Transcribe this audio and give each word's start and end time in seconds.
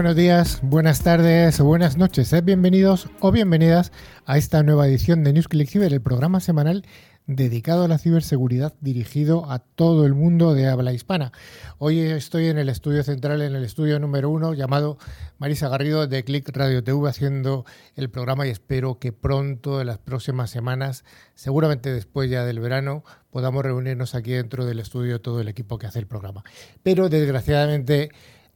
Buenos 0.00 0.16
días, 0.16 0.60
buenas 0.62 1.02
tardes 1.02 1.60
o 1.60 1.66
buenas 1.66 1.98
noches. 1.98 2.28
Sed 2.28 2.42
bienvenidos 2.42 3.10
o 3.20 3.30
bienvenidas 3.32 3.92
a 4.24 4.38
esta 4.38 4.62
nueva 4.62 4.88
edición 4.88 5.24
de 5.24 5.34
News 5.34 5.46
Click 5.46 5.68
Cyber, 5.68 5.92
el 5.92 6.00
programa 6.00 6.40
semanal 6.40 6.86
dedicado 7.26 7.84
a 7.84 7.88
la 7.88 7.98
ciberseguridad 7.98 8.72
dirigido 8.80 9.50
a 9.50 9.58
todo 9.58 10.06
el 10.06 10.14
mundo 10.14 10.54
de 10.54 10.68
habla 10.68 10.94
hispana. 10.94 11.32
Hoy 11.76 12.00
estoy 12.00 12.46
en 12.46 12.56
el 12.56 12.70
estudio 12.70 13.04
central, 13.04 13.42
en 13.42 13.54
el 13.54 13.62
estudio 13.62 14.00
número 14.00 14.30
uno, 14.30 14.54
llamado 14.54 14.96
Marisa 15.36 15.68
Garrido 15.68 16.06
de 16.06 16.24
Click 16.24 16.48
Radio 16.48 16.82
TV, 16.82 17.06
haciendo 17.06 17.66
el 17.94 18.08
programa 18.08 18.46
y 18.46 18.50
espero 18.50 18.98
que 18.98 19.12
pronto, 19.12 19.82
en 19.82 19.88
las 19.88 19.98
próximas 19.98 20.48
semanas, 20.48 21.04
seguramente 21.34 21.92
después 21.92 22.30
ya 22.30 22.46
del 22.46 22.58
verano, 22.58 23.04
podamos 23.28 23.62
reunirnos 23.62 24.14
aquí 24.14 24.32
dentro 24.32 24.64
del 24.64 24.78
estudio 24.78 25.20
todo 25.20 25.42
el 25.42 25.48
equipo 25.48 25.76
que 25.76 25.88
hace 25.88 25.98
el 25.98 26.06
programa. 26.06 26.42
Pero 26.82 27.10
desgraciadamente 27.10 28.10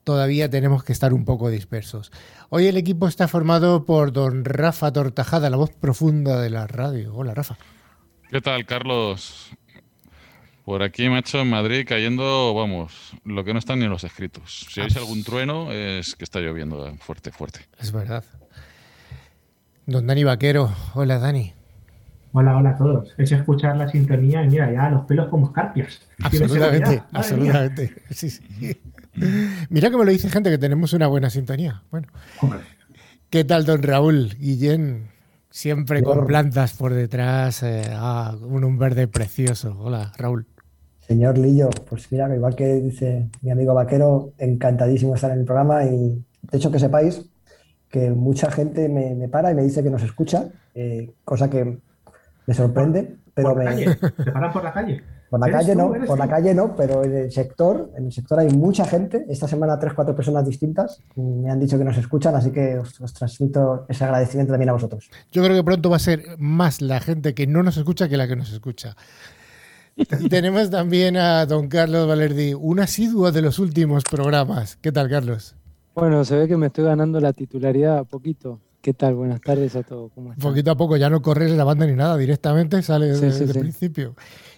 todavía 0.04 0.48
tenemos 0.48 0.84
que 0.84 0.92
estar 0.92 1.12
un 1.12 1.24
poco 1.24 1.50
dispersos. 1.50 2.12
Hoy 2.50 2.66
el 2.66 2.76
equipo 2.76 3.08
está 3.08 3.26
formado 3.26 3.84
por 3.84 4.12
don 4.12 4.44
Rafa 4.44 4.92
Tortajada, 4.92 5.50
la 5.50 5.56
voz 5.56 5.70
profunda 5.70 6.40
de 6.40 6.50
la 6.50 6.66
radio. 6.66 7.14
Hola, 7.14 7.34
Rafa. 7.34 7.56
¿Qué 8.30 8.40
tal, 8.40 8.64
Carlos? 8.66 9.50
Por 10.64 10.82
aquí, 10.82 11.10
macho, 11.10 11.40
en 11.40 11.50
Madrid 11.50 11.84
cayendo, 11.86 12.54
vamos, 12.54 13.12
lo 13.24 13.44
que 13.44 13.52
no 13.52 13.58
están 13.58 13.80
ni 13.80 13.84
en 13.84 13.90
los 13.90 14.04
escritos. 14.04 14.66
Si 14.70 14.80
oís 14.80 14.96
algún 14.96 15.22
trueno, 15.22 15.70
es 15.72 16.14
que 16.14 16.24
está 16.24 16.40
lloviendo 16.40 16.94
fuerte, 17.00 17.30
fuerte. 17.32 17.60
Es 17.78 17.92
verdad. 17.92 18.24
Don 19.86 20.06
Dani 20.06 20.24
Vaquero. 20.24 20.74
Hola, 20.94 21.18
Dani. 21.18 21.52
Hola, 22.32 22.56
hola 22.56 22.70
a 22.70 22.76
todos. 22.76 23.14
Es 23.18 23.30
escuchar 23.30 23.76
la 23.76 23.88
sintonía 23.88 24.42
y 24.42 24.48
mira, 24.48 24.72
ya 24.72 24.88
los 24.88 25.04
pelos 25.04 25.28
como 25.28 25.46
escarpias. 25.46 26.00
Absolutamente, 26.22 27.02
absolutamente. 27.12 27.94
Sí, 28.10 28.30
sí. 28.30 28.80
Mira 29.68 29.90
que 29.90 29.96
me 29.96 30.04
lo 30.04 30.10
dice 30.10 30.28
gente 30.28 30.50
que 30.50 30.58
tenemos 30.58 30.92
una 30.92 31.06
buena 31.06 31.30
sintonía. 31.30 31.82
Bueno. 31.90 32.08
¿Qué 33.30 33.44
tal, 33.44 33.64
don 33.64 33.82
Raúl? 33.82 34.36
Guillén, 34.38 35.08
siempre 35.50 36.02
con 36.02 36.26
plantas 36.26 36.74
por 36.74 36.94
detrás, 36.94 37.62
eh, 37.62 37.82
ah, 37.90 38.36
un, 38.40 38.78
verde 38.78 39.08
precioso. 39.08 39.76
Hola, 39.80 40.12
Raúl. 40.16 40.46
Señor 41.00 41.38
Lillo, 41.38 41.68
pues 41.88 42.10
mira, 42.10 42.34
igual 42.34 42.56
que 42.56 42.74
dice 42.74 43.28
mi 43.42 43.50
amigo 43.50 43.74
vaquero, 43.74 44.32
encantadísimo 44.38 45.14
estar 45.14 45.30
en 45.32 45.40
el 45.40 45.44
programa 45.44 45.84
y 45.84 46.24
de 46.50 46.58
hecho 46.58 46.70
que 46.70 46.78
sepáis 46.78 47.26
que 47.90 48.10
mucha 48.10 48.50
gente 48.50 48.88
me, 48.88 49.28
para 49.28 49.52
y 49.52 49.54
me 49.54 49.62
dice 49.62 49.82
que 49.82 49.90
nos 49.90 50.02
escucha, 50.02 50.48
eh, 50.74 51.12
cosa 51.24 51.48
que 51.48 51.78
me 52.46 52.54
sorprende, 52.54 53.16
pero 53.34 53.54
me... 53.54 53.64
Calle. 53.64 53.94
¿Te 53.94 54.32
paran 54.32 54.52
por 54.52 54.64
la 54.64 54.72
calle? 54.72 55.02
Por 55.30 55.40
la 55.40 55.50
calle 55.50 55.74
no, 55.74 55.92
por 56.06 56.18
la 56.18 56.28
calle 56.28 56.54
no, 56.54 56.76
pero 56.76 57.02
en 57.02 57.16
el 57.16 57.32
sector, 57.32 57.90
en 57.96 58.06
el 58.06 58.12
sector 58.12 58.38
hay 58.38 58.50
mucha 58.50 58.84
gente. 58.84 59.24
Esta 59.28 59.48
semana 59.48 59.78
tres, 59.78 59.92
cuatro 59.94 60.14
personas 60.14 60.46
distintas 60.46 61.00
me 61.16 61.50
han 61.50 61.58
dicho 61.58 61.76
que 61.76 61.84
nos 61.84 61.96
escuchan, 61.96 62.34
así 62.36 62.50
que 62.50 62.78
os, 62.78 63.12
transmito 63.12 63.86
ese 63.88 64.04
agradecimiento 64.04 64.52
también 64.52 64.68
a 64.68 64.74
vosotros. 64.74 65.10
Yo 65.32 65.42
creo 65.42 65.56
que 65.56 65.64
pronto 65.64 65.90
va 65.90 65.96
a 65.96 66.00
ser 66.00 66.36
más 66.38 66.80
la 66.82 67.00
gente 67.00 67.34
que 67.34 67.46
no 67.46 67.62
nos 67.62 67.76
escucha 67.76 68.08
que 68.08 68.16
la 68.16 68.28
que 68.28 68.36
nos 68.36 68.52
escucha. 68.52 68.96
Tenemos 70.30 70.70
también 70.70 71.16
a 71.16 71.46
don 71.46 71.68
Carlos 71.68 72.06
Valerdi, 72.06 72.54
un 72.54 72.80
asiduo 72.80 73.32
de 73.32 73.42
los 73.42 73.58
últimos 73.58 74.04
programas. 74.04 74.76
¿Qué 74.76 74.92
tal, 74.92 75.08
Carlos? 75.08 75.56
Bueno, 75.94 76.24
se 76.24 76.36
ve 76.36 76.48
que 76.48 76.56
me 76.56 76.66
estoy 76.66 76.84
ganando 76.84 77.20
la 77.20 77.32
titularidad 77.32 77.98
a 77.98 78.04
poquito. 78.04 78.60
¿Qué 78.84 78.92
tal? 78.92 79.14
Buenas 79.14 79.40
tardes 79.40 79.74
a 79.76 79.82
todos. 79.82 80.12
Poquito 80.40 80.70
a 80.70 80.76
poco, 80.76 80.96
ya 80.98 81.08
no 81.08 81.22
corres 81.22 81.50
la 81.52 81.64
banda 81.64 81.86
ni 81.86 81.94
nada, 81.94 82.18
directamente 82.18 82.82
sale 82.82 83.06
desde 83.06 83.44
el 83.44 83.52
principio. 83.52 84.14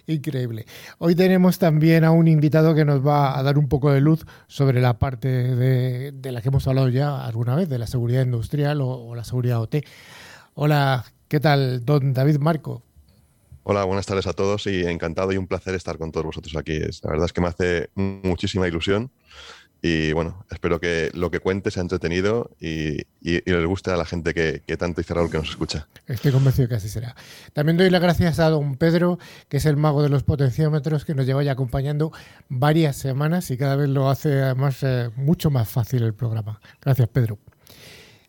Increíble. 0.09 0.65
Hoy 0.99 1.15
tenemos 1.15 1.59
también 1.59 2.05
a 2.05 2.11
un 2.11 2.29
invitado 2.29 2.73
que 2.73 2.85
nos 2.85 3.05
va 3.05 3.37
a 3.37 3.43
dar 3.43 3.57
un 3.57 3.67
poco 3.67 3.91
de 3.91 3.99
luz 3.99 4.25
sobre 4.47 4.79
la 4.79 4.97
parte 4.97 5.27
de, 5.27 6.31
la 6.31 6.41
que 6.41 6.47
hemos 6.47 6.65
hablado 6.65 6.87
ya 6.87 7.25
alguna 7.25 7.55
vez, 7.55 7.67
de 7.67 7.77
la 7.77 7.87
seguridad 7.87 8.23
industrial 8.23 8.79
o, 8.81 9.13
la 9.15 9.25
seguridad 9.25 9.61
OT. 9.61 9.85
Hola, 10.53 11.03
¿qué 11.27 11.41
tal, 11.41 11.83
don 11.83 12.13
David 12.13 12.37
Marco? 12.37 12.83
Hola, 13.63 13.83
buenas 13.83 14.05
tardes 14.05 14.27
a 14.27 14.33
todos 14.33 14.65
y 14.67 14.85
encantado 14.85 15.33
y 15.33 15.37
un 15.37 15.45
placer 15.45 15.75
estar 15.75 15.97
con 15.97 16.13
todos 16.13 16.27
vosotros 16.27 16.55
aquí. 16.55 16.79
La 16.79 17.09
verdad 17.09 17.25
es 17.25 17.33
que 17.33 17.41
me 17.41 17.47
hace 17.47 17.89
muchísima 17.95 18.65
ilusión 18.65 19.11
y 19.81 20.11
bueno, 20.13 20.45
espero 20.49 20.79
que 20.79 21.11
lo 21.13 21.29
que 21.29 21.39
cuente 21.39 21.71
sea 21.71 21.81
entretenido 21.81 22.51
y, 22.59 23.01
y, 23.21 23.41
les 23.45 23.65
guste 23.65 23.91
a 23.91 23.97
la 23.97 24.05
gente 24.05 24.33
que, 24.33 24.61
tanto 24.77 25.01
dice 25.01 25.13
Raúl 25.13 25.29
que 25.29 25.37
nos 25.37 25.49
escucha. 25.49 25.87
Estoy 26.07 26.31
convencido 26.31 26.67
que 26.67 26.75
así 26.75 26.89
será. 26.89 27.15
También 27.53 27.77
doy 27.77 27.89
las 27.89 28.01
gracias 28.01 28.39
a 28.39 28.49
don 28.49 28.75
Pedro, 28.75 29.19
que 29.49 29.57
es 29.57 29.65
el 29.65 29.77
mago 29.77 30.01
de 30.01 30.09
los 30.09 30.23
potenciómetros, 30.23 31.05
que 31.05 31.13
nos 31.13 31.25
lleva 31.25 31.43
ya 31.43 31.51
acompañando 31.51 32.11
varias 32.49 32.95
semanas 32.95 33.51
y 33.51 33.57
cada 33.57 33.75
vez 33.75 33.89
lo 33.89 34.09
hace 34.09 34.49
eh, 34.49 35.09
mucho 35.15 35.51
más 35.51 35.69
fácil 35.69 36.03
el 36.03 36.13
programa. 36.13 36.59
Gracias, 36.81 37.07
Pedro. 37.09 37.37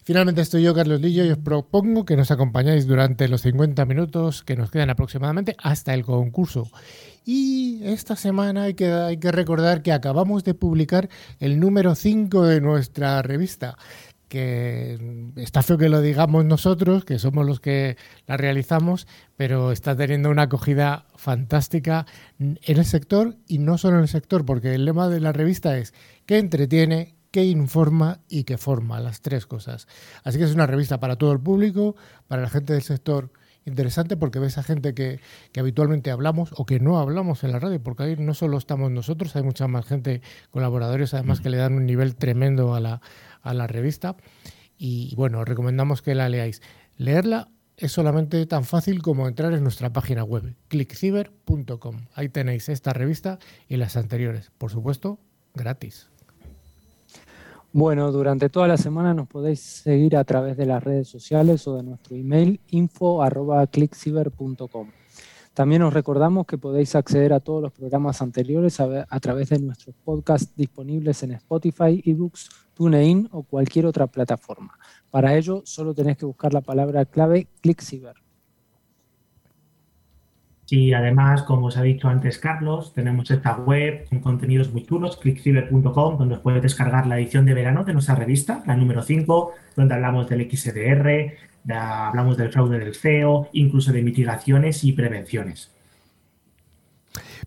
Finalmente 0.08 0.40
estoy 0.40 0.62
yo, 0.62 0.74
Carlos 0.74 1.02
Lillo, 1.02 1.22
y 1.26 1.30
os 1.32 1.36
propongo 1.36 2.06
que 2.06 2.16
nos 2.16 2.30
acompañáis 2.30 2.86
durante 2.86 3.28
los 3.28 3.42
50 3.42 3.84
minutos 3.84 4.42
que 4.42 4.56
nos 4.56 4.70
quedan 4.70 4.88
aproximadamente 4.88 5.54
hasta 5.58 5.92
el 5.92 6.02
concurso. 6.02 6.70
Y 7.26 7.82
esta 7.84 8.16
semana 8.16 8.62
hay 8.62 8.72
que, 8.72 8.90
hay 8.90 9.18
que 9.18 9.30
recordar 9.32 9.82
que 9.82 9.92
acabamos 9.92 10.44
de 10.44 10.54
publicar 10.54 11.10
el 11.40 11.60
número 11.60 11.94
5 11.94 12.42
de 12.44 12.62
nuestra 12.62 13.20
revista 13.20 13.76
que 14.28 14.98
está 15.36 15.62
feo 15.62 15.76
que 15.76 15.90
lo 15.90 16.00
digamos 16.00 16.46
nosotros, 16.46 17.04
que 17.04 17.18
somos 17.18 17.44
los 17.44 17.60
que 17.60 17.98
la 18.26 18.38
realizamos, 18.38 19.06
pero 19.36 19.72
está 19.72 19.94
teniendo 19.94 20.30
una 20.30 20.42
acogida 20.44 21.04
fantástica 21.16 22.06
en 22.38 22.58
el 22.62 22.82
sector 22.86 23.36
y 23.46 23.58
no 23.58 23.76
solo 23.76 23.96
en 23.96 24.02
el 24.04 24.08
sector, 24.08 24.46
porque 24.46 24.74
el 24.74 24.86
lema 24.86 25.10
de 25.10 25.20
la 25.20 25.32
revista 25.32 25.76
es 25.76 25.92
que 26.24 26.38
entretiene, 26.38 27.14
que 27.30 27.44
informa 27.44 28.20
y 28.28 28.44
que 28.44 28.58
forma, 28.58 29.00
las 29.00 29.20
tres 29.20 29.46
cosas. 29.46 29.86
Así 30.24 30.38
que 30.38 30.44
es 30.44 30.54
una 30.54 30.66
revista 30.66 31.00
para 31.00 31.16
todo 31.16 31.32
el 31.32 31.40
público, 31.40 31.96
para 32.26 32.42
la 32.42 32.48
gente 32.48 32.72
del 32.72 32.82
sector 32.82 33.30
interesante 33.68 34.16
porque 34.16 34.38
ves 34.38 34.58
a 34.58 34.62
gente 34.62 34.94
que, 34.94 35.20
habitualmente 35.56 36.10
hablamos 36.10 36.50
o 36.56 36.66
que 36.66 36.80
no 36.80 36.98
hablamos 36.98 37.44
en 37.44 37.52
la 37.52 37.60
radio, 37.60 37.80
porque 37.82 38.02
ahí 38.02 38.16
no 38.16 38.34
solo 38.34 38.58
estamos 38.58 38.90
nosotros, 38.90 39.36
hay 39.36 39.42
mucha 39.42 39.68
más 39.68 39.86
gente, 39.86 40.22
colaboradores 40.50 41.14
además 41.14 41.40
que 41.40 41.50
le 41.50 41.58
dan 41.58 41.74
un 41.74 41.86
nivel 41.86 42.16
tremendo 42.16 42.74
a 42.74 42.80
la, 42.80 43.00
a 43.42 43.54
la 43.54 43.66
revista. 43.66 44.16
Y 44.76 45.14
bueno, 45.16 45.44
recomendamos 45.44 46.02
que 46.02 46.14
la 46.14 46.28
leáis. 46.28 46.62
Leerla 46.96 47.50
es 47.76 47.92
solamente 47.92 48.44
tan 48.46 48.64
fácil 48.64 49.02
como 49.02 49.28
entrar 49.28 49.52
en 49.52 49.62
nuestra 49.62 49.92
página 49.92 50.24
web, 50.24 50.54
clickciber.com. 50.68 52.06
Ahí 52.14 52.28
tenéis 52.28 52.68
esta 52.68 52.92
revista 52.92 53.38
y 53.68 53.76
las 53.76 53.96
anteriores, 53.96 54.50
por 54.58 54.70
supuesto, 54.70 55.20
gratis. 55.54 56.08
Bueno, 57.78 58.10
durante 58.10 58.48
toda 58.48 58.66
la 58.66 58.76
semana 58.76 59.14
nos 59.14 59.28
podéis 59.28 59.60
seguir 59.60 60.16
a 60.16 60.24
través 60.24 60.56
de 60.56 60.66
las 60.66 60.82
redes 60.82 61.06
sociales 61.06 61.68
o 61.68 61.76
de 61.76 61.84
nuestro 61.84 62.16
email 62.16 62.58
info.clickciber.com. 62.70 64.90
También 65.54 65.82
os 65.82 65.94
recordamos 65.94 66.44
que 66.44 66.58
podéis 66.58 66.96
acceder 66.96 67.32
a 67.32 67.38
todos 67.38 67.62
los 67.62 67.70
programas 67.70 68.20
anteriores 68.20 68.80
a, 68.80 69.06
a 69.08 69.20
través 69.20 69.50
de 69.50 69.60
nuestros 69.60 69.94
podcasts 70.04 70.56
disponibles 70.56 71.22
en 71.22 71.30
Spotify, 71.30 72.02
eBooks, 72.04 72.48
TuneIn 72.74 73.28
o 73.30 73.44
cualquier 73.44 73.86
otra 73.86 74.08
plataforma. 74.08 74.76
Para 75.12 75.36
ello, 75.36 75.62
solo 75.64 75.94
tenéis 75.94 76.16
que 76.16 76.26
buscar 76.26 76.52
la 76.52 76.62
palabra 76.62 77.04
clave 77.04 77.46
ClickCiber. 77.60 78.16
Y 80.70 80.92
además, 80.92 81.42
como 81.44 81.66
os 81.66 81.78
ha 81.78 81.82
dicho 81.82 82.08
antes 82.08 82.38
Carlos, 82.38 82.92
tenemos 82.92 83.30
esta 83.30 83.56
web 83.56 84.06
con 84.08 84.20
contenidos 84.20 84.70
muy 84.70 84.84
chulos, 84.84 85.16
clickciber.com, 85.16 86.18
donde 86.18 86.34
os 86.34 86.40
puedes 86.40 86.62
descargar 86.62 87.06
la 87.06 87.18
edición 87.18 87.46
de 87.46 87.54
verano 87.54 87.84
de 87.84 87.94
nuestra 87.94 88.14
revista, 88.14 88.62
la 88.66 88.76
número 88.76 89.02
5, 89.02 89.52
donde 89.76 89.94
hablamos 89.94 90.28
del 90.28 90.50
XDR, 90.50 91.32
hablamos 91.74 92.36
del 92.36 92.52
fraude 92.52 92.78
del 92.78 92.94
CEO, 92.94 93.48
incluso 93.52 93.92
de 93.92 94.02
mitigaciones 94.02 94.84
y 94.84 94.92
prevenciones. 94.92 95.70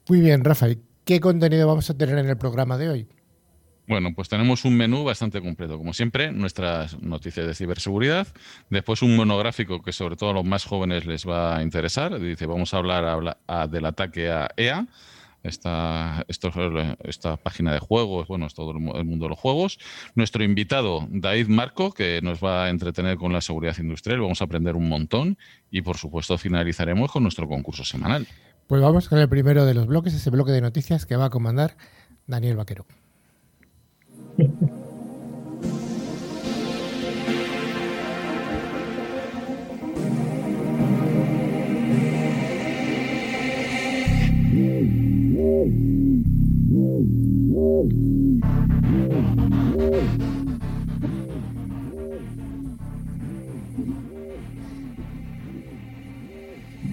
Muy 0.10 0.20
bien, 0.20 0.44
Rafael. 0.44 0.80
¿Qué 1.06 1.20
contenido 1.20 1.68
vamos 1.68 1.90
a 1.90 1.98
tener 1.98 2.18
en 2.18 2.28
el 2.28 2.38
programa 2.38 2.78
de 2.78 2.90
hoy? 2.90 3.08
Bueno, 3.88 4.14
pues 4.16 4.30
tenemos 4.30 4.64
un 4.64 4.78
menú 4.78 5.04
bastante 5.04 5.42
completo. 5.42 5.78
Como 5.78 5.94
siempre, 5.94 6.32
nuestras 6.32 7.02
noticias 7.02 7.46
de 7.46 7.56
ciberseguridad. 7.56 8.28
Después 8.70 9.02
un 9.02 9.16
monográfico 9.16 9.82
que 9.82 9.92
sobre 9.92 10.16
todo 10.16 10.30
a 10.30 10.34
los 10.34 10.46
más 10.46 10.66
jóvenes 10.66 11.06
les 11.06 11.28
va 11.28 11.58
a 11.58 11.64
interesar. 11.64 12.20
Dice, 12.20 12.46
vamos 12.46 12.74
a 12.74 12.78
hablar 12.78 13.38
del 13.70 13.86
ataque 13.86 14.32
a 14.32 14.50
EA. 14.56 14.88
Esta, 15.44 16.24
esta 16.28 17.36
página 17.38 17.74
de 17.74 17.80
juegos, 17.80 18.28
bueno, 18.28 18.46
es 18.46 18.54
todo 18.54 18.72
el 18.72 18.80
mundo 18.80 19.26
de 19.26 19.30
los 19.30 19.40
juegos. 19.40 19.80
Nuestro 20.14 20.44
invitado, 20.44 21.08
David 21.10 21.48
Marco, 21.48 21.92
que 21.92 22.22
nos 22.22 22.44
va 22.44 22.66
a 22.66 22.70
entretener 22.70 23.18
con 23.18 23.34
la 23.34 23.42
seguridad 23.42 23.76
industrial. 23.80 24.22
Vamos 24.22 24.42
a 24.42 24.46
aprender 24.46 24.76
un 24.76 24.88
montón. 24.88 25.40
Y 25.72 25.82
por 25.82 25.98
supuesto, 25.98 26.38
finalizaremos 26.38 27.12
con 27.12 27.24
nuestro 27.24 27.48
concurso 27.48 27.84
semanal. 27.84 28.28
Pues 28.68 28.82
vamos 28.82 29.10
con 29.10 29.18
el 29.18 29.28
primero 29.28 29.66
de 29.66 29.74
los 29.74 29.88
bloques, 29.88 30.14
ese 30.14 30.30
bloque 30.30 30.52
de 30.52 30.62
noticias 30.62 31.08
que 31.08 31.16
va 31.16 31.26
a 31.26 31.30
comandar 31.32 31.76
Daniel 32.28 32.56
Vaquero. 32.56 32.86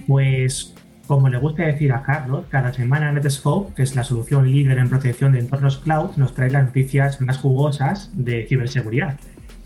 Pues 0.06 0.74
como 1.08 1.30
le 1.30 1.38
gusta 1.38 1.62
decir 1.64 1.90
a 1.94 2.02
Carlos, 2.02 2.44
cada 2.50 2.70
semana 2.74 3.10
Netscope, 3.10 3.74
que 3.74 3.82
es 3.82 3.96
la 3.96 4.04
solución 4.04 4.52
líder 4.52 4.76
en 4.76 4.90
protección 4.90 5.32
de 5.32 5.40
entornos 5.40 5.78
cloud, 5.78 6.10
nos 6.16 6.34
trae 6.34 6.50
las 6.50 6.66
noticias 6.66 7.22
más 7.22 7.38
jugosas 7.38 8.10
de 8.12 8.46
ciberseguridad. 8.46 9.18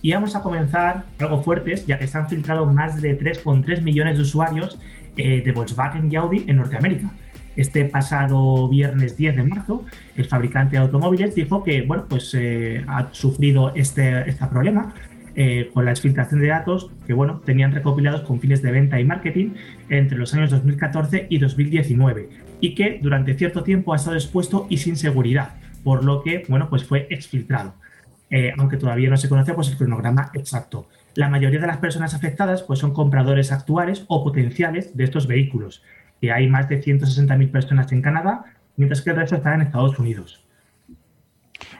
Y 0.02 0.12
vamos 0.12 0.36
a 0.36 0.42
comenzar 0.42 1.04
algo 1.18 1.42
fuertes, 1.42 1.84
ya 1.84 1.98
que 1.98 2.06
se 2.06 2.16
han 2.16 2.28
filtrado 2.28 2.64
más 2.66 3.02
de 3.02 3.18
3,3 3.18 3.82
millones 3.82 4.16
de 4.16 4.22
usuarios 4.22 4.78
eh, 5.16 5.42
de 5.44 5.52
Volkswagen 5.52 6.12
y 6.12 6.14
Audi 6.14 6.44
en 6.46 6.58
Norteamérica. 6.58 7.10
Este 7.56 7.84
pasado 7.86 8.68
viernes 8.68 9.16
10 9.16 9.34
de 9.36 9.42
marzo, 9.42 9.84
el 10.16 10.26
fabricante 10.26 10.76
de 10.76 10.82
automóviles 10.82 11.34
dijo 11.34 11.64
que 11.64 11.82
bueno, 11.82 12.06
pues, 12.08 12.32
eh, 12.34 12.84
ha 12.86 13.08
sufrido 13.12 13.74
este, 13.74 14.30
este 14.30 14.46
problema 14.46 14.94
eh, 15.34 15.70
con 15.72 15.84
la 15.84 15.92
exfiltración 15.92 16.40
de 16.40 16.48
datos 16.48 16.90
que 17.06 17.14
bueno, 17.14 17.40
tenían 17.44 17.72
recopilados 17.72 18.22
con 18.22 18.40
fines 18.40 18.62
de 18.62 18.70
venta 18.70 19.00
y 19.00 19.04
marketing 19.04 19.50
entre 19.88 20.18
los 20.18 20.34
años 20.34 20.50
2014 20.50 21.26
y 21.30 21.38
2019 21.38 22.28
y 22.60 22.74
que 22.74 22.98
durante 23.02 23.34
cierto 23.34 23.62
tiempo 23.62 23.92
ha 23.92 23.96
estado 23.96 24.16
expuesto 24.16 24.66
y 24.68 24.78
sin 24.78 24.96
seguridad, 24.96 25.54
por 25.82 26.04
lo 26.04 26.22
que 26.22 26.44
bueno, 26.48 26.68
pues 26.68 26.84
fue 26.84 27.06
exfiltrado. 27.10 27.74
Eh, 28.30 28.52
aunque 28.56 28.78
todavía 28.78 29.10
no 29.10 29.18
se 29.18 29.28
conoce 29.28 29.52
pues, 29.52 29.68
el 29.68 29.76
cronograma 29.76 30.30
exacto. 30.32 30.88
La 31.14 31.28
mayoría 31.28 31.60
de 31.60 31.66
las 31.66 31.76
personas 31.76 32.14
afectadas 32.14 32.62
pues, 32.62 32.78
son 32.78 32.94
compradores 32.94 33.52
actuales 33.52 34.04
o 34.08 34.24
potenciales 34.24 34.96
de 34.96 35.04
estos 35.04 35.26
vehículos, 35.26 35.82
que 36.20 36.32
hay 36.32 36.48
más 36.48 36.68
de 36.68 36.82
160.000 36.82 37.50
personas 37.50 37.92
en 37.92 38.00
Canadá, 38.00 38.44
mientras 38.76 39.02
que 39.02 39.10
el 39.10 39.16
resto 39.16 39.36
está 39.36 39.54
en 39.54 39.60
Estados 39.62 39.98
Unidos. 39.98 40.41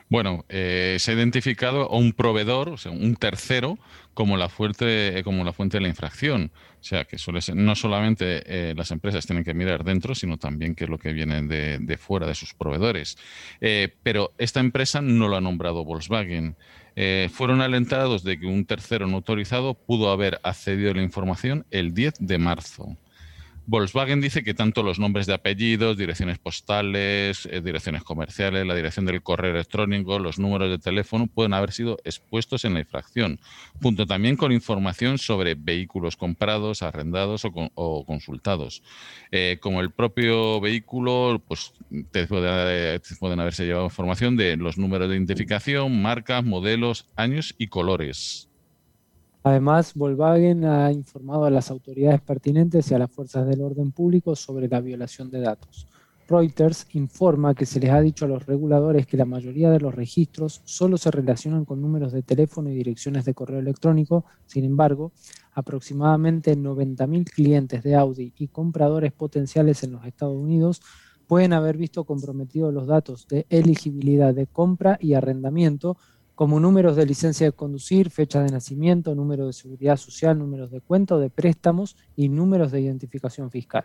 Bueno, 0.08 0.44
eh, 0.49 0.96
se 0.99 1.11
ha 1.11 1.14
identificado 1.14 1.90
a 1.90 1.96
un 1.96 2.12
proveedor, 2.12 2.69
o 2.69 2.76
sea, 2.76 2.93
un 2.93 3.17
tercero, 3.17 3.79
como 4.14 4.37
la 4.37 4.49
fuente, 4.49 5.23
como 5.25 5.44
la 5.44 5.52
fuente 5.52 5.79
de 5.79 5.82
la 5.82 5.88
infracción. 5.88 6.50
O 6.81 6.84
sea, 6.84 7.05
que 7.05 7.17
suele 7.19 7.40
ser, 7.40 7.56
no 7.56 7.75
solamente 7.75 8.43
eh, 8.46 8.75
las 8.76 8.90
empresas 8.90 9.26
tienen 9.26 9.44
que 9.44 9.55
mirar 9.55 9.84
dentro, 9.84 10.14
sino 10.14 10.37
también 10.37 10.75
qué 10.75 10.84
es 10.84 10.90
lo 10.90 10.99
que 10.99 11.12
viene 11.12 11.43
de, 11.43 11.96
fuera 11.96 12.26
de 12.26 12.34
sus 12.34 12.55
proveedores. 12.55 13.17
Eh, 13.61 13.94
pero 14.02 14.32
esta 14.38 14.61
empresa 14.61 15.00
no 15.00 15.29
lo 15.29 15.37
ha 15.37 15.40
nombrado 15.40 15.84
Volkswagen. 15.84 16.56
fueron 17.31 17.61
alentados 17.61 18.23
de 18.23 18.38
que 18.38 18.46
un 18.46 18.67
tercero 18.67 19.06
no 19.06 19.17
autorizado 19.17 19.75
pudo 19.75 20.11
haber 20.11 20.40
accedido 20.43 20.90
a 20.90 20.94
la 20.94 21.02
información 21.02 21.64
el 21.70 21.94
10 21.94 22.14
de 22.19 22.38
marzo. 22.38 22.96
Volkswagen 23.67 24.20
dice 24.20 24.43
que 24.43 24.55
tanto 24.55 24.82
los 24.82 24.99
nombres 24.99 25.26
de 25.26 25.35
apellidos, 25.35 25.97
direcciones 25.97 26.38
postales, 26.38 27.47
eh, 27.47 27.61
direcciones 27.61 28.03
comerciales, 28.03 28.67
la 28.67 28.75
dirección 28.75 29.06
del 29.06 29.23
correo 29.23 29.53
electrónico, 29.53 30.19
los 30.19 30.41
números 30.41 30.69
de 30.69 30.79
teléfono 30.79 31.29
pueden 31.29 31.55
haber 31.55 31.70
sido 31.73 31.99
expuestos 32.05 32.64
en 32.64 32.75
la 32.75 32.81
infracción, 32.81 33.38
junto 33.81 34.05
también 34.06 34.37
con 34.37 34.50
información 34.50 35.19
sobre 35.19 35.55
vehículos 35.55 36.17
comprados, 36.17 36.82
arrendados 36.82 37.44
o, 37.44 38.05
consultados. 38.05 38.82
Eh, 39.31 39.59
como 39.61 39.81
el 39.81 39.93
propio 39.93 40.61
vehículo, 40.61 41.41
pues 41.47 41.73
te 42.11 42.26
pueden 42.26 43.41
haberse 43.41 43.65
llevado 43.65 43.85
información 43.85 44.37
de 44.37 44.56
los 44.56 44.76
números 44.76 45.08
de 45.08 45.17
identificación, 45.17 46.03
marcas, 46.03 46.44
modelos, 46.44 47.06
años 47.17 47.55
y 47.58 47.69
colores. 47.69 48.52
Además, 49.44 49.94
Volkswagen 49.94 50.65
ha 50.65 50.93
informado 50.93 51.44
a 51.44 51.50
las 51.50 51.71
autoridades 51.71 52.21
pertinentes 52.21 52.91
y 52.91 52.94
a 52.94 52.99
las 52.99 53.11
fuerzas 53.11 53.47
del 53.47 53.61
orden 53.61 53.91
público 53.91 54.37
sobre 54.37 54.69
la 54.69 54.81
violación 54.81 55.31
de 55.31 55.41
datos. 55.41 55.89
Reuters 56.29 56.87
informa 56.94 57.55
que 57.55 57.67
se 57.67 57.81
les 57.81 57.91
ha 57.91 58.00
dicho 58.00 58.25
a 58.25 58.29
los 58.29 58.47
reguladores 58.47 59.06
que 59.06 59.17
la 59.17 59.25
mayoría 59.25 59.71
de 59.71 59.81
los 59.81 59.94
registros 59.94 60.62
solo 60.65 60.97
se 60.97 61.11
relacionan 61.11 61.65
con 61.65 61.83
números 61.83 62.12
de 62.12 62.23
teléfono 62.23 62.71
y 62.71 62.75
direcciones 62.75 63.25
de 63.25 63.35
correo 63.35 63.59
electrónico. 63.59 64.25
Sin 64.47 64.65
embargo, 64.65 65.12
aproximadamente 65.53 66.56
90.000 66.56 67.29
clientes 67.29 67.83
de 67.83 67.97
Audi 67.97 68.33
y 68.39 68.49
compradores 68.49 69.12
potenciales 69.12 69.83
en 69.83 69.93
los 69.93 70.06
Estados 70.06 70.37
Unidos 70.37 70.81
pueden 71.27 71.53
haber 71.53 71.77
visto 71.77 72.05
comprometidos 72.05 72.73
los 72.73 72.87
datos 72.87 73.27
de 73.27 73.47
elegibilidad 73.50 74.33
de 74.33 74.47
compra 74.47 74.99
y 75.00 75.15
arrendamiento 75.15 75.97
como 76.34 76.58
números 76.61 76.96
de 76.96 77.06
licencia 77.06 77.46
de 77.46 77.52
conducir, 77.52 78.11
fecha 78.11 78.43
de 78.43 78.50
nacimiento, 78.50 79.14
número 79.14 79.46
de 79.46 79.52
seguridad 79.52 79.96
social, 79.96 80.38
números 80.38 80.70
de 80.70 80.81
cuenta 80.81 81.19
de 81.19 81.31
préstamos 81.31 81.96
y 82.17 82.29
números 82.29 82.73
de 82.73 82.81
identificación 82.81 83.50
fiscal. 83.50 83.84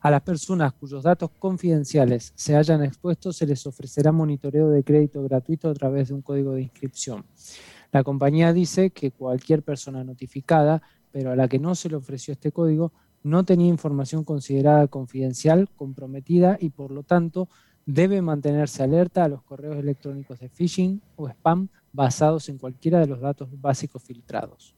A 0.00 0.10
las 0.10 0.22
personas 0.22 0.72
cuyos 0.72 1.04
datos 1.04 1.30
confidenciales 1.38 2.32
se 2.34 2.56
hayan 2.56 2.82
expuesto 2.82 3.32
se 3.32 3.46
les 3.46 3.64
ofrecerá 3.66 4.10
monitoreo 4.10 4.68
de 4.68 4.82
crédito 4.82 5.22
gratuito 5.22 5.70
a 5.70 5.74
través 5.74 6.08
de 6.08 6.14
un 6.14 6.22
código 6.22 6.52
de 6.54 6.62
inscripción. 6.62 7.24
La 7.92 8.02
compañía 8.02 8.52
dice 8.52 8.90
que 8.90 9.12
cualquier 9.12 9.62
persona 9.62 10.02
notificada, 10.02 10.82
pero 11.12 11.30
a 11.30 11.36
la 11.36 11.46
que 11.46 11.60
no 11.60 11.76
se 11.76 11.88
le 11.88 11.96
ofreció 11.96 12.32
este 12.32 12.50
código, 12.50 12.92
no 13.22 13.44
tenía 13.44 13.68
información 13.68 14.24
considerada 14.24 14.88
confidencial, 14.88 15.68
comprometida 15.76 16.56
y 16.60 16.70
por 16.70 16.90
lo 16.90 17.04
tanto 17.04 17.48
debe 17.86 18.22
mantenerse 18.22 18.82
alerta 18.82 19.24
a 19.24 19.28
los 19.28 19.42
correos 19.42 19.76
electrónicos 19.76 20.40
de 20.40 20.48
phishing 20.48 21.00
o 21.16 21.28
spam 21.28 21.68
basados 21.92 22.48
en 22.48 22.58
cualquiera 22.58 23.00
de 23.00 23.06
los 23.06 23.20
datos 23.20 23.48
básicos 23.60 24.02
filtrados. 24.02 24.74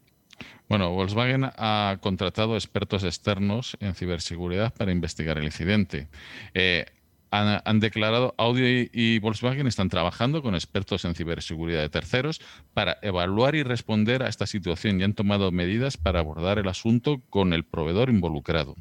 Bueno, 0.69 0.91
Volkswagen 0.91 1.45
ha 1.45 1.99
contratado 2.01 2.57
expertos 2.57 3.05
externos 3.05 3.77
en 3.81 3.95
ciberseguridad 3.95 4.73
para 4.75 4.93
investigar 4.93 5.39
el 5.39 5.45
incidente. 5.45 6.09
Eh, 6.55 6.87
han, 7.31 7.81
declarado 7.81 8.35
Audi 8.39 8.91
y 8.93 9.19
Volkswagen 9.19 9.67
están 9.67 9.89
trabajando 9.89 10.43
con 10.43 10.55
expertos 10.55 11.05
en 11.05 11.15
ciberseguridad 11.15 11.81
de 11.81 11.89
terceros 11.89 12.41
para 12.75 12.99
evaluar 13.03 13.57
y 13.57 13.65
responder 13.65 14.23
a 14.23 14.29
esta 14.29 14.47
situación 14.47 15.01
y 15.01 15.05
han 15.05 15.15
tomado 15.15 15.51
medidas 15.51 15.97
para 15.97 16.21
abordar 16.21 16.59
el 16.59 16.69
asunto 16.69 17.21
con 17.31 17.53
el 17.53 17.65
proveedor 17.65 18.09
involucrado. 18.09 18.77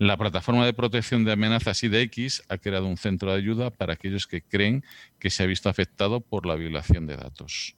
La 0.00 0.16
plataforma 0.16 0.64
de 0.64 0.72
protección 0.72 1.26
de 1.26 1.32
amenazas 1.32 1.84
IDX 1.84 2.44
ha 2.48 2.56
creado 2.56 2.86
un 2.86 2.96
centro 2.96 3.32
de 3.32 3.36
ayuda 3.36 3.68
para 3.68 3.92
aquellos 3.92 4.26
que 4.26 4.40
creen 4.40 4.82
que 5.18 5.28
se 5.28 5.42
ha 5.42 5.46
visto 5.46 5.68
afectado 5.68 6.22
por 6.22 6.46
la 6.46 6.54
violación 6.54 7.06
de 7.06 7.18
datos. 7.18 7.76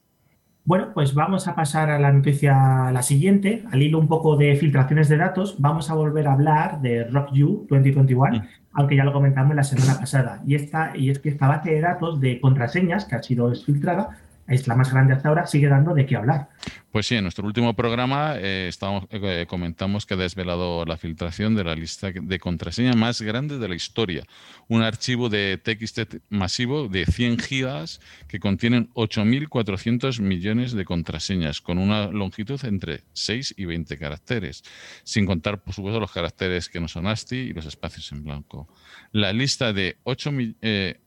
Bueno, 0.63 0.91
pues 0.93 1.13
vamos 1.13 1.49
a 1.49 1.55
pasar 1.55 1.89
a 1.89 1.99
la 1.99 2.13
noticia, 2.13 2.91
la 2.93 3.01
siguiente. 3.01 3.65
Al 3.69 3.81
hilo 3.81 3.99
un 3.99 4.07
poco 4.07 4.37
de 4.37 4.55
filtraciones 4.55 5.09
de 5.09 5.17
datos, 5.17 5.55
vamos 5.59 5.89
a 5.89 5.95
volver 5.95 6.29
a 6.29 6.31
hablar 6.31 6.79
de 6.79 7.03
RockU 7.03 7.67
2021, 7.69 8.37
mm. 8.37 8.47
aunque 8.71 8.95
ya 8.95 9.03
lo 9.03 9.11
comentamos 9.11 9.53
la 9.53 9.65
semana 9.65 9.99
pasada. 9.99 10.41
Y, 10.47 10.55
esta, 10.55 10.95
y 10.95 11.09
es 11.09 11.19
que 11.19 11.27
esta 11.27 11.49
base 11.49 11.71
de 11.71 11.81
datos 11.81 12.21
de 12.21 12.39
contraseñas 12.39 13.03
que 13.03 13.15
ha 13.15 13.21
sido 13.21 13.53
filtrada 13.53 14.17
es 14.47 14.67
la 14.67 14.75
más 14.75 14.91
grande 14.91 15.13
hasta 15.13 15.29
ahora, 15.29 15.47
sigue 15.47 15.67
dando 15.67 15.93
de 15.93 16.05
qué 16.05 16.15
hablar. 16.15 16.49
Pues 16.91 17.07
sí, 17.07 17.15
en 17.15 17.23
nuestro 17.23 17.45
último 17.45 17.75
programa 17.75 18.35
eh, 18.37 18.69
eh, 19.09 19.45
comentamos 19.47 20.05
que 20.05 20.13
ha 20.13 20.17
desvelado 20.17 20.85
la 20.85 20.97
filtración 20.97 21.55
de 21.55 21.63
la 21.63 21.75
lista 21.75 22.11
de 22.11 22.39
contraseña 22.39 22.93
más 22.93 23.21
grande 23.21 23.57
de 23.57 23.67
la 23.67 23.75
historia. 23.75 24.25
Un 24.67 24.83
archivo 24.83 25.29
de 25.29 25.57
TXT 25.57 26.17
masivo 26.29 26.87
de 26.87 27.05
100 27.05 27.39
gigas 27.39 27.99
que 28.27 28.39
contienen 28.39 28.89
8.400 28.93 30.21
millones 30.21 30.73
de 30.73 30.85
contraseñas 30.85 31.61
con 31.61 31.77
una 31.77 32.07
longitud 32.07 32.59
entre 32.65 33.03
6 33.13 33.55
y 33.57 33.65
20 33.65 33.97
caracteres, 33.97 34.63
sin 35.03 35.25
contar, 35.25 35.63
por 35.63 35.73
supuesto, 35.73 35.99
los 35.99 36.11
caracteres 36.11 36.69
que 36.69 36.79
no 36.79 36.87
son 36.87 37.07
ASCII 37.07 37.39
y 37.39 37.53
los 37.53 37.65
espacios 37.65 38.11
en 38.11 38.23
blanco. 38.23 38.67
La 39.11 39.33
lista 39.33 39.73
de 39.73 39.97
8, 40.03 40.31
eh, 40.61 40.99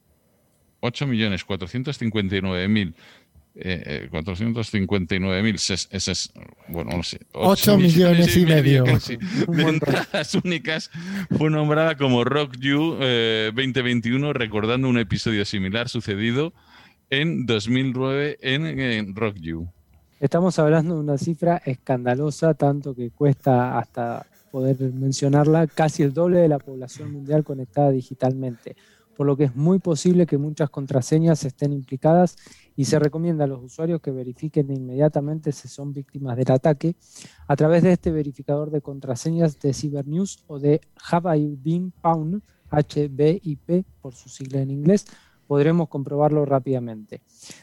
8.459.000 0.80 2.94
eh, 3.58 4.08
459.000, 4.12 5.88
ese 5.90 6.12
es, 6.12 6.32
bueno, 6.68 6.96
no 6.96 7.02
sé. 7.02 7.20
8, 7.32 7.78
millones, 7.78 8.36
y 8.36 8.44
medio. 8.44 8.84
de 8.84 9.62
entradas 9.68 10.34
únicas, 10.34 10.90
fue 11.36 11.50
nombrada 11.50 11.96
como 11.96 12.24
Rock 12.24 12.56
You 12.58 12.96
2021, 13.54 14.32
recordando 14.32 14.88
un 14.88 14.98
episodio 14.98 15.44
similar 15.44 15.88
sucedido 15.88 16.52
en 17.10 17.46
2009 17.46 18.38
en, 18.40 19.14
Rock 19.14 19.36
You. 19.40 19.68
Estamos 20.20 20.58
hablando 20.58 20.94
de 20.94 21.00
una 21.00 21.18
cifra 21.18 21.62
escandalosa, 21.64 22.54
tanto 22.54 22.94
que 22.94 23.10
cuesta 23.10 23.78
hasta 23.78 24.26
poder 24.50 24.76
mencionarla, 24.92 25.66
casi 25.66 26.02
el 26.02 26.14
doble 26.14 26.38
de 26.38 26.48
la 26.48 26.58
población 26.58 27.12
mundial 27.12 27.44
conectada 27.44 27.90
digitalmente 27.90 28.76
por 29.16 29.26
lo 29.26 29.36
que 29.36 29.44
es 29.44 29.56
muy 29.56 29.78
posible 29.78 30.26
que 30.26 30.38
muchas 30.38 30.70
contraseñas 30.70 31.44
estén 31.44 31.72
implicadas 31.72 32.36
y 32.76 32.84
se 32.84 32.98
recomienda 32.98 33.44
a 33.44 33.46
los 33.46 33.62
usuarios 33.62 34.00
que 34.00 34.10
verifiquen 34.10 34.70
inmediatamente 34.70 35.52
si 35.52 35.68
son 35.68 35.92
víctimas 35.92 36.36
del 36.36 36.52
ataque 36.52 36.96
a 37.48 37.56
través 37.56 37.82
de 37.82 37.92
este 37.92 38.12
verificador 38.12 38.70
de 38.70 38.82
contraseñas 38.82 39.58
de 39.58 39.72
CyberNews 39.72 40.44
o 40.46 40.58
de 40.58 40.80
Have 41.10 41.38
I 41.38 41.56
Been 41.58 41.92
Found, 42.02 42.42
HBIP 42.70 43.86
por 44.00 44.14
su 44.14 44.28
sigla 44.28 44.60
en 44.60 44.70
inglés, 44.70 45.06
podremos 45.46 45.88
comprobarlo 45.88 46.44
rápidamente. 46.44 47.22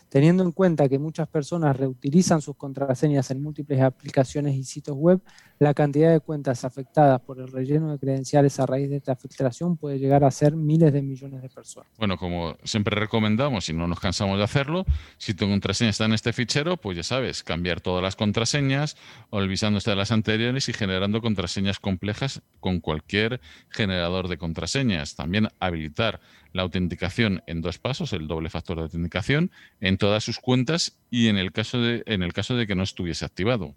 Teniendo 0.10 0.44
en 0.44 0.52
cuenta 0.52 0.88
que 0.88 1.00
muchas 1.00 1.28
personas 1.28 1.76
reutilizan 1.76 2.42
sus 2.42 2.56
contraseñas 2.56 3.30
en 3.32 3.42
múltiples 3.42 3.82
aplicaciones 3.82 4.56
y 4.56 4.64
sitios 4.64 4.98
web, 4.98 5.22
la 5.64 5.74
cantidad 5.74 6.12
de 6.12 6.20
cuentas 6.20 6.66
afectadas 6.66 7.22
por 7.22 7.40
el 7.40 7.48
relleno 7.48 7.92
de 7.92 7.98
credenciales 7.98 8.60
a 8.60 8.66
raíz 8.66 8.90
de 8.90 8.98
esta 8.98 9.16
filtración 9.16 9.78
puede 9.78 9.98
llegar 9.98 10.24
a 10.24 10.32
ser 10.32 10.56
miles 10.56 10.94
de 10.94 11.02
millones 11.02 11.42
de 11.42 11.50
personas. 11.50 11.90
Bueno, 11.98 12.18
como 12.18 12.56
siempre 12.64 12.96
recomendamos 13.00 13.70
y 13.70 13.74
no 13.74 13.88
nos 13.88 14.00
cansamos 14.00 14.38
de 14.38 14.44
hacerlo, 14.44 14.86
si 15.18 15.34
tu 15.34 15.48
contraseña 15.48 15.90
está 15.90 16.06
en 16.06 16.14
este 16.14 16.34
fichero, 16.34 16.78
pues 16.78 16.98
ya 16.98 17.04
sabes, 17.04 17.44
cambiar 17.44 17.82
todas 17.82 18.04
las 18.04 18.16
contraseñas, 18.16 18.98
olvidándose 19.30 19.90
de 19.90 19.96
las 19.96 20.12
anteriores 20.12 20.70
y 20.70 20.74
generando 20.74 21.22
contraseñas 21.22 21.80
complejas 21.80 22.42
con 22.60 22.80
cualquier 22.80 23.42
generador 23.70 24.28
de 24.28 24.38
contraseñas. 24.38 25.16
También 25.16 25.50
habilitar 25.60 26.20
la 26.52 26.62
autenticación 26.62 27.42
en 27.48 27.62
dos 27.62 27.80
pasos, 27.80 28.14
el 28.14 28.28
doble 28.28 28.50
factor 28.50 28.78
de 28.78 28.84
autenticación, 28.84 29.52
en 29.80 29.98
todas 29.98 30.24
sus 30.24 30.40
cuentas 30.40 30.98
y 31.10 31.28
en 31.28 31.38
el 31.38 31.52
caso 31.52 31.82
de, 31.82 32.04
en 32.06 32.24
el 32.24 32.34
caso 32.34 32.56
de 32.56 32.68
que 32.68 32.76
no 32.76 32.84
estuviese 32.84 33.26
activado. 33.26 33.76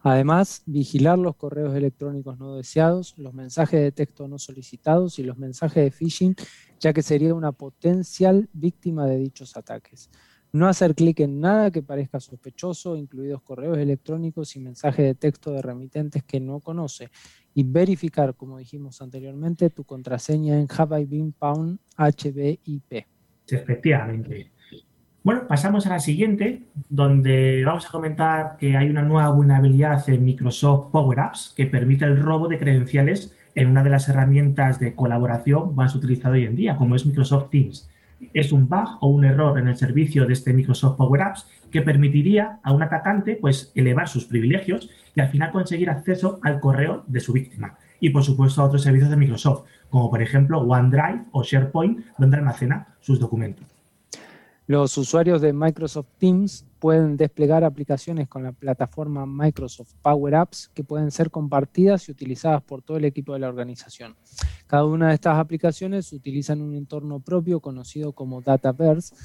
Además, 0.00 0.62
vigilar 0.66 1.18
los 1.18 1.36
correos 1.36 1.74
electrónicos 1.74 2.38
no 2.38 2.56
deseados, 2.56 3.16
los 3.18 3.34
mensajes 3.34 3.80
de 3.80 3.92
texto 3.92 4.26
no 4.28 4.38
solicitados 4.38 5.18
y 5.18 5.22
los 5.22 5.38
mensajes 5.38 5.84
de 5.84 5.90
phishing, 5.90 6.34
ya 6.80 6.92
que 6.92 7.02
sería 7.02 7.34
una 7.34 7.52
potencial 7.52 8.48
víctima 8.52 9.06
de 9.06 9.18
dichos 9.18 9.56
ataques. 9.56 10.10
No 10.54 10.68
hacer 10.68 10.94
clic 10.94 11.20
en 11.20 11.40
nada 11.40 11.70
que 11.70 11.82
parezca 11.82 12.20
sospechoso, 12.20 12.96
incluidos 12.96 13.40
correos 13.40 13.78
electrónicos 13.78 14.54
y 14.54 14.60
mensajes 14.60 15.06
de 15.06 15.14
texto 15.14 15.50
de 15.50 15.62
remitentes 15.62 16.24
que 16.24 16.40
no 16.40 16.60
conoce, 16.60 17.08
y 17.54 17.62
verificar, 17.62 18.34
como 18.34 18.58
dijimos 18.58 19.00
anteriormente, 19.00 19.70
tu 19.70 19.84
contraseña 19.84 20.58
en 20.58 20.68
Found 20.68 21.78
HBIP. 21.96 23.06
Efectivamente. 23.48 24.52
Bueno, 25.24 25.46
pasamos 25.46 25.86
a 25.86 25.90
la 25.90 26.00
siguiente, 26.00 26.64
donde 26.88 27.62
vamos 27.64 27.86
a 27.86 27.90
comentar 27.90 28.56
que 28.58 28.76
hay 28.76 28.90
una 28.90 29.02
nueva 29.02 29.30
vulnerabilidad 29.30 30.02
en 30.10 30.24
Microsoft 30.24 30.90
Power 30.90 31.20
Apps 31.20 31.54
que 31.56 31.66
permite 31.66 32.04
el 32.04 32.20
robo 32.20 32.48
de 32.48 32.58
credenciales 32.58 33.32
en 33.54 33.68
una 33.68 33.84
de 33.84 33.90
las 33.90 34.08
herramientas 34.08 34.80
de 34.80 34.96
colaboración 34.96 35.76
más 35.76 35.94
utilizadas 35.94 36.38
hoy 36.38 36.46
en 36.46 36.56
día, 36.56 36.76
como 36.76 36.96
es 36.96 37.06
Microsoft 37.06 37.50
Teams. 37.50 37.88
Es 38.34 38.50
un 38.50 38.68
bug 38.68 38.98
o 39.00 39.10
un 39.10 39.24
error 39.24 39.56
en 39.60 39.68
el 39.68 39.76
servicio 39.76 40.26
de 40.26 40.32
este 40.32 40.52
Microsoft 40.52 40.96
Power 40.96 41.22
Apps 41.22 41.48
que 41.70 41.82
permitiría 41.82 42.58
a 42.64 42.72
un 42.72 42.82
atacante 42.82 43.38
pues, 43.40 43.70
elevar 43.76 44.08
sus 44.08 44.24
privilegios 44.24 44.90
y 45.14 45.20
al 45.20 45.28
final 45.28 45.52
conseguir 45.52 45.88
acceso 45.88 46.40
al 46.42 46.58
correo 46.58 47.04
de 47.06 47.20
su 47.20 47.32
víctima. 47.32 47.78
Y 48.00 48.10
por 48.10 48.24
supuesto 48.24 48.60
a 48.60 48.64
otros 48.64 48.82
servicios 48.82 49.10
de 49.10 49.16
Microsoft, 49.16 49.66
como 49.88 50.10
por 50.10 50.20
ejemplo 50.20 50.58
OneDrive 50.62 51.26
o 51.30 51.44
SharePoint, 51.44 52.06
donde 52.18 52.38
almacena 52.38 52.88
sus 52.98 53.20
documentos. 53.20 53.71
Los 54.68 54.96
usuarios 54.96 55.40
de 55.40 55.52
Microsoft 55.52 56.06
Teams 56.18 56.64
pueden 56.78 57.16
desplegar 57.16 57.64
aplicaciones 57.64 58.28
con 58.28 58.44
la 58.44 58.52
plataforma 58.52 59.26
Microsoft 59.26 59.94
Power 60.00 60.36
Apps 60.36 60.70
que 60.72 60.84
pueden 60.84 61.10
ser 61.10 61.32
compartidas 61.32 62.08
y 62.08 62.12
utilizadas 62.12 62.62
por 62.62 62.80
todo 62.80 62.96
el 62.96 63.04
equipo 63.04 63.32
de 63.32 63.40
la 63.40 63.48
organización. 63.48 64.14
Cada 64.68 64.84
una 64.84 65.08
de 65.08 65.14
estas 65.14 65.38
aplicaciones 65.38 66.12
utilizan 66.12 66.60
un 66.60 66.76
entorno 66.76 67.18
propio 67.18 67.58
conocido 67.58 68.12
como 68.12 68.40
Dataverse. 68.40 69.16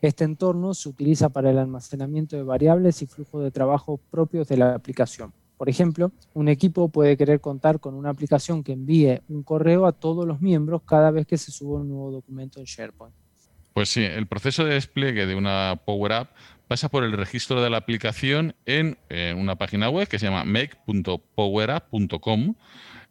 Este 0.00 0.22
entorno 0.22 0.72
se 0.72 0.88
utiliza 0.88 1.30
para 1.30 1.50
el 1.50 1.58
almacenamiento 1.58 2.36
de 2.36 2.44
variables 2.44 3.02
y 3.02 3.06
flujo 3.06 3.40
de 3.40 3.50
trabajo 3.50 3.98
propios 4.10 4.46
de 4.46 4.58
la 4.58 4.74
aplicación. 4.74 5.32
Por 5.56 5.68
ejemplo, 5.68 6.12
un 6.32 6.48
equipo 6.48 6.88
puede 6.90 7.16
querer 7.16 7.40
contar 7.40 7.80
con 7.80 7.94
una 7.94 8.10
aplicación 8.10 8.62
que 8.62 8.72
envíe 8.72 9.20
un 9.28 9.42
correo 9.42 9.86
a 9.86 9.92
todos 9.92 10.24
los 10.26 10.40
miembros 10.40 10.82
cada 10.82 11.10
vez 11.10 11.26
que 11.26 11.38
se 11.38 11.50
suba 11.50 11.80
un 11.80 11.88
nuevo 11.88 12.12
documento 12.12 12.60
en 12.60 12.66
SharePoint. 12.66 13.25
Pues 13.76 13.90
sí, 13.90 14.02
el 14.02 14.26
proceso 14.26 14.64
de 14.64 14.72
despliegue 14.72 15.26
de 15.26 15.34
una 15.34 15.82
Power 15.84 16.12
App 16.14 16.30
pasa 16.66 16.88
por 16.88 17.04
el 17.04 17.12
registro 17.12 17.62
de 17.62 17.68
la 17.68 17.76
aplicación 17.76 18.56
en 18.64 18.96
eh, 19.10 19.34
una 19.36 19.56
página 19.56 19.90
web 19.90 20.08
que 20.08 20.18
se 20.18 20.24
llama 20.24 20.44
make.powerapp.com 20.44 22.54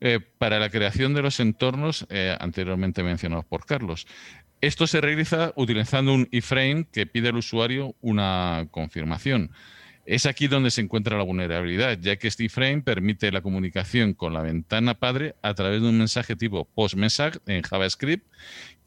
eh, 0.02 0.20
para 0.40 0.58
la 0.58 0.72
creación 0.72 1.14
de 1.14 1.22
los 1.22 1.40
entornos 1.40 2.08
eh, 2.10 2.36
anteriormente 2.40 3.04
mencionados 3.04 3.46
por 3.46 3.68
Carlos. 3.68 4.08
Esto 4.60 4.88
se 4.88 5.02
realiza 5.02 5.54
utilizando 5.56 6.16
un 6.16 6.28
iframe 6.32 6.88
que 6.92 7.06
pide 7.06 7.30
al 7.30 7.36
usuario 7.36 7.94
una 8.02 8.68
confirmación. 8.72 9.52
Es 10.08 10.28
aquí 10.28 10.48
donde 10.48 10.72
se 10.72 10.82
encuentra 10.82 11.18
la 11.18 11.24
vulnerabilidad, 11.24 11.98
ya 12.00 12.18
que 12.18 12.28
este 12.28 12.44
iframe 12.44 12.82
permite 12.82 13.32
la 13.32 13.42
comunicación 13.42 14.14
con 14.14 14.34
la 14.34 14.42
ventana 14.42 14.96
padre 14.96 15.36
a 15.42 15.56
través 15.56 15.82
de 15.82 15.90
un 15.90 15.98
mensaje 15.98 16.36
tipo 16.36 16.66
post-message 16.66 17.40
en 17.48 17.64
JavaScript 17.64 18.24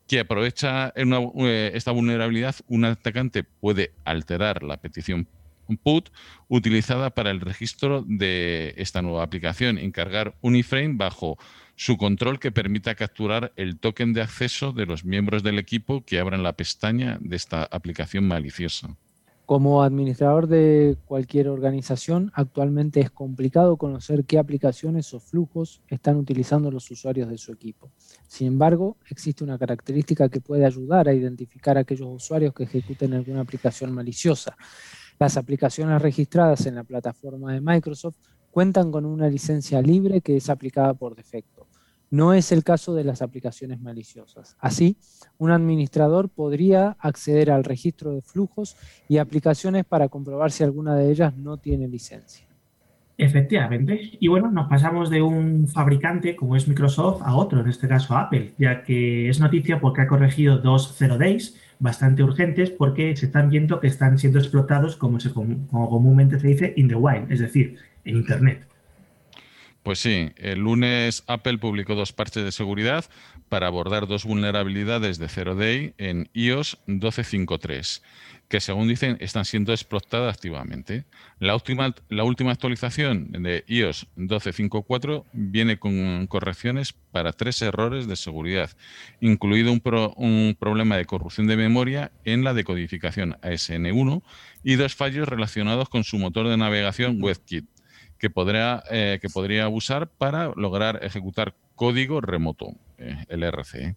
que 0.09 0.21
aprovecha 0.21 0.93
eh, 0.97 1.71
esta 1.75 1.93
vulnerabilidad, 1.93 2.57
un 2.67 2.87
atacante 2.87 3.45
puede 3.45 3.93
alterar 4.05 4.63
la 4.63 4.79
petición 4.79 5.29
put 5.77 6.09
utilizada 6.49 7.11
para 7.11 7.31
el 7.31 7.41
registro 7.41 8.03
de 8.07 8.73
esta 8.79 9.03
nueva 9.03 9.23
aplicación, 9.23 9.77
encargar 9.77 10.35
un 10.41 10.57
iframe 10.57 10.95
bajo 10.95 11.37
su 11.77 11.99
control 11.99 12.41
que 12.41 12.51
permita 12.51 12.95
capturar 12.95 13.53
el 13.57 13.79
token 13.79 14.15
de 14.15 14.23
acceso 14.23 14.73
de 14.73 14.87
los 14.87 15.05
miembros 15.05 15.43
del 15.43 15.59
equipo 15.59 16.05
que 16.05 16.19
abran 16.19 16.43
la 16.43 16.55
pestaña 16.55 17.19
de 17.21 17.37
esta 17.37 17.65
aplicación 17.65 18.27
maliciosa. 18.27 18.97
Como 19.49 19.83
administrador 19.83 20.47
de 20.47 20.99
cualquier 21.07 21.49
organización, 21.49 22.31
actualmente 22.35 23.01
es 23.01 23.11
complicado 23.11 23.79
conocer 23.79 24.27
qué 24.27 24.39
aplicaciones 24.39 25.15
o 25.15 25.21
flujos 25.21 25.81
están 25.89 26.19
utilizando 26.19 26.71
los 26.71 26.91
usuarios 26.91 27.31
de 27.31 27.39
su 27.39 27.53
equipo. 27.53 27.91
Sin 28.27 28.49
embargo, 28.49 28.99
existe 29.09 29.45
una 29.45 29.57
característica 29.57 30.29
que 30.29 30.43
puede 30.43 30.67
ayudar 30.67 31.09
a 31.09 31.15
identificar 31.15 31.79
a 31.79 31.81
aquellos 31.81 32.09
usuarios 32.11 32.53
que 32.53 32.65
ejecuten 32.65 33.15
alguna 33.15 33.41
aplicación 33.41 33.91
maliciosa. 33.91 34.55
Las 35.19 35.39
aplicaciones 35.39 36.03
registradas 36.03 36.67
en 36.67 36.75
la 36.75 36.85
plataforma 36.85 37.55
de 37.55 37.63
Microsoft 37.63 38.17
cuentan 38.51 38.93
con 38.93 39.07
una 39.07 39.31
licencia 39.31 39.81
libre 39.81 40.21
que 40.21 40.37
es 40.37 40.51
aplicada 40.51 40.93
por 40.93 41.17
defecto. 41.17 41.58
No 42.11 42.33
es 42.33 42.53
el 42.53 42.65
caso 42.65 42.95
de 42.95 43.05
las 43.05 43.21
aplicaciones 43.21 43.81
maliciosas. 43.81 44.57
Así, 44.61 44.97
un 45.37 45.51
administrador 45.51 46.29
podría 46.29 46.97
acceder 47.01 47.51
al 47.51 47.65
registro 47.65 48.13
de 48.13 48.23
flujos 48.23 48.77
y 49.09 49.19
aplicaciones 49.19 49.85
para 49.85 50.09
comprobar 50.09 50.51
si 50.51 50.65
alguna 50.65 50.97
de 50.97 51.11
ellas 51.11 51.37
no 51.37 51.59
tiene 51.59 51.87
licencia. 51.87 52.49
Efectivamente. 53.19 54.13
Y 54.21 54.29
bueno, 54.29 54.49
nos 54.49 54.69
pasamos 54.69 55.11
de 55.11 55.21
un 55.21 55.67
fabricante 55.67 56.37
como 56.37 56.55
es 56.55 56.69
Microsoft 56.69 57.21
a 57.25 57.35
otro, 57.35 57.61
en 57.61 57.69
este 57.69 57.89
caso 57.89 58.17
Apple, 58.17 58.53
ya 58.59 58.85
que 58.85 59.29
es 59.29 59.41
noticia 59.41 59.81
porque 59.81 60.03
ha 60.03 60.07
corregido 60.07 60.59
dos 60.59 60.95
zero 60.97 61.19
days 61.19 61.57
bastante 61.81 62.23
urgentes 62.23 62.71
porque 62.71 63.17
se 63.17 63.27
están 63.27 63.51
viendo 63.51 63.81
que 63.81 63.89
están 63.89 64.19
siendo 64.19 64.39
explotados 64.39 64.95
como, 64.95 65.19
se, 65.19 65.33
como 65.33 65.91
comúnmente 65.91 66.39
se 66.39 66.47
dice 66.47 66.73
in 66.77 66.87
the 66.87 66.95
wild, 66.95 67.31
es 67.33 67.41
decir, 67.41 67.77
en 68.05 68.19
Internet. 68.19 68.68
Pues 69.89 70.01
sí, 70.01 70.33
el 70.37 70.59
lunes 70.59 71.25
Apple 71.29 71.57
publicó 71.57 71.95
dos 71.95 72.13
parches 72.13 72.45
de 72.45 72.53
seguridad 72.53 73.07
para 73.49 73.69
abordar 73.69 74.07
dos 74.07 74.27
vulnerabilidades 74.27 75.17
de 75.17 75.31
Zero 75.31 75.55
Day 75.55 75.95
en 75.97 76.29
iOS 76.35 76.77
12.5.3, 76.87 78.03
que 78.49 78.61
según 78.61 78.87
dicen 78.87 79.17
están 79.21 79.47
siendo 79.47 79.73
explotadas 79.73 80.35
activamente. 80.35 81.07
La 81.39 81.55
última, 81.55 81.95
la 82.11 82.25
última 82.25 82.53
actualización 82.53 83.33
de 83.33 83.65
iOS 83.67 84.09
12.5.4 84.19 85.25
viene 85.33 85.79
con 85.79 86.27
correcciones 86.27 86.93
para 86.93 87.33
tres 87.33 87.63
errores 87.63 88.07
de 88.07 88.17
seguridad, 88.17 88.71
incluido 89.23 89.73
un, 89.73 89.81
un 90.17 90.55
problema 90.61 90.99
de 90.99 91.07
corrupción 91.07 91.47
de 91.47 91.57
memoria 91.57 92.13
en 92.27 92.45
la 92.45 92.53
decodificación 92.53 93.39
ASN1 93.41 94.23
y 94.63 94.75
dos 94.75 94.95
fallos 94.95 95.27
relacionados 95.27 95.89
con 95.89 96.05
su 96.05 96.19
motor 96.19 96.47
de 96.47 96.59
navegación 96.59 97.23
WebKit 97.23 97.65
que 98.19 98.31
podría, 98.31 98.83
eh, 98.91 99.19
que 99.21 99.29
podría 99.29 99.69
usar 99.69 100.09
para 100.09 100.53
lograr 100.57 101.01
ejecutar 101.03 101.55
código 101.75 102.21
remoto, 102.21 102.75
eh, 102.99 103.25
el 103.29 103.43
RC. 103.45 103.97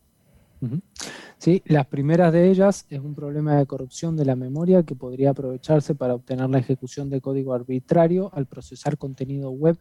Sí, 1.39 1.63
las 1.65 1.87
primeras 1.87 2.31
de 2.31 2.51
ellas 2.51 2.85
es 2.89 2.99
un 2.99 3.15
problema 3.15 3.55
de 3.55 3.65
corrupción 3.65 4.15
de 4.15 4.25
la 4.25 4.35
memoria 4.35 4.83
que 4.83 4.95
podría 4.95 5.31
aprovecharse 5.31 5.95
para 5.95 6.13
obtener 6.13 6.47
la 6.51 6.59
ejecución 6.59 7.09
de 7.09 7.19
código 7.19 7.55
arbitrario 7.55 8.29
al 8.33 8.45
procesar 8.45 8.97
contenido 8.99 9.49
web 9.49 9.79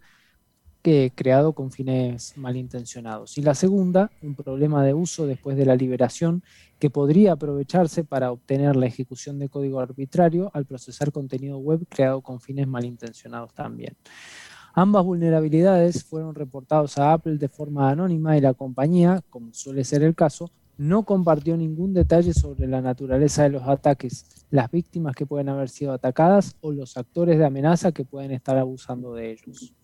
que 0.83 1.13
creado 1.15 1.53
con 1.53 1.71
fines 1.71 2.35
malintencionados. 2.37 3.37
Y 3.39 3.43
la 3.43 3.55
segunda, 3.55 4.11
un 4.23 4.35
problema 4.35 4.85
de 4.85 4.95
uso 4.95 5.27
después 5.27 5.57
de 5.57 5.67
la 5.67 5.77
liberación 5.77 6.43
que 6.79 6.91
podría 6.91 7.33
aprovecharse 7.33 8.05
para 8.05 8.33
obtener 8.33 8.77
la 8.77 8.87
ejecución 8.87 9.39
de 9.39 9.49
código 9.49 9.81
arbitrario 9.81 10.51
al 10.55 10.65
procesar 10.65 11.13
contenido 11.13 11.59
web 11.59 11.87
creado 11.89 12.23
con 12.23 12.41
fines 12.41 12.67
malintencionados 12.67 13.53
también. 13.53 13.97
Ambas 14.73 15.05
vulnerabilidades 15.05 16.05
fueron 16.05 16.35
reportados 16.35 16.97
a 16.97 17.13
Apple 17.13 17.37
de 17.37 17.49
forma 17.49 17.91
anónima 17.91 18.39
y 18.39 18.41
la 18.41 18.55
compañía, 18.55 19.21
como 19.29 19.53
suele 19.53 19.85
ser 19.85 20.03
el 20.03 20.15
caso, 20.15 20.51
no 20.79 21.03
compartió 21.03 21.57
ningún 21.59 21.93
detalle 21.93 22.33
sobre 22.33 22.67
la 22.67 22.81
naturaleza 22.81 23.43
de 23.43 23.51
los 23.51 23.65
ataques, 23.65 24.47
las 24.51 24.71
víctimas 24.71 25.15
que 25.15 25.27
pueden 25.27 25.51
haber 25.51 25.69
sido 25.69 25.93
atacadas 25.93 26.57
o 26.63 26.73
los 26.73 26.97
actores 26.97 27.39
de 27.39 27.45
amenaza 27.45 27.93
que 27.93 28.07
pueden 28.07 28.31
estar 28.31 28.57
abusando 28.57 29.13
de 29.13 29.33
ellos. 29.33 29.75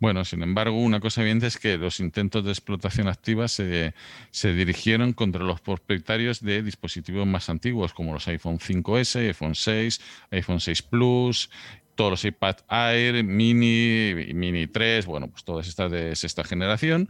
Bueno, 0.00 0.24
sin 0.24 0.42
embargo, 0.42 0.78
una 0.78 0.98
cosa 0.98 1.20
evidente 1.20 1.46
es 1.46 1.58
que 1.58 1.76
los 1.76 2.00
intentos 2.00 2.42
de 2.42 2.52
explotación 2.52 3.06
activa 3.06 3.48
se, 3.48 3.92
se, 4.30 4.54
dirigieron 4.54 5.12
contra 5.12 5.44
los 5.44 5.60
propietarios 5.60 6.40
de 6.40 6.62
dispositivos 6.62 7.26
más 7.26 7.50
antiguos, 7.50 7.92
como 7.92 8.14
los 8.14 8.26
iPhone 8.26 8.58
5S, 8.58 9.26
iPhone 9.26 9.54
6, 9.54 10.00
iPhone 10.30 10.60
6 10.60 10.82
Plus, 10.82 11.50
todos 11.96 12.12
los 12.12 12.24
iPad 12.24 12.56
Air, 12.70 13.22
Mini, 13.24 14.32
Mini 14.32 14.66
3, 14.66 15.04
bueno, 15.04 15.28
pues 15.28 15.44
todas 15.44 15.68
estas 15.68 15.90
de 15.92 16.16
sexta 16.16 16.44
generación. 16.44 17.06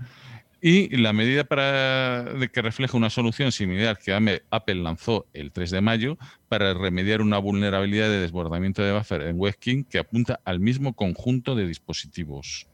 Y 0.61 0.95
la 0.97 1.13
medida 1.13 1.45
para 1.45 2.25
de 2.25 2.51
que 2.51 2.61
refleja 2.61 2.97
una 2.97 3.09
solución 3.09 3.53
similar 3.53 3.99
que 3.99 4.13
Apple 4.51 4.75
lanzó 4.75 5.27
el 5.33 5.53
3 5.53 5.71
de 5.71 5.81
mayo 5.81 6.19
para 6.49 6.75
remediar 6.75 7.23
una 7.23 7.39
vulnerabilidad 7.39 8.09
de 8.09 8.21
desbordamiento 8.21 8.83
de 8.83 8.93
buffer 8.93 9.23
en 9.23 9.39
WebKit 9.39 9.89
que 9.89 10.01
apunta 10.01 10.41
al 10.45 10.59
mismo 10.59 10.95
conjunto 10.95 11.55
de 11.55 11.69
dispositivos. 11.69 12.70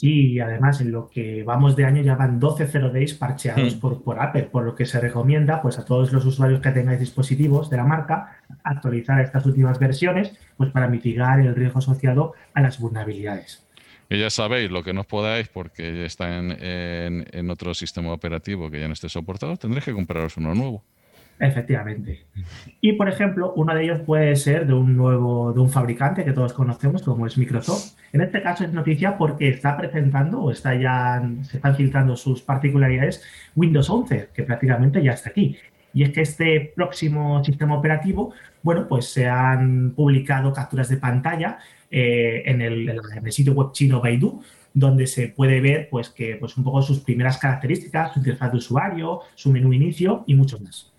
Sí, 0.00 0.32
y 0.32 0.40
además 0.40 0.80
en 0.80 0.92
lo 0.92 1.10
que 1.10 1.42
vamos 1.42 1.76
de 1.76 1.84
año 1.84 2.00
ya 2.00 2.14
van 2.14 2.40
12 2.40 2.68
0 2.72 2.88
days 2.90 3.12
parcheados 3.12 3.76
hmm. 3.76 3.80
por, 3.80 4.02
por, 4.02 4.18
Apple, 4.18 4.44
por 4.44 4.64
lo 4.64 4.74
que 4.74 4.86
se 4.86 4.98
recomienda 4.98 5.60
pues 5.60 5.78
a 5.78 5.84
todos 5.84 6.10
los 6.10 6.24
usuarios 6.24 6.62
que 6.62 6.70
tengáis 6.70 7.00
dispositivos 7.00 7.68
de 7.68 7.76
la 7.76 7.84
marca 7.84 8.38
actualizar 8.64 9.20
estas 9.20 9.44
últimas 9.44 9.78
versiones 9.78 10.32
pues 10.56 10.70
para 10.70 10.88
mitigar 10.88 11.40
el 11.40 11.54
riesgo 11.54 11.80
asociado 11.80 12.32
a 12.54 12.62
las 12.62 12.80
vulnerabilidades. 12.80 13.62
Y 14.08 14.18
ya 14.18 14.30
sabéis 14.30 14.70
lo 14.70 14.82
que 14.82 14.94
no 14.94 15.04
podáis 15.04 15.48
porque 15.48 16.06
está 16.06 16.38
en, 16.38 16.56
en, 17.30 17.50
otro 17.50 17.74
sistema 17.74 18.10
operativo 18.10 18.70
que 18.70 18.80
ya 18.80 18.86
no 18.86 18.94
esté 18.94 19.10
soportado, 19.10 19.58
tendréis 19.58 19.84
que 19.84 19.92
compraros 19.92 20.38
uno 20.38 20.54
nuevo. 20.54 20.82
Efectivamente. 21.40 22.26
Y 22.82 22.92
por 22.92 23.08
ejemplo, 23.08 23.54
uno 23.56 23.74
de 23.74 23.84
ellos 23.84 24.00
puede 24.00 24.36
ser 24.36 24.66
de 24.66 24.74
un 24.74 24.94
nuevo, 24.94 25.54
de 25.54 25.60
un 25.60 25.70
fabricante 25.70 26.22
que 26.22 26.32
todos 26.32 26.52
conocemos, 26.52 27.02
como 27.02 27.26
es 27.26 27.38
Microsoft. 27.38 27.96
En 28.12 28.20
este 28.20 28.42
caso 28.42 28.62
es 28.64 28.72
noticia 28.74 29.16
porque 29.16 29.48
está 29.48 29.74
presentando 29.78 30.42
o 30.42 30.50
está 30.50 30.74
ya, 30.74 31.22
se 31.42 31.56
están 31.56 31.76
filtrando 31.76 32.14
sus 32.14 32.42
particularidades 32.42 33.24
Windows 33.56 33.88
11, 33.88 34.28
que 34.34 34.42
prácticamente 34.42 35.02
ya 35.02 35.12
está 35.12 35.30
aquí. 35.30 35.56
Y 35.94 36.02
es 36.02 36.10
que 36.10 36.20
este 36.20 36.72
próximo 36.76 37.42
sistema 37.42 37.74
operativo, 37.74 38.34
bueno, 38.62 38.86
pues 38.86 39.06
se 39.06 39.26
han 39.26 39.92
publicado 39.96 40.52
capturas 40.52 40.90
de 40.90 40.98
pantalla 40.98 41.58
eh, 41.90 42.42
en, 42.44 42.60
el, 42.60 43.00
sitio 43.32 43.54
web 43.54 43.72
chino 43.72 44.02
Baidu, 44.02 44.42
donde 44.74 45.06
se 45.06 45.28
puede 45.28 45.62
ver 45.62 45.88
pues 45.90 46.10
que 46.10 46.36
pues 46.36 46.56
un 46.58 46.64
poco 46.64 46.82
sus 46.82 47.00
primeras 47.00 47.38
características, 47.38 48.12
su 48.12 48.18
interfaz 48.18 48.52
de 48.52 48.58
usuario, 48.58 49.20
su 49.34 49.50
menú 49.50 49.72
inicio 49.72 50.22
y 50.26 50.34
mucho 50.34 50.60
más. 50.60 50.89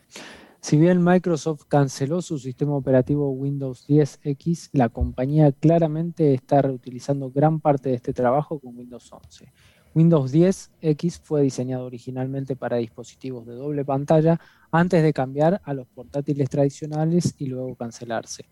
Si 0.62 0.78
bien 0.78 1.04
Microsoft 1.04 1.64
canceló 1.68 2.22
su 2.22 2.38
sistema 2.38 2.76
operativo 2.76 3.32
Windows 3.32 3.88
10X, 3.88 4.70
la 4.74 4.90
compañía 4.90 5.52
claramente 5.52 6.36
está 6.36 6.62
reutilizando 6.62 7.32
gran 7.32 7.60
parte 7.60 7.90
de 7.90 7.96
este 7.96 8.14
trabajo 8.14 8.60
con 8.60 8.78
Windows 8.78 9.12
11. 9.12 9.52
Windows 9.94 10.32
10X 10.32 11.20
fue 11.24 11.42
diseñado 11.42 11.86
originalmente 11.86 12.56
para 12.56 12.78
dispositivos 12.78 13.46
de 13.46 13.56
doble 13.56 13.84
pantalla 13.84 14.40
antes 14.72 15.02
de 15.04 15.14
cambiar 15.14 15.62
a 15.66 15.74
los 15.74 15.88
portátiles 15.88 16.50
tradicionales 16.50 17.34
y 17.40 17.48
luego 17.48 17.76
cancelarse. 17.76 18.46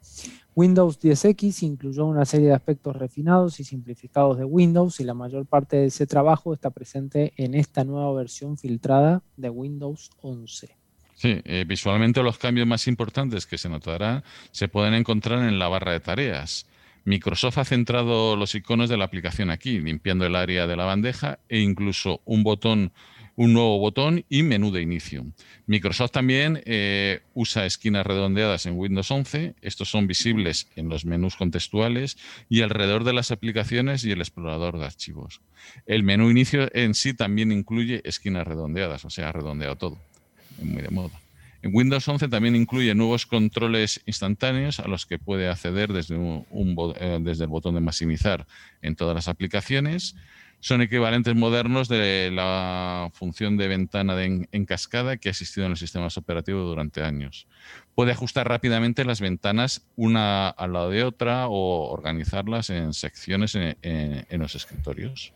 Windows 0.56 1.00
10X 1.00 1.64
incluyó 1.64 2.08
una 2.08 2.26
serie 2.26 2.48
de 2.48 2.56
aspectos 2.56 2.96
refinados 2.96 3.60
y 3.60 3.64
simplificados 3.64 4.38
de 4.38 4.46
Windows 4.46 5.00
y 5.00 5.04
la 5.04 5.14
mayor 5.14 5.46
parte 5.46 5.78
de 5.78 5.86
ese 5.86 6.08
trabajo 6.08 6.54
está 6.54 6.72
presente 6.72 7.34
en 7.38 7.54
esta 7.54 7.84
nueva 7.84 8.12
versión 8.14 8.58
filtrada 8.58 9.22
de 9.38 9.50
Windows 9.50 10.10
11. 10.22 10.79
Sí, 11.20 11.42
eh, 11.44 11.66
visualmente 11.68 12.24
los 12.24 12.38
cambios 12.38 12.66
más 12.66 12.88
importantes 12.88 13.46
que 13.46 13.58
se 13.58 13.68
notarán 13.68 14.24
se 14.52 14.70
pueden 14.70 14.94
encontrar 14.94 15.40
en 15.40 15.60
la 15.60 15.68
barra 15.68 15.92
de 15.92 16.00
tareas. 16.00 16.66
Microsoft 17.04 17.58
ha 17.58 17.66
centrado 17.66 18.38
los 18.38 18.56
iconos 18.56 18.88
de 18.88 18.96
la 18.96 19.04
aplicación 19.04 19.50
aquí, 19.50 19.82
limpiando 19.82 20.26
el 20.26 20.38
área 20.38 20.66
de 20.66 20.78
la 20.78 20.86
bandeja 20.86 21.40
e 21.50 21.60
incluso 21.60 22.22
un 22.24 22.44
botón, 22.44 22.94
un 23.36 23.52
nuevo 23.52 23.80
botón 23.80 24.24
y 24.30 24.44
menú 24.44 24.72
de 24.72 24.82
inicio. 24.82 25.26
Microsoft 25.68 26.12
también 26.12 26.62
eh, 26.64 27.20
usa 27.34 27.66
esquinas 27.66 28.08
redondeadas 28.08 28.66
en 28.66 28.78
Windows 28.78 29.12
11. 29.12 29.56
Estos 29.62 29.90
son 29.90 30.08
visibles 30.08 30.70
en 30.78 30.88
los 30.88 31.04
menús 31.04 31.36
contextuales 31.36 32.18
y 32.48 32.62
alrededor 32.62 33.04
de 33.04 33.12
las 33.12 33.32
aplicaciones 33.32 34.06
y 34.06 34.12
el 34.12 34.22
explorador 34.22 34.80
de 34.80 34.86
archivos. 34.86 35.42
El 35.86 36.04
menú 36.04 36.30
inicio 36.30 36.74
en 36.74 36.94
sí 36.94 37.14
también 37.14 37.52
incluye 37.52 38.00
esquinas 38.06 38.48
redondeadas, 38.48 39.04
o 39.04 39.10
sea, 39.10 39.34
redondeado 39.34 39.76
todo. 39.76 39.98
Muy 40.64 40.82
de 40.82 40.90
moda. 40.90 41.20
En 41.62 41.76
Windows 41.76 42.08
11 42.08 42.30
también 42.30 42.56
incluye 42.56 42.96
nuevos 42.96 43.26
controles 43.26 44.02
instantáneos 44.06 44.80
a 44.80 44.88
los 44.88 45.06
que 45.06 45.20
puede 45.20 45.50
acceder 45.50 45.90
eh, 45.92 47.20
desde 47.22 47.44
el 47.44 47.50
botón 47.50 47.76
de 47.76 47.82
maximizar 47.82 48.48
en 48.82 48.96
todas 48.96 49.14
las 49.14 49.28
aplicaciones. 49.28 50.16
Son 50.62 50.82
equivalentes 50.82 51.36
modernos 51.36 51.88
de 51.88 52.32
la 52.34 53.10
función 53.14 53.58
de 53.58 53.68
ventana 53.68 54.22
en, 54.24 54.66
cascada 54.66 55.18
que 55.18 55.30
ha 55.30 55.32
existido 55.32 55.66
en 55.66 55.72
los 55.72 55.80
sistemas 55.80 56.18
operativos 56.18 56.66
durante 56.66 57.02
años. 57.02 57.48
Puede 57.96 58.12
ajustar 58.12 58.48
rápidamente 58.48 59.06
las 59.06 59.22
ventanas 59.22 59.86
una 59.96 60.50
al 60.50 60.74
lado 60.74 60.90
de 60.90 61.04
otra 61.04 61.48
o 61.48 61.90
organizarlas 61.90 62.70
en 62.70 62.94
secciones 62.94 63.56
en 63.56 64.26
los 64.32 64.56
escritorios. 64.56 65.32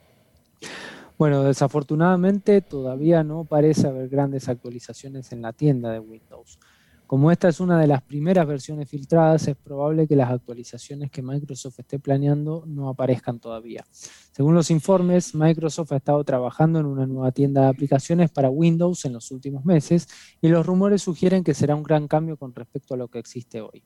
Bueno, 1.24 1.42
desafortunadamente 1.44 2.60
todavía 2.60 3.24
no 3.24 3.46
parece 3.46 3.88
haber 3.88 4.10
grandes 4.10 4.50
actualizaciones 4.50 5.32
en 5.32 5.42
la 5.42 5.54
tienda 5.54 5.90
de 5.90 6.00
Windows. 6.00 6.60
Como 7.08 7.32
esta 7.32 7.48
es 7.48 7.62
una 7.62 7.80
de 7.80 7.88
las 7.88 8.02
primeras 8.02 8.46
versiones 8.46 8.90
filtradas, 8.90 9.48
es 9.48 9.56
probable 9.56 10.06
que 10.06 10.18
las 10.18 10.30
actualizaciones 10.30 11.12
que 11.12 11.22
Microsoft 11.22 11.80
esté 11.80 11.98
planeando 11.98 12.66
no 12.68 12.90
aparezcan 12.90 13.40
todavía. 13.40 13.86
Según 14.34 14.54
los 14.54 14.70
informes, 14.70 15.34
Microsoft 15.34 15.94
ha 15.94 15.96
estado 15.96 16.22
trabajando 16.26 16.82
en 16.82 16.88
una 16.88 17.08
nueva 17.08 17.32
tienda 17.32 17.62
de 17.62 17.68
aplicaciones 17.68 18.30
para 18.30 18.50
Windows 18.50 19.06
en 19.06 19.14
los 19.14 19.32
últimos 19.32 19.64
meses 19.64 20.10
y 20.42 20.50
los 20.50 20.66
rumores 20.66 21.04
sugieren 21.04 21.46
que 21.46 21.54
será 21.54 21.74
un 21.74 21.84
gran 21.84 22.10
cambio 22.10 22.36
con 22.36 22.54
respecto 22.54 22.96
a 22.96 22.98
lo 22.98 23.08
que 23.08 23.20
existe 23.20 23.62
hoy. 23.62 23.82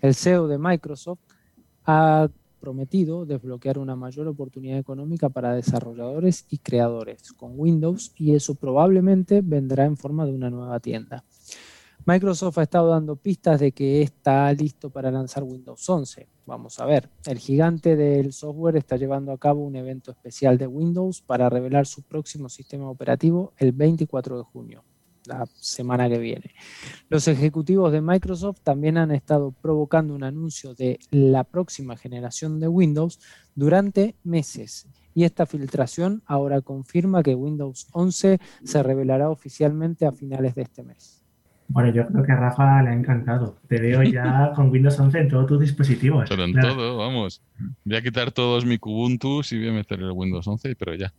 El 0.00 0.14
CEO 0.14 0.46
de 0.46 0.58
Microsoft 0.58 1.18
ha 1.84 2.28
prometido 2.66 3.24
desbloquear 3.26 3.78
una 3.78 3.94
mayor 3.94 4.26
oportunidad 4.26 4.76
económica 4.76 5.28
para 5.28 5.54
desarrolladores 5.54 6.46
y 6.50 6.58
creadores 6.58 7.32
con 7.32 7.52
Windows 7.54 8.10
y 8.16 8.34
eso 8.34 8.56
probablemente 8.56 9.40
vendrá 9.40 9.84
en 9.84 9.96
forma 9.96 10.26
de 10.26 10.32
una 10.32 10.50
nueva 10.50 10.80
tienda. 10.80 11.22
Microsoft 12.06 12.58
ha 12.58 12.64
estado 12.64 12.88
dando 12.88 13.14
pistas 13.14 13.60
de 13.60 13.70
que 13.70 14.02
está 14.02 14.52
listo 14.52 14.90
para 14.90 15.12
lanzar 15.12 15.44
Windows 15.44 15.88
11. 15.88 16.28
Vamos 16.44 16.80
a 16.80 16.86
ver, 16.86 17.08
el 17.26 17.38
gigante 17.38 17.94
del 17.94 18.32
software 18.32 18.74
está 18.74 18.96
llevando 18.96 19.30
a 19.30 19.38
cabo 19.38 19.60
un 19.60 19.76
evento 19.76 20.10
especial 20.10 20.58
de 20.58 20.66
Windows 20.66 21.22
para 21.22 21.48
revelar 21.48 21.86
su 21.86 22.02
próximo 22.02 22.48
sistema 22.48 22.90
operativo 22.90 23.52
el 23.58 23.70
24 23.70 24.38
de 24.38 24.42
junio 24.42 24.82
la 25.26 25.46
semana 25.54 26.08
que 26.08 26.18
viene. 26.18 26.54
Los 27.08 27.28
ejecutivos 27.28 27.92
de 27.92 28.00
Microsoft 28.00 28.60
también 28.62 28.98
han 28.98 29.10
estado 29.10 29.52
provocando 29.52 30.14
un 30.14 30.24
anuncio 30.24 30.74
de 30.74 30.98
la 31.10 31.44
próxima 31.44 31.96
generación 31.96 32.60
de 32.60 32.68
Windows 32.68 33.20
durante 33.54 34.14
meses. 34.24 34.86
Y 35.14 35.24
esta 35.24 35.46
filtración 35.46 36.22
ahora 36.26 36.60
confirma 36.60 37.22
que 37.22 37.34
Windows 37.34 37.86
11 37.92 38.38
se 38.64 38.82
revelará 38.82 39.30
oficialmente 39.30 40.04
a 40.04 40.12
finales 40.12 40.54
de 40.54 40.62
este 40.62 40.82
mes. 40.82 41.22
Bueno, 41.68 41.92
yo 41.92 42.06
creo 42.06 42.22
que 42.22 42.32
a 42.32 42.36
Rafa 42.36 42.82
le 42.82 42.90
ha 42.90 42.94
encantado. 42.94 43.56
Te 43.66 43.80
veo 43.80 44.02
ya 44.02 44.52
con 44.54 44.70
Windows 44.70 44.98
11 44.98 45.18
en 45.18 45.28
todos 45.28 45.46
tus 45.46 45.60
dispositivos. 45.60 46.28
Pero 46.28 46.44
en 46.44 46.52
todo, 46.52 46.98
vamos. 46.98 47.42
Voy 47.84 47.96
a 47.96 48.02
quitar 48.02 48.30
todos 48.30 48.64
mi 48.64 48.78
Kubuntu 48.78 49.40
y 49.50 49.58
voy 49.58 49.68
a 49.68 49.72
meter 49.72 50.00
el 50.00 50.12
Windows 50.12 50.46
11, 50.46 50.76
pero 50.76 50.94
ya. 50.94 51.12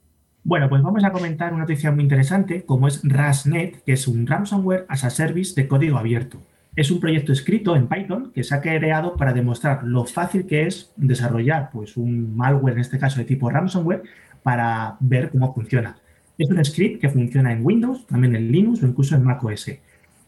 Bueno, 0.48 0.70
pues 0.70 0.82
vamos 0.82 1.04
a 1.04 1.12
comentar 1.12 1.52
una 1.52 1.64
noticia 1.64 1.92
muy 1.92 2.04
interesante, 2.04 2.64
como 2.64 2.88
es 2.88 3.02
RASNet, 3.04 3.84
que 3.84 3.92
es 3.92 4.08
un 4.08 4.26
Ransomware 4.26 4.86
as 4.88 5.04
a 5.04 5.10
Service 5.10 5.54
de 5.54 5.68
código 5.68 5.98
abierto. 5.98 6.42
Es 6.74 6.90
un 6.90 7.02
proyecto 7.02 7.34
escrito 7.34 7.76
en 7.76 7.88
Python 7.90 8.32
que 8.34 8.46
se 8.46 8.56
ha 8.56 8.62
creado 8.62 9.18
para 9.18 9.34
demostrar 9.34 9.84
lo 9.84 10.06
fácil 10.06 10.48
que 10.48 10.66
es 10.66 10.94
desarrollar 10.96 11.70
pues, 11.70 11.98
un 11.98 12.38
malware, 12.38 12.76
en 12.76 12.80
este 12.80 12.98
caso 12.98 13.20
de 13.20 13.26
tipo 13.26 13.50
ransomware, 13.50 14.04
para 14.42 14.96
ver 15.02 15.32
cómo 15.32 15.54
funciona. 15.54 15.98
Es 16.38 16.50
un 16.50 16.64
script 16.64 17.02
que 17.02 17.10
funciona 17.10 17.52
en 17.52 17.66
Windows, 17.66 18.08
también 18.08 18.34
en 18.34 18.50
Linux 18.50 18.82
o 18.84 18.88
incluso 18.88 19.16
en 19.16 19.26
macOS. 19.26 19.72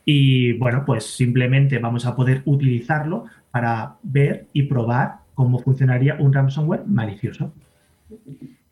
Y 0.04 0.52
bueno, 0.58 0.84
pues 0.86 1.16
simplemente 1.16 1.80
vamos 1.80 2.06
a 2.06 2.18
poder 2.18 2.42
utilizarlo 2.44 3.24
para 3.52 3.96
ver 4.04 4.48
y 4.52 4.64
probar 4.64 5.20
cómo 5.34 5.60
funcionaría 5.60 6.18
un 6.20 6.34
ransomware 6.34 6.84
malicioso. 6.86 7.54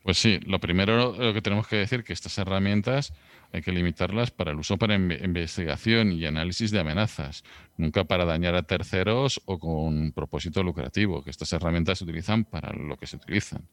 Pues 0.02 0.18
sí, 0.18 0.40
lo 0.46 0.58
primero 0.58 1.14
lo 1.16 1.34
que 1.34 1.42
tenemos 1.42 1.66
que 1.66 1.76
decir 1.76 2.04
que 2.04 2.12
estas 2.12 2.38
herramientas 2.38 3.12
hay 3.52 3.62
que 3.62 3.72
limitarlas 3.72 4.30
para 4.30 4.52
el 4.52 4.58
uso 4.58 4.76
para 4.76 4.94
investigación 4.94 6.12
y 6.12 6.26
análisis 6.26 6.70
de 6.70 6.80
amenazas, 6.80 7.44
nunca 7.76 8.04
para 8.04 8.24
dañar 8.24 8.54
a 8.54 8.62
terceros 8.62 9.40
o 9.46 9.58
con 9.58 10.12
propósito 10.12 10.62
lucrativo, 10.62 11.24
que 11.24 11.30
estas 11.30 11.52
herramientas 11.52 11.98
se 11.98 12.04
utilizan 12.04 12.44
para 12.44 12.72
lo 12.72 12.96
que 12.96 13.06
se 13.06 13.16
utilizan, 13.16 13.66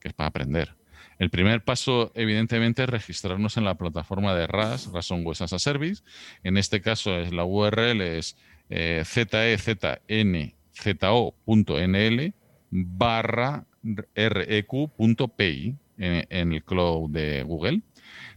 que 0.00 0.08
es 0.08 0.14
para 0.14 0.28
aprender. 0.28 0.74
El 1.18 1.30
primer 1.30 1.64
paso, 1.64 2.12
evidentemente, 2.14 2.84
es 2.84 2.88
registrarnos 2.88 3.56
en 3.56 3.64
la 3.64 3.74
plataforma 3.74 4.34
de 4.34 4.46
RAS, 4.46 4.90
Ransomware 4.92 5.42
as 5.42 5.52
a 5.52 5.58
Service. 5.58 6.02
En 6.44 6.56
este 6.56 6.80
caso, 6.80 7.18
es 7.18 7.32
la 7.32 7.44
URL 7.44 8.00
es 8.00 8.36
eh, 8.70 9.02
zeznzo.nl 9.04 9.94
barra 12.70 13.64
req.pay 13.82 15.76
en, 15.98 16.26
en 16.28 16.52
el 16.52 16.64
cloud 16.64 17.10
de 17.10 17.42
Google. 17.42 17.82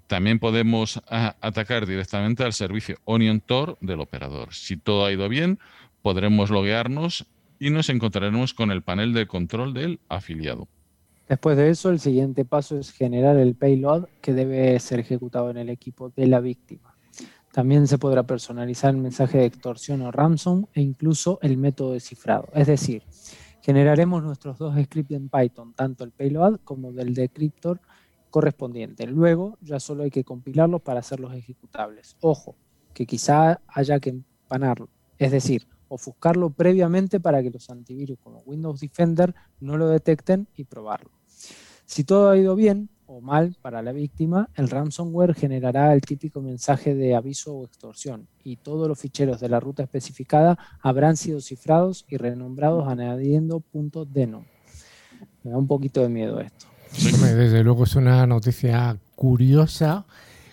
También 0.07 0.39
podemos 0.39 1.01
atacar 1.07 1.85
directamente 1.85 2.43
al 2.43 2.51
servicio 2.51 2.97
Onion 3.05 3.39
Tor 3.39 3.77
del 3.79 4.01
operador. 4.01 4.53
Si 4.53 4.75
todo 4.75 5.05
ha 5.05 5.11
ido 5.13 5.29
bien, 5.29 5.57
podremos 6.01 6.49
loguearnos 6.49 7.25
y 7.59 7.69
nos 7.69 7.89
encontraremos 7.89 8.53
con 8.53 8.71
el 8.71 8.81
panel 8.81 9.13
de 9.13 9.27
control 9.27 9.73
del 9.73 9.99
afiliado. 10.09 10.67
Después 11.29 11.55
de 11.55 11.69
eso, 11.69 11.91
el 11.91 12.01
siguiente 12.01 12.43
paso 12.43 12.77
es 12.77 12.91
generar 12.91 13.37
el 13.37 13.55
payload 13.55 14.07
que 14.19 14.33
debe 14.33 14.77
ser 14.79 14.99
ejecutado 14.99 15.49
en 15.49 15.57
el 15.57 15.69
equipo 15.69 16.09
de 16.09 16.27
la 16.27 16.41
víctima. 16.41 16.93
También 17.53 17.87
se 17.87 17.97
podrá 17.97 18.23
personalizar 18.23 18.93
el 18.93 18.99
mensaje 18.99 19.37
de 19.37 19.45
extorsión 19.45 20.01
o 20.01 20.11
ransom 20.11 20.65
e 20.73 20.81
incluso 20.81 21.39
el 21.41 21.55
método 21.55 21.93
de 21.93 22.01
cifrado. 22.01 22.49
Es 22.53 22.67
decir, 22.67 23.03
generaremos 23.61 24.23
nuestros 24.23 24.57
dos 24.57 24.75
scripts 24.83 25.11
en 25.11 25.29
Python, 25.29 25.73
tanto 25.73 26.03
el 26.03 26.11
payload 26.11 26.59
como 26.63 26.91
del 26.91 27.13
decryptor 27.13 27.79
correspondiente. 28.29 29.05
Luego 29.07 29.57
ya 29.61 29.79
solo 29.79 30.03
hay 30.03 30.11
que 30.11 30.23
compilarlos 30.23 30.81
para 30.81 31.01
hacerlos 31.01 31.33
ejecutables. 31.33 32.17
Ojo, 32.21 32.55
que 32.93 33.05
quizá 33.05 33.61
haya 33.67 33.99
que 33.99 34.09
empanarlo, 34.09 34.89
es 35.17 35.31
decir, 35.31 35.67
ofuscarlo 35.87 36.49
previamente 36.49 37.19
para 37.19 37.43
que 37.43 37.51
los 37.51 37.69
antivirus 37.69 38.17
como 38.19 38.39
Windows 38.39 38.79
Defender 38.79 39.35
no 39.59 39.77
lo 39.77 39.87
detecten 39.89 40.47
y 40.55 40.63
probarlo. 40.63 41.11
Si 41.85 42.03
todo 42.05 42.29
ha 42.29 42.37
ido 42.37 42.55
bien 42.55 42.89
o 43.11 43.19
mal 43.19 43.57
para 43.61 43.81
la 43.81 43.91
víctima, 43.91 44.49
el 44.55 44.69
ransomware 44.69 45.33
generará 45.33 45.93
el 45.93 46.01
típico 46.01 46.41
mensaje 46.41 46.95
de 46.95 47.13
aviso 47.13 47.53
o 47.53 47.65
extorsión 47.65 48.27
y 48.43 48.55
todos 48.55 48.87
los 48.87 48.99
ficheros 48.99 49.41
de 49.41 49.49
la 49.49 49.59
ruta 49.59 49.83
especificada 49.83 50.57
habrán 50.81 51.17
sido 51.17 51.41
cifrados 51.41 52.05
y 52.07 52.15
renombrados 52.15 52.87
añadiendo 52.87 53.59
punto 53.59 54.05
.denom. 54.05 54.45
Me 55.43 55.51
da 55.51 55.57
un 55.57 55.67
poquito 55.67 56.01
de 56.01 56.09
miedo 56.09 56.39
esto. 56.39 56.67
Desde 56.93 57.63
luego 57.63 57.83
es 57.83 57.95
una 57.95 58.25
noticia 58.25 58.97
curiosa, 59.15 60.05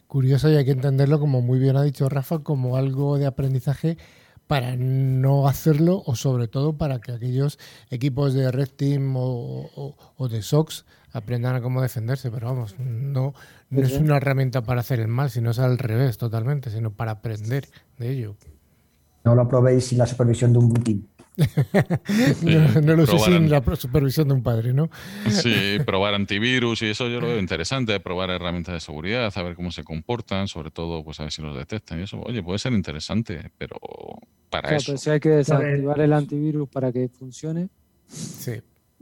curiosa 0.09 0.51
y 0.51 0.57
hay 0.57 0.65
que 0.65 0.73
entenderlo 0.73 1.21
como 1.21 1.41
muy 1.41 1.61
bien 1.61 1.77
ha 1.77 1.83
dicho 1.83 2.09
Rafa, 2.09 2.41
como 2.41 2.77
algo 2.77 3.19
de 3.19 3.27
aprendizaje 3.27 3.99
para 4.49 4.77
no 4.77 5.47
hacerlo 5.47 6.03
o 6.07 6.17
sobre 6.17 6.49
todo 6.49 6.77
para 6.77 7.01
que 7.01 7.13
aquellos 7.13 7.59
equipos 7.91 8.35
de 8.35 8.51
Red 8.51 8.71
Team 8.77 9.15
o, 9.17 10.29
de 10.29 10.43
SOX 10.43 10.87
aprendan 11.13 11.57
a 11.57 11.61
cómo 11.61 11.83
defenderse, 11.83 12.31
pero 12.31 12.49
vamos, 12.49 12.77
no, 12.79 13.35
no 13.71 13.83
es 13.83 13.93
una 13.95 14.17
herramienta 14.17 14.63
para 14.63 14.81
hacer 14.81 15.01
el 15.01 15.09
mal, 15.09 15.31
sino 15.31 15.51
es 15.51 15.59
al 15.59 15.79
revés 15.79 16.19
totalmente, 16.19 16.71
sino 16.71 16.93
para 16.93 17.13
aprender 17.13 17.69
de 17.99 18.11
ello. 18.11 18.37
No 19.25 19.35
lo 19.35 19.49
probéis 19.49 19.87
sin 19.87 19.99
la 19.99 20.07
supervisión 20.07 20.53
de 20.53 20.59
un 20.59 20.73
team. 20.75 21.03
no, 22.83 22.97
lo 22.97 23.07
sé 23.07 23.19
sin 23.19 23.49
la 23.49 23.63
supervisión 23.77 24.27
de 24.27 24.35
un 24.35 24.43
padre, 24.43 24.73
¿no? 24.73 24.91
Sí, 25.29 25.79
probar 25.87 26.15
antivirus 26.15 26.83
y 26.83 26.87
eso 26.87 27.09
yo 27.09 27.21
lo 27.21 27.29
veo 27.29 27.39
interesante, 27.39 28.01
probar 28.01 28.31
herramientas 28.31 28.75
de 28.75 28.81
seguridad, 28.81 29.33
a 29.33 29.43
ver 29.43 29.55
cómo 29.55 29.71
se 29.71 29.85
comportan, 29.85 30.49
sobre 30.49 30.71
todo 30.71 31.05
pues 31.05 31.21
a 31.21 31.25
ver 31.25 31.33
si 31.33 31.43
los 31.43 31.57
detectan 31.57 32.01
y 32.01 32.03
eso. 32.03 32.21
Oye, 32.23 32.43
puede 32.43 32.59
ser 32.59 32.73
interesante, 32.73 33.53
pero 33.57 33.77
para 34.51 34.75
eso. 34.75 34.97
si 34.97 35.11
hay 35.11 35.21
que 35.21 35.29
desactivar 35.29 36.01
el 36.01 36.13
antivirus 36.13 36.69
para 36.69 36.91
que 36.93 37.09
funcione. 37.09 37.69
Sí. 38.09 38.61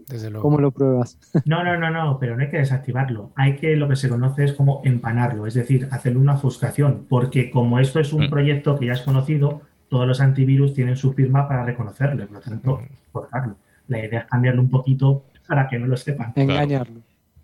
Desde 0.09 0.31
luego. 0.31 0.43
¿Cómo 0.43 0.59
lo 0.59 0.71
pruebas? 0.71 1.19
No, 1.45 1.65
no, 1.65 1.77
no, 1.77 1.91
no, 1.91 2.19
pero 2.19 2.37
no 2.37 2.43
hay 2.43 2.51
que 2.51 2.59
desactivarlo. 2.59 3.33
Hay 3.37 3.57
que 3.57 3.77
lo 3.77 3.89
que 3.89 3.97
se 3.97 4.09
conoce 4.09 4.45
es 4.45 4.53
como 4.53 4.81
empanarlo, 4.85 5.47
es 5.47 5.55
decir, 5.55 5.89
hacerle 5.91 6.19
una 6.19 6.35
ofuscación, 6.35 7.07
porque 7.09 7.51
como 7.51 7.79
esto 7.79 8.01
es 8.01 8.13
un 8.13 8.27
mm. 8.27 8.31
proyecto 8.31 8.79
que 8.79 8.87
ya 8.87 8.93
es 8.93 9.03
conocido, 9.03 9.63
todos 9.89 10.07
los 10.07 10.21
antivirus 10.21 10.75
tienen 10.75 10.97
su 10.97 11.13
firma 11.13 11.49
para 11.49 11.65
reconocerlo, 11.65 12.27
por 12.27 12.37
lo 12.37 12.41
tanto, 12.41 12.81
cortarlo. 13.13 13.57
La 13.89 14.05
idea 14.05 14.21
es 14.21 14.27
cambiarlo 14.27 14.63
un 14.63 14.71
poquito 14.71 15.25
para 15.47 15.69
que 15.69 15.79
no 15.79 15.87
lo 15.87 15.97
sepan. 15.97 16.33
Engañarlo. 16.35 17.01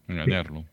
Engañarlo. 0.08 0.64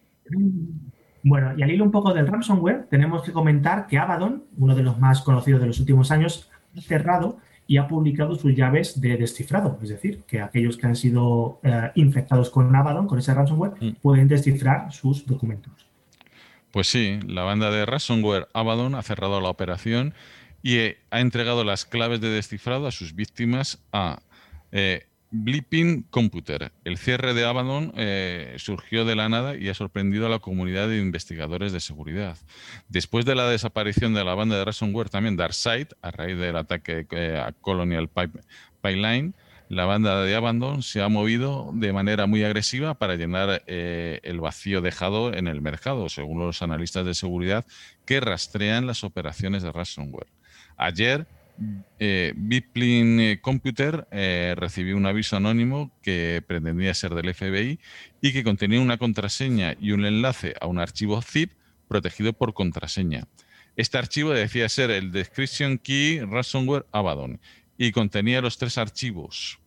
Bueno, 1.23 1.53
y 1.57 1.63
al 1.63 1.71
hilo 1.71 1.83
un 1.83 1.91
poco 1.91 2.13
del 2.13 2.27
ransomware, 2.27 2.87
tenemos 2.89 3.23
que 3.23 3.31
comentar 3.31 3.87
que 3.87 3.97
Abaddon, 3.97 4.45
uno 4.57 4.75
de 4.75 4.83
los 4.83 4.97
más 4.99 5.21
conocidos 5.21 5.61
de 5.61 5.67
los 5.67 5.79
últimos 5.79 6.11
años, 6.11 6.49
ha 6.77 6.81
cerrado 6.81 7.37
y 7.69 7.77
ha 7.77 7.87
publicado 7.87 8.33
sus 8.33 8.55
llaves 8.55 8.99
de 8.99 9.15
descifrado. 9.15 9.77
Es 9.83 9.89
decir, 9.89 10.23
que 10.27 10.41
aquellos 10.41 10.75
que 10.75 10.87
han 10.87 10.95
sido 10.95 11.59
eh, 11.61 11.91
infectados 11.93 12.49
con 12.49 12.75
Abaddon, 12.75 13.05
con 13.05 13.19
ese 13.19 13.31
ransomware, 13.31 13.73
mm. 13.79 13.95
pueden 14.01 14.27
descifrar 14.27 14.91
sus 14.91 15.23
documentos. 15.27 15.85
Pues 16.71 16.87
sí, 16.87 17.19
la 17.27 17.43
banda 17.43 17.69
de 17.69 17.85
ransomware 17.85 18.47
Abaddon 18.55 18.95
ha 18.95 19.03
cerrado 19.03 19.39
la 19.39 19.49
operación 19.49 20.15
y 20.63 20.77
eh, 20.77 20.97
ha 21.11 21.19
entregado 21.19 21.63
las 21.63 21.85
claves 21.85 22.21
de 22.21 22.29
descifrado 22.29 22.87
a 22.87 22.91
sus 22.91 23.13
víctimas 23.13 23.77
a 23.93 24.23
eh, 24.71 25.05
Blipping 25.31 26.03
Computer. 26.09 26.71
El 26.83 26.97
cierre 26.97 27.33
de 27.33 27.45
Abaddon 27.45 27.93
eh, 27.95 28.55
surgió 28.57 29.05
de 29.05 29.15
la 29.15 29.29
nada 29.29 29.55
y 29.55 29.69
ha 29.69 29.73
sorprendido 29.73 30.25
a 30.25 30.29
la 30.29 30.39
comunidad 30.39 30.87
de 30.87 30.97
investigadores 30.97 31.71
de 31.71 31.79
seguridad. 31.79 32.37
Después 32.87 33.25
de 33.25 33.35
la 33.35 33.47
desaparición 33.47 34.13
de 34.13 34.23
la 34.23 34.33
banda 34.33 34.57
de 34.57 34.65
ransomware, 34.65 35.09
también 35.09 35.37
DarkSide, 35.37 35.89
a 36.01 36.11
raíz 36.11 36.37
del 36.37 36.55
ataque 36.55 37.05
a 37.37 37.51
Colonial 37.61 38.09
Pipeline, 38.09 39.35
la 39.69 39.85
banda 39.85 40.23
de 40.23 40.35
Abaddon 40.35 40.81
se 40.81 41.03
ha 41.03 41.09
movido 41.09 41.69
de 41.75 41.93
manera 41.93 42.25
muy 42.25 42.43
agresiva 42.43 42.95
para 42.95 43.15
llenar 43.15 43.61
el 43.67 44.39
vacío 44.39 44.81
dejado 44.81 45.31
en 45.31 45.47
el 45.47 45.61
mercado, 45.61 46.09
según 46.09 46.39
los 46.39 46.63
analistas 46.63 47.05
de 47.05 47.13
seguridad 47.13 47.67
que 48.05 48.19
rastrean 48.19 48.87
las 48.87 49.03
operaciones 49.03 49.61
de 49.61 49.71
ransomware. 49.71 50.25
Ayer, 50.75 51.27
eh, 51.99 52.33
eh 52.37 53.39
Computer 53.41 54.07
eh, 54.11 54.55
recibió 54.57 54.97
un 54.97 55.05
aviso 55.05 55.37
anónimo 55.37 55.91
que 56.01 56.43
pretendía 56.45 56.93
ser 56.93 57.13
del 57.15 57.33
FBI 57.33 57.79
y 58.21 58.33
que 58.33 58.43
contenía 58.43 58.81
una 58.81 58.97
contraseña 58.97 59.75
y 59.79 59.91
un 59.91 60.05
enlace 60.05 60.55
a 60.61 60.67
un 60.67 60.79
archivo 60.79 61.21
zip 61.21 61.53
protegido 61.87 62.33
por 62.33 62.53
contraseña. 62.53 63.23
Este 63.75 63.97
archivo 63.97 64.31
decía 64.31 64.67
ser 64.69 64.91
el 64.91 65.11
Description 65.11 65.77
Key 65.77 66.19
Ransomware 66.19 66.85
Abaddon 66.91 67.39
y 67.77 67.91
contenía 67.91 68.41
los 68.41 68.57
tres 68.57 68.77
archivos. 68.77 69.59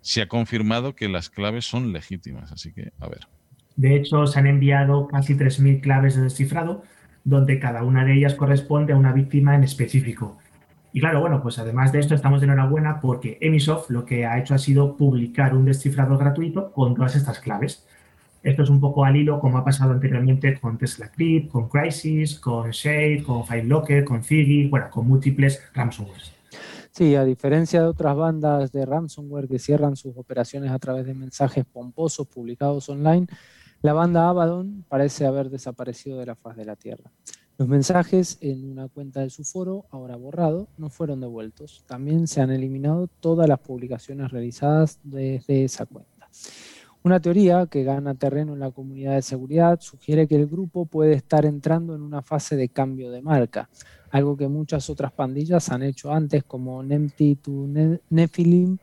Se 0.00 0.22
ha 0.22 0.28
confirmado 0.28 0.94
que 0.94 1.08
las 1.08 1.30
claves 1.30 1.66
son 1.66 1.92
legítimas, 1.92 2.50
así 2.52 2.72
que 2.72 2.92
a 2.98 3.08
ver. 3.08 3.28
De 3.76 3.94
hecho, 3.94 4.26
se 4.26 4.38
han 4.38 4.46
enviado 4.46 5.06
casi 5.06 5.34
3.000 5.34 5.80
claves 5.80 6.16
de 6.16 6.22
descifrado, 6.22 6.82
donde 7.24 7.60
cada 7.60 7.84
una 7.84 8.04
de 8.04 8.14
ellas 8.14 8.34
corresponde 8.34 8.92
a 8.92 8.96
una 8.96 9.12
víctima 9.12 9.54
en 9.54 9.64
específico. 9.64 10.39
Y 10.92 11.00
claro, 11.00 11.20
bueno, 11.20 11.40
pues 11.42 11.58
además 11.58 11.92
de 11.92 12.00
esto 12.00 12.14
estamos 12.14 12.40
de 12.40 12.46
enhorabuena 12.46 13.00
porque 13.00 13.38
Emisoft 13.40 13.90
lo 13.90 14.04
que 14.04 14.26
ha 14.26 14.38
hecho 14.38 14.54
ha 14.54 14.58
sido 14.58 14.96
publicar 14.96 15.54
un 15.54 15.64
descifrador 15.64 16.18
gratuito 16.18 16.72
con 16.72 16.94
todas 16.94 17.14
estas 17.14 17.38
claves. 17.38 17.86
Esto 18.42 18.62
es 18.62 18.70
un 18.70 18.80
poco 18.80 19.04
al 19.04 19.16
hilo 19.16 19.38
como 19.38 19.58
ha 19.58 19.64
pasado 19.64 19.92
anteriormente 19.92 20.58
con 20.58 20.78
Tesla 20.78 21.12
Crypt, 21.12 21.50
con 21.50 21.68
Crisis, 21.68 22.40
con 22.40 22.70
Shade, 22.70 23.22
con 23.22 23.46
FiveLocker, 23.46 24.04
con 24.04 24.24
Figgy, 24.24 24.68
bueno, 24.68 24.88
con 24.90 25.06
múltiples 25.06 25.62
ransomware. 25.74 26.22
Sí, 26.90 27.14
a 27.14 27.24
diferencia 27.24 27.82
de 27.82 27.86
otras 27.86 28.16
bandas 28.16 28.72
de 28.72 28.84
ransomware 28.84 29.46
que 29.46 29.58
cierran 29.58 29.94
sus 29.94 30.16
operaciones 30.16 30.72
a 30.72 30.78
través 30.78 31.06
de 31.06 31.14
mensajes 31.14 31.64
pomposos 31.64 32.26
publicados 32.26 32.88
online, 32.88 33.26
la 33.82 33.92
banda 33.92 34.28
Abaddon 34.28 34.84
parece 34.88 35.24
haber 35.24 35.50
desaparecido 35.50 36.18
de 36.18 36.26
la 36.26 36.34
faz 36.34 36.56
de 36.56 36.64
la 36.64 36.76
Tierra. 36.76 37.10
Los 37.60 37.68
mensajes 37.68 38.38
en 38.40 38.70
una 38.70 38.88
cuenta 38.88 39.20
de 39.20 39.28
su 39.28 39.44
foro, 39.44 39.84
ahora 39.90 40.16
borrado, 40.16 40.68
no 40.78 40.88
fueron 40.88 41.20
devueltos. 41.20 41.84
También 41.86 42.26
se 42.26 42.40
han 42.40 42.50
eliminado 42.50 43.06
todas 43.20 43.46
las 43.46 43.58
publicaciones 43.58 44.30
realizadas 44.30 44.98
desde 45.02 45.64
esa 45.64 45.84
cuenta. 45.84 46.30
Una 47.02 47.20
teoría 47.20 47.66
que 47.66 47.84
gana 47.84 48.14
terreno 48.14 48.54
en 48.54 48.60
la 48.60 48.70
comunidad 48.70 49.16
de 49.16 49.20
seguridad 49.20 49.78
sugiere 49.82 50.26
que 50.26 50.36
el 50.36 50.46
grupo 50.46 50.86
puede 50.86 51.12
estar 51.12 51.44
entrando 51.44 51.94
en 51.94 52.00
una 52.00 52.22
fase 52.22 52.56
de 52.56 52.70
cambio 52.70 53.10
de 53.10 53.20
marca, 53.20 53.68
algo 54.10 54.38
que 54.38 54.48
muchas 54.48 54.88
otras 54.88 55.12
pandillas 55.12 55.68
han 55.68 55.82
hecho 55.82 56.10
antes 56.10 56.44
como 56.44 56.82
Nempty 56.82 57.34
to 57.34 57.68
Nephilim 58.08 58.78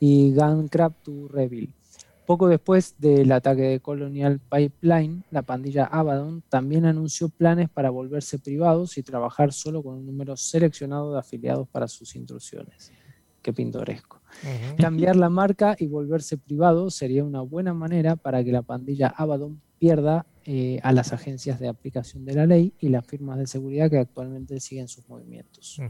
y 0.00 0.32
Guncrab 0.32 0.94
to 1.02 1.28
Revil. 1.28 1.70
Poco 2.26 2.48
después 2.48 2.94
del 2.98 3.32
ataque 3.32 3.62
de 3.62 3.80
Colonial 3.80 4.40
Pipeline, 4.40 5.24
la 5.30 5.42
pandilla 5.42 5.84
Abaddon 5.86 6.42
también 6.48 6.86
anunció 6.86 7.28
planes 7.28 7.68
para 7.68 7.90
volverse 7.90 8.38
privados 8.38 8.96
y 8.96 9.02
trabajar 9.02 9.52
solo 9.52 9.82
con 9.82 9.94
un 9.94 10.06
número 10.06 10.36
seleccionado 10.36 11.12
de 11.12 11.18
afiliados 11.18 11.68
para 11.68 11.88
sus 11.88 12.14
intrusiones. 12.14 12.92
Qué 13.42 13.52
pintoresco. 13.52 14.20
Cambiar 14.78 15.16
la 15.16 15.28
marca 15.28 15.74
y 15.76 15.88
volverse 15.88 16.38
privado 16.38 16.90
sería 16.90 17.24
una 17.24 17.40
buena 17.40 17.74
manera 17.74 18.14
para 18.14 18.42
que 18.44 18.52
la 18.52 18.62
pandilla 18.62 19.08
Abaddon 19.08 19.60
pierda 19.82 20.26
eh, 20.46 20.78
a 20.84 20.92
las 20.92 21.12
agencias 21.12 21.58
de 21.58 21.66
aplicación 21.66 22.24
de 22.24 22.34
la 22.34 22.46
ley 22.46 22.72
y 22.78 22.88
las 22.88 23.04
firmas 23.04 23.36
de 23.36 23.48
seguridad 23.48 23.90
que 23.90 23.98
actualmente 23.98 24.60
siguen 24.60 24.86
sus 24.86 25.08
movimientos. 25.08 25.82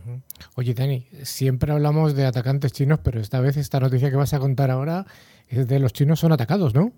Oye, 0.55 0.72
Dani, 0.72 1.07
siempre 1.24 1.72
hablamos 1.72 2.16
de 2.16 2.24
atacantes 2.24 2.72
chinos, 2.72 3.00
pero 3.05 3.20
esta 3.20 3.38
vez 3.40 3.59
esta 3.59 3.81
noticia 3.81 4.09
que 4.09 4.16
vas 4.16 4.33
a 4.33 4.38
contar 4.38 4.70
ahora 4.70 5.05
es 5.46 5.68
de 5.68 5.78
los 5.78 5.92
chinos 5.92 6.20
son 6.20 6.33
atacados, 6.33 6.74
¿no? 6.74 6.90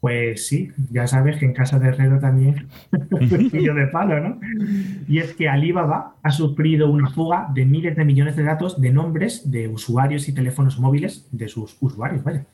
Pues 0.00 0.46
sí, 0.46 0.70
ya 0.90 1.06
sabes 1.06 1.38
que 1.38 1.46
en 1.46 1.54
casa 1.54 1.78
de 1.78 1.88
Herrero 1.88 2.20
también 2.20 2.68
pillo 3.50 3.72
de 3.72 3.86
palo, 3.86 4.20
¿no? 4.20 4.40
Y 5.08 5.20
es 5.20 5.32
que 5.32 5.48
Alibaba 5.48 6.16
ha 6.22 6.30
sufrido 6.32 6.90
una 6.90 7.08
fuga 7.08 7.48
de 7.54 7.64
miles 7.64 7.96
de 7.96 8.04
millones 8.04 8.36
de 8.36 8.42
datos 8.42 8.78
de 8.78 8.92
nombres 8.92 9.50
de 9.50 9.68
usuarios 9.68 10.28
y 10.28 10.34
teléfonos 10.34 10.78
móviles 10.78 11.26
de 11.32 11.48
sus 11.48 11.78
usuarios, 11.80 12.22
vaya. 12.22 12.44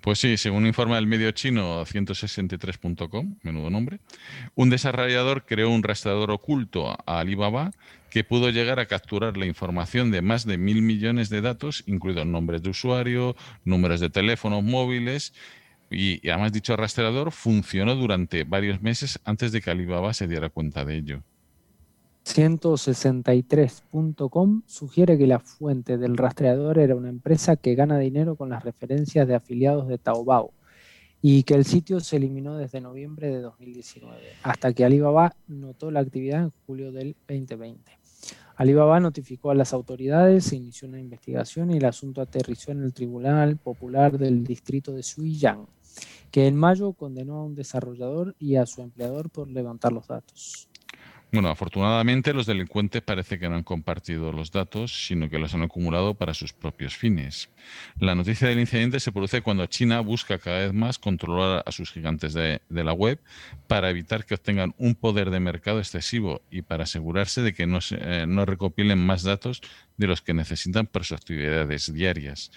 Pues 0.00 0.18
sí, 0.18 0.38
según 0.38 0.66
informa 0.66 0.96
el 0.96 1.06
medio 1.06 1.30
chino 1.32 1.84
163.com, 1.84 3.36
menudo 3.42 3.68
nombre, 3.68 4.00
un 4.54 4.70
desarrollador 4.70 5.44
creó 5.44 5.68
un 5.68 5.82
rastreador 5.82 6.30
oculto 6.30 6.90
a 6.90 7.20
Alibaba 7.20 7.70
que 8.08 8.24
pudo 8.24 8.48
llegar 8.48 8.80
a 8.80 8.86
capturar 8.86 9.36
la 9.36 9.44
información 9.44 10.10
de 10.10 10.22
más 10.22 10.46
de 10.46 10.56
mil 10.56 10.80
millones 10.80 11.28
de 11.28 11.42
datos, 11.42 11.84
incluidos 11.86 12.26
nombres 12.26 12.62
de 12.62 12.70
usuario, 12.70 13.36
números 13.64 14.00
de 14.00 14.08
teléfonos 14.08 14.64
móviles, 14.64 15.34
y, 15.90 16.26
y 16.26 16.30
además 16.30 16.52
dicho 16.52 16.76
rastreador 16.76 17.30
funcionó 17.30 17.94
durante 17.94 18.44
varios 18.44 18.80
meses 18.80 19.20
antes 19.24 19.52
de 19.52 19.60
que 19.60 19.70
Alibaba 19.70 20.14
se 20.14 20.28
diera 20.28 20.48
cuenta 20.48 20.84
de 20.84 20.96
ello. 20.96 21.22
163.com 22.34 24.62
sugiere 24.66 25.16
que 25.18 25.26
la 25.26 25.40
fuente 25.40 25.98
del 25.98 26.16
rastreador 26.16 26.78
era 26.78 26.94
una 26.94 27.08
empresa 27.08 27.56
que 27.56 27.74
gana 27.74 27.98
dinero 27.98 28.36
con 28.36 28.50
las 28.50 28.62
referencias 28.62 29.26
de 29.26 29.34
afiliados 29.34 29.88
de 29.88 29.98
Taobao 29.98 30.52
y 31.20 31.42
que 31.42 31.54
el 31.54 31.64
sitio 31.64 31.98
se 31.98 32.14
eliminó 32.16 32.56
desde 32.56 32.80
noviembre 32.80 33.26
de 33.28 33.40
2019, 33.40 34.16
hasta 34.44 34.72
que 34.72 34.84
Alibaba 34.84 35.34
notó 35.48 35.90
la 35.90 35.98
actividad 36.00 36.44
en 36.44 36.52
julio 36.66 36.92
del 36.92 37.16
2020. 37.28 37.98
Alibaba 38.54 39.00
notificó 39.00 39.50
a 39.50 39.56
las 39.56 39.72
autoridades, 39.72 40.44
se 40.44 40.54
inició 40.56 40.86
una 40.88 41.00
investigación 41.00 41.72
y 41.72 41.78
el 41.78 41.84
asunto 41.84 42.20
aterrizó 42.20 42.70
en 42.70 42.84
el 42.84 42.92
Tribunal 42.92 43.56
Popular 43.56 44.18
del 44.18 44.44
Distrito 44.44 44.92
de 44.92 45.02
Suiyang, 45.02 45.66
que 46.30 46.46
en 46.46 46.54
mayo 46.56 46.92
condenó 46.92 47.38
a 47.38 47.44
un 47.44 47.56
desarrollador 47.56 48.36
y 48.38 48.54
a 48.54 48.66
su 48.66 48.82
empleador 48.82 49.30
por 49.30 49.50
levantar 49.50 49.92
los 49.92 50.06
datos. 50.06 50.69
Bueno, 51.32 51.48
afortunadamente 51.48 52.34
los 52.34 52.46
delincuentes 52.46 53.02
parece 53.02 53.38
que 53.38 53.48
no 53.48 53.54
han 53.54 53.62
compartido 53.62 54.32
los 54.32 54.50
datos, 54.50 55.06
sino 55.06 55.30
que 55.30 55.38
los 55.38 55.54
han 55.54 55.62
acumulado 55.62 56.14
para 56.14 56.34
sus 56.34 56.52
propios 56.52 56.96
fines. 56.96 57.50
La 58.00 58.16
noticia 58.16 58.48
del 58.48 58.58
incidente 58.58 58.98
se 58.98 59.12
produce 59.12 59.40
cuando 59.40 59.64
China 59.66 60.00
busca 60.00 60.38
cada 60.38 60.58
vez 60.58 60.72
más 60.72 60.98
controlar 60.98 61.62
a 61.64 61.70
sus 61.70 61.92
gigantes 61.92 62.34
de, 62.34 62.60
la 62.68 62.92
web 62.92 63.20
para 63.68 63.90
evitar 63.90 64.24
que 64.24 64.34
obtengan 64.34 64.74
un 64.76 64.96
poder 64.96 65.30
de 65.30 65.38
mercado 65.38 65.78
excesivo 65.78 66.42
y 66.50 66.62
para 66.62 66.82
asegurarse 66.82 67.42
de 67.42 67.54
que 67.54 67.66
no, 67.66 67.78
eh, 67.92 68.24
no 68.26 68.44
recopilen 68.44 68.98
más 68.98 69.22
datos 69.22 69.62
de 69.98 70.08
los 70.08 70.22
que 70.22 70.34
necesitan 70.34 70.86
para 70.86 71.04
sus 71.04 71.16
actividades 71.16 71.92
diarias. 71.92 72.50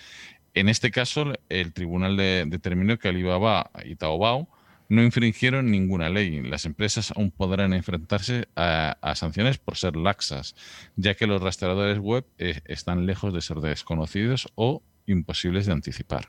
En 0.56 0.68
este 0.68 0.90
caso, 0.90 1.34
el 1.50 1.74
tribunal 1.74 2.18
de, 2.18 2.46
determinó 2.48 2.98
que 2.98 3.10
Alibaba 3.10 3.70
y 3.86 3.96
Taobao 3.96 4.48
no 4.94 5.02
infringieron 5.02 5.72
ninguna 5.72 6.10
ley. 6.10 6.42
Las 6.44 6.66
empresas 6.66 7.12
aún 7.16 7.32
podrán 7.32 7.74
enfrentarse 7.74 8.48
a, 8.56 8.96
sanciones 9.16 9.58
por 9.58 9.76
ser 9.76 9.96
laxas, 9.96 10.56
ya 10.96 11.16
que 11.16 11.26
los 11.26 11.42
rastreadores 11.42 11.98
web 11.98 12.26
eh, 12.38 12.62
están 12.66 13.06
lejos 13.08 13.34
de 13.34 13.42
ser 13.42 13.58
desconocidos 13.58 14.52
o 14.56 14.84
imposibles 15.08 15.66
de 15.66 15.74
anticipar. 15.74 16.26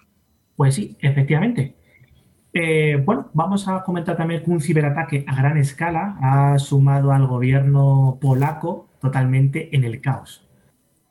Pues 0.57 0.77
sí, 0.77 0.96
efectivamente. 1.00 1.74
Eh, 2.55 3.03
bueno, 3.05 3.31
vamos 3.35 3.68
a 3.68 3.83
comentar 3.83 4.16
también 4.16 4.42
que 4.42 4.50
un 4.50 4.61
ciberataque 4.61 5.24
a 5.27 5.35
gran 5.35 5.59
escala 5.59 6.16
ha 6.22 6.59
sumado 6.59 7.12
al 7.12 7.27
gobierno 7.27 8.18
polaco 8.20 8.88
totalmente 9.00 9.77
en 9.77 9.85
el 9.85 10.00
caos. 10.00 10.43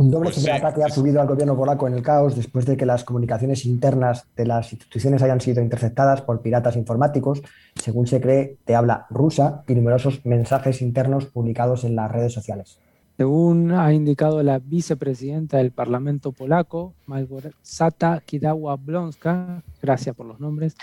Un 0.03 0.11
doble 0.11 0.31
pues 0.31 0.43
ciberataque 0.43 0.81
sí. 0.81 0.85
ha 0.85 0.89
subido 0.89 1.21
al 1.21 1.27
gobierno 1.27 1.55
polaco 1.55 1.87
en 1.87 1.93
el 1.93 2.03
caos 2.03 2.35
después 2.35 2.65
de 2.65 2.75
que 2.75 2.85
las 2.85 3.05
comunicaciones 3.05 3.63
internas 3.63 4.25
de 4.35 4.45
las 4.45 4.73
instituciones 4.73 5.23
hayan 5.23 5.39
sido 5.39 5.61
interceptadas 5.61 6.21
por 6.21 6.41
piratas 6.41 6.75
informáticos, 6.75 7.41
según 7.75 8.05
se 8.05 8.19
cree, 8.19 8.57
de 8.65 8.75
habla 8.75 9.07
rusa, 9.09 9.63
y 9.65 9.75
numerosos 9.75 10.25
mensajes 10.25 10.81
internos 10.81 11.27
publicados 11.27 11.85
en 11.85 11.95
las 11.95 12.11
redes 12.11 12.33
sociales. 12.33 12.79
Según 13.15 13.71
ha 13.71 13.93
indicado 13.93 14.41
la 14.41 14.57
vicepresidenta 14.57 15.57
del 15.57 15.71
Parlamento 15.71 16.31
polaco, 16.31 16.95
Malgorzata 17.05 18.23
Kidawa-Blonska, 18.25 19.61
gracias 19.79 20.15
por 20.15 20.25
los 20.25 20.39
nombres, 20.39 20.75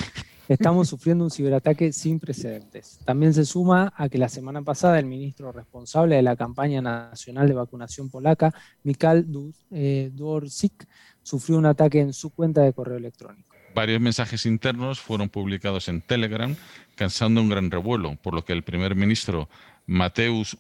estamos 0.48 0.88
sufriendo 0.88 1.24
un 1.24 1.32
ciberataque 1.32 1.92
sin 1.92 2.20
precedentes. 2.20 3.00
También 3.04 3.34
se 3.34 3.44
suma 3.44 3.92
a 3.96 4.08
que 4.08 4.18
la 4.18 4.28
semana 4.28 4.62
pasada 4.62 5.00
el 5.00 5.06
ministro 5.06 5.50
responsable 5.50 6.14
de 6.14 6.22
la 6.22 6.36
campaña 6.36 6.80
nacional 6.80 7.48
de 7.48 7.54
vacunación 7.54 8.10
polaca, 8.10 8.54
Mikal 8.84 9.26
eh, 9.72 10.12
Dworczyk, 10.14 10.86
sufrió 11.24 11.58
un 11.58 11.66
ataque 11.66 11.98
en 11.98 12.12
su 12.12 12.30
cuenta 12.30 12.62
de 12.62 12.72
correo 12.72 12.96
electrónico. 12.96 13.56
Varios 13.74 14.00
mensajes 14.00 14.46
internos 14.46 15.00
fueron 15.00 15.28
publicados 15.28 15.88
en 15.88 16.00
Telegram, 16.00 16.54
causando 16.94 17.40
un 17.40 17.48
gran 17.48 17.72
revuelo, 17.72 18.16
por 18.22 18.34
lo 18.34 18.44
que 18.44 18.52
el 18.52 18.62
primer 18.62 18.94
ministro 18.94 19.48
Mateusz 19.86 20.56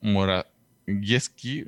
Morawiecki 0.00 0.57
Yeski 0.88 1.66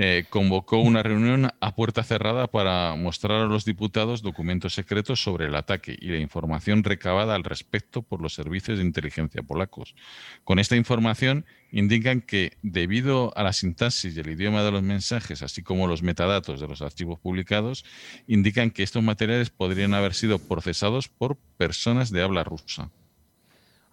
eh, 0.00 0.26
convocó 0.30 0.78
una 0.78 1.02
reunión 1.02 1.50
a 1.58 1.74
puerta 1.74 2.04
cerrada 2.04 2.46
para 2.46 2.94
mostrar 2.94 3.42
a 3.42 3.46
los 3.46 3.64
diputados 3.64 4.22
documentos 4.22 4.74
secretos 4.74 5.20
sobre 5.20 5.46
el 5.46 5.56
ataque 5.56 5.98
y 6.00 6.10
la 6.10 6.18
información 6.18 6.84
recabada 6.84 7.34
al 7.34 7.42
respecto 7.42 8.02
por 8.02 8.22
los 8.22 8.32
servicios 8.32 8.78
de 8.78 8.84
inteligencia 8.84 9.42
polacos. 9.42 9.96
Con 10.44 10.60
esta 10.60 10.76
información 10.76 11.46
indican 11.72 12.20
que 12.20 12.56
debido 12.62 13.36
a 13.36 13.42
la 13.42 13.52
sintaxis 13.52 14.16
y 14.16 14.20
el 14.20 14.30
idioma 14.30 14.62
de 14.62 14.70
los 14.70 14.84
mensajes, 14.84 15.42
así 15.42 15.64
como 15.64 15.88
los 15.88 16.04
metadatos 16.04 16.60
de 16.60 16.68
los 16.68 16.80
archivos 16.80 17.18
publicados, 17.18 17.84
indican 18.28 18.70
que 18.70 18.84
estos 18.84 19.02
materiales 19.02 19.50
podrían 19.50 19.94
haber 19.94 20.14
sido 20.14 20.38
procesados 20.38 21.08
por 21.08 21.36
personas 21.56 22.12
de 22.12 22.22
habla 22.22 22.44
rusa. 22.44 22.92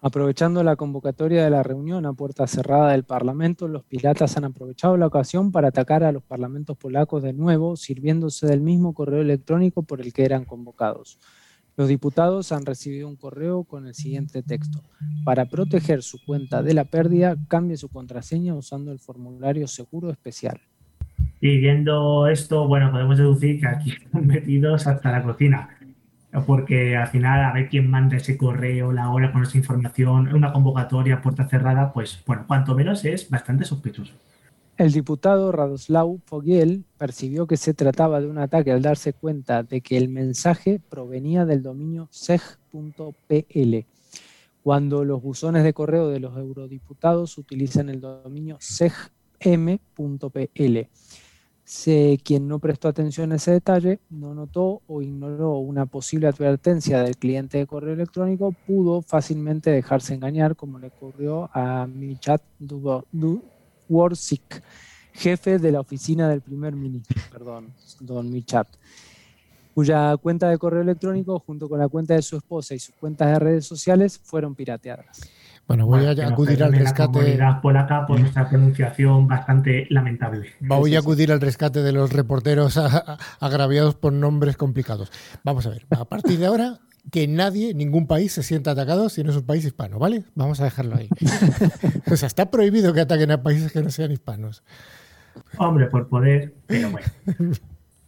Aprovechando 0.02 0.62
la 0.62 0.76
convocatoria 0.76 1.42
de 1.42 1.50
la 1.50 1.62
reunión 1.62 2.04
a 2.04 2.12
puerta 2.12 2.46
cerrada 2.46 2.92
del 2.92 3.04
Parlamento, 3.04 3.66
los 3.66 3.82
piratas 3.82 4.36
han 4.36 4.44
aprovechado 4.44 4.96
la 4.96 5.06
ocasión 5.06 5.50
para 5.50 5.68
atacar 5.68 6.04
a 6.04 6.12
los 6.12 6.22
parlamentos 6.22 6.76
polacos 6.76 7.22
de 7.22 7.32
nuevo, 7.32 7.76
sirviéndose 7.76 8.46
del 8.46 8.60
mismo 8.60 8.92
correo 8.92 9.22
electrónico 9.22 9.82
por 9.82 10.00
el 10.00 10.12
que 10.12 10.24
eran 10.24 10.44
convocados. 10.44 11.18
Los 11.76 11.88
diputados 11.88 12.52
han 12.52 12.64
recibido 12.64 13.08
un 13.08 13.16
correo 13.16 13.64
con 13.64 13.86
el 13.86 13.94
siguiente 13.94 14.42
texto. 14.42 14.82
Para 15.24 15.46
proteger 15.46 16.02
su 16.02 16.18
cuenta 16.24 16.62
de 16.62 16.74
la 16.74 16.84
pérdida, 16.84 17.36
cambie 17.48 17.76
su 17.76 17.88
contraseña 17.88 18.54
usando 18.54 18.92
el 18.92 18.98
formulario 18.98 19.66
seguro 19.66 20.10
especial. 20.10 20.60
Y 21.40 21.58
viendo 21.58 22.28
esto, 22.28 22.66
bueno, 22.66 22.90
podemos 22.90 23.18
deducir 23.18 23.60
que 23.60 23.66
aquí 23.66 23.90
están 23.90 24.26
metidos 24.26 24.86
hasta 24.86 25.12
la 25.12 25.22
cocina 25.22 25.75
porque 26.44 26.96
al 26.96 27.08
final 27.08 27.44
a 27.44 27.52
ver 27.52 27.68
quién 27.68 27.90
manda 27.90 28.16
ese 28.16 28.36
correo, 28.36 28.92
la 28.92 29.10
hora 29.10 29.32
con 29.32 29.42
esa 29.42 29.56
información, 29.56 30.34
una 30.34 30.52
convocatoria, 30.52 31.22
puerta 31.22 31.48
cerrada, 31.48 31.92
pues 31.92 32.22
bueno, 32.26 32.44
cuanto 32.46 32.74
menos 32.74 33.04
es 33.04 33.30
bastante 33.30 33.64
sospechoso. 33.64 34.12
El 34.76 34.92
diputado 34.92 35.52
Radoslaw 35.52 36.20
Fogiel 36.26 36.84
percibió 36.98 37.46
que 37.46 37.56
se 37.56 37.72
trataba 37.72 38.20
de 38.20 38.26
un 38.26 38.36
ataque 38.36 38.72
al 38.72 38.82
darse 38.82 39.14
cuenta 39.14 39.62
de 39.62 39.80
que 39.80 39.96
el 39.96 40.10
mensaje 40.10 40.82
provenía 40.90 41.46
del 41.46 41.62
dominio 41.62 42.08
seg.pl, 42.10 43.86
cuando 44.62 45.04
los 45.04 45.22
buzones 45.22 45.64
de 45.64 45.72
correo 45.72 46.08
de 46.08 46.20
los 46.20 46.36
eurodiputados 46.36 47.38
utilizan 47.38 47.88
el 47.88 48.02
dominio 48.02 48.58
segm.pl. 48.60 48.98
Quien 52.22 52.46
no 52.46 52.60
prestó 52.60 52.86
atención 52.86 53.32
a 53.32 53.36
ese 53.36 53.50
detalle, 53.50 53.98
no 54.08 54.34
notó 54.34 54.82
o 54.86 55.02
ignoró 55.02 55.58
una 55.58 55.86
posible 55.86 56.28
advertencia 56.28 57.02
del 57.02 57.16
cliente 57.16 57.58
de 57.58 57.66
correo 57.66 57.94
electrónico, 57.94 58.54
pudo 58.66 59.02
fácilmente 59.02 59.70
dejarse 59.70 60.14
engañar, 60.14 60.54
como 60.54 60.78
le 60.78 60.88
ocurrió 60.88 61.50
a 61.52 61.88
Michat 61.88 62.40
Dworczyk, 62.60 64.62
jefe 65.12 65.58
de 65.58 65.72
la 65.72 65.80
oficina 65.80 66.28
del 66.28 66.40
primer 66.40 66.76
ministro, 66.76 67.20
perdón, 67.32 67.74
don 67.98 68.30
Michat, 68.30 68.68
cuya 69.74 70.16
cuenta 70.18 70.48
de 70.48 70.58
correo 70.58 70.82
electrónico, 70.82 71.40
junto 71.40 71.68
con 71.68 71.80
la 71.80 71.88
cuenta 71.88 72.14
de 72.14 72.22
su 72.22 72.36
esposa 72.36 72.76
y 72.76 72.78
sus 72.78 72.94
cuentas 72.94 73.28
de 73.28 73.40
redes 73.40 73.66
sociales, 73.66 74.20
fueron 74.22 74.54
pirateadas. 74.54 75.18
Bueno, 75.66 75.86
voy 75.86 76.04
bueno, 76.04 76.22
a 76.22 76.28
acudir 76.28 76.62
al 76.62 76.72
rescate. 76.72 77.36
La 77.36 77.60
polaca 77.60 78.06
por 78.06 78.20
nuestra 78.20 78.48
pronunciación 78.48 79.26
bastante 79.26 79.86
lamentable. 79.90 80.52
Voy 80.60 80.94
a 80.94 81.00
acudir 81.00 81.32
al 81.32 81.40
rescate 81.40 81.82
de 81.82 81.92
los 81.92 82.12
reporteros 82.12 82.76
agraviados 83.40 83.96
por 83.96 84.12
nombres 84.12 84.56
complicados. 84.56 85.10
Vamos 85.42 85.66
a 85.66 85.70
ver, 85.70 85.86
a 85.90 86.04
partir 86.04 86.38
de 86.38 86.46
ahora, 86.46 86.78
que 87.10 87.26
nadie, 87.26 87.74
ningún 87.74 88.06
país 88.06 88.32
se 88.32 88.44
sienta 88.44 88.72
atacado 88.72 89.08
si 89.08 89.24
no 89.24 89.30
es 89.30 89.36
un 89.36 89.46
país 89.46 89.64
hispano, 89.64 89.98
¿vale? 89.98 90.24
Vamos 90.36 90.60
a 90.60 90.64
dejarlo 90.64 90.96
ahí. 90.96 91.08
o 92.10 92.16
sea, 92.16 92.28
está 92.28 92.50
prohibido 92.50 92.92
que 92.92 93.00
ataquen 93.00 93.32
a 93.32 93.42
países 93.42 93.72
que 93.72 93.82
no 93.82 93.90
sean 93.90 94.12
hispanos. 94.12 94.62
Hombre, 95.58 95.86
por 95.86 96.08
poder, 96.08 96.54
pero 96.66 96.90
bueno. 96.90 97.06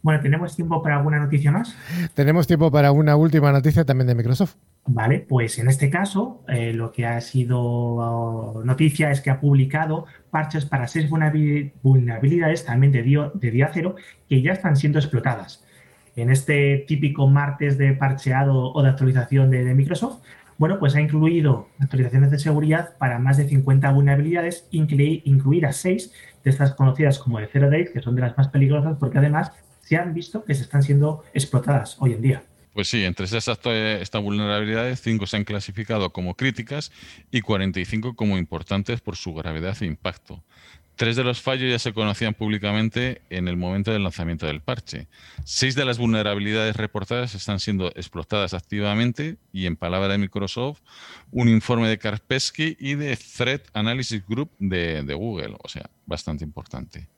Bueno, 0.01 0.21
¿tenemos 0.21 0.55
tiempo 0.55 0.81
para 0.81 0.97
alguna 0.97 1.19
noticia 1.19 1.51
más? 1.51 1.75
Tenemos 2.13 2.47
tiempo 2.47 2.71
para 2.71 2.91
una 2.93 3.17
última 3.17 3.51
noticia 3.51 3.83
también 3.83 4.07
de 4.07 4.15
Microsoft. 4.15 4.55
Vale, 4.91 5.19
pues 5.19 5.59
en 5.59 5.67
este 5.67 5.91
caso 5.91 6.43
eh, 6.47 6.73
lo 6.73 6.91
que 6.91 7.05
ha 7.05 7.21
sido 7.21 8.63
noticia 8.65 9.11
es 9.11 9.21
que 9.21 9.29
ha 9.29 9.39
publicado 9.39 10.05
parches 10.31 10.65
para 10.65 10.87
seis 10.87 11.07
vulnerabilidades 11.07 12.65
también 12.65 12.91
de, 12.91 13.03
día 13.03 13.69
cero 13.71 13.95
que 14.27 14.41
ya 14.41 14.51
están 14.51 14.75
siendo 14.75 14.97
explotadas. 14.97 15.63
En 16.15 16.31
este 16.31 16.85
típico 16.87 17.27
martes 17.27 17.77
de 17.77 17.93
parcheado 17.93 18.73
o 18.73 18.81
de 18.81 18.89
actualización 18.89 19.51
de, 19.51 19.75
Microsoft, 19.75 20.23
bueno, 20.57 20.79
pues 20.79 20.95
ha 20.95 21.01
incluido 21.01 21.67
actualizaciones 21.77 22.31
de 22.31 22.39
seguridad 22.39 22.97
para 22.97 23.19
más 23.19 23.37
de 23.37 23.47
50 23.47 23.91
vulnerabilidades, 23.91 24.67
a 25.67 25.71
seis 25.71 26.11
de 26.43 26.49
estas 26.49 26.73
conocidas 26.73 27.19
como 27.19 27.37
de 27.37 27.45
Zero 27.45 27.69
Day, 27.69 27.85
que 27.93 28.01
son 28.01 28.15
de 28.15 28.21
las 28.21 28.35
más 28.35 28.47
peligrosas 28.47 28.97
porque 28.99 29.19
además 29.19 29.51
se 29.81 29.97
han 29.97 30.15
visto 30.15 30.43
que 30.45 30.55
se 30.55 30.63
están 30.63 30.81
siendo 30.81 31.23
explotadas 31.35 31.95
hoy 31.99 32.13
en 32.13 32.21
día. 32.23 32.48
Pues 32.79 32.87
sí, 32.87 33.03
entre 33.03 33.25
esas 33.25 33.45
estas 33.45 34.23
vulnerabilidades, 34.23 35.01
5 35.01 35.27
se 35.27 35.35
han 35.35 35.43
clasificado 35.43 36.13
como 36.13 36.35
críticas 36.35 36.93
y 37.29 37.41
45 37.41 38.15
como 38.15 38.37
importantes 38.37 39.01
por 39.01 39.17
su 39.17 39.33
gravedad 39.33 39.75
e 39.81 39.85
impacto. 39.85 40.45
Tres 40.95 41.17
de 41.17 41.25
los 41.25 41.41
fallos 41.41 41.69
ya 41.69 41.77
se 41.77 41.91
conocían 41.91 42.35
públicamente 42.35 43.21
en 43.29 43.49
el 43.49 43.57
momento 43.57 43.91
del 43.91 44.03
lanzamiento 44.03 44.45
del 44.45 44.61
parche. 44.61 45.09
Seis 45.43 45.75
de 45.75 45.83
las 45.83 45.97
vulnerabilidades 45.97 46.77
reportadas 46.77 47.35
están 47.35 47.59
siendo 47.59 47.89
explotadas 47.97 48.53
activamente 48.53 49.35
y, 49.51 49.65
en 49.65 49.75
palabra 49.75 50.13
de 50.13 50.17
Microsoft, 50.19 50.79
un 51.31 51.49
informe 51.49 51.89
de 51.89 51.97
Kaspersky 51.97 52.77
y 52.79 52.95
de 52.95 53.17
Threat 53.17 53.67
Analysis 53.73 54.25
Group 54.25 54.51
de, 54.57 55.03
Google. 55.15 55.57
O 55.61 55.67
sea, 55.67 55.89
bastante 56.05 56.45
importante. 56.45 57.09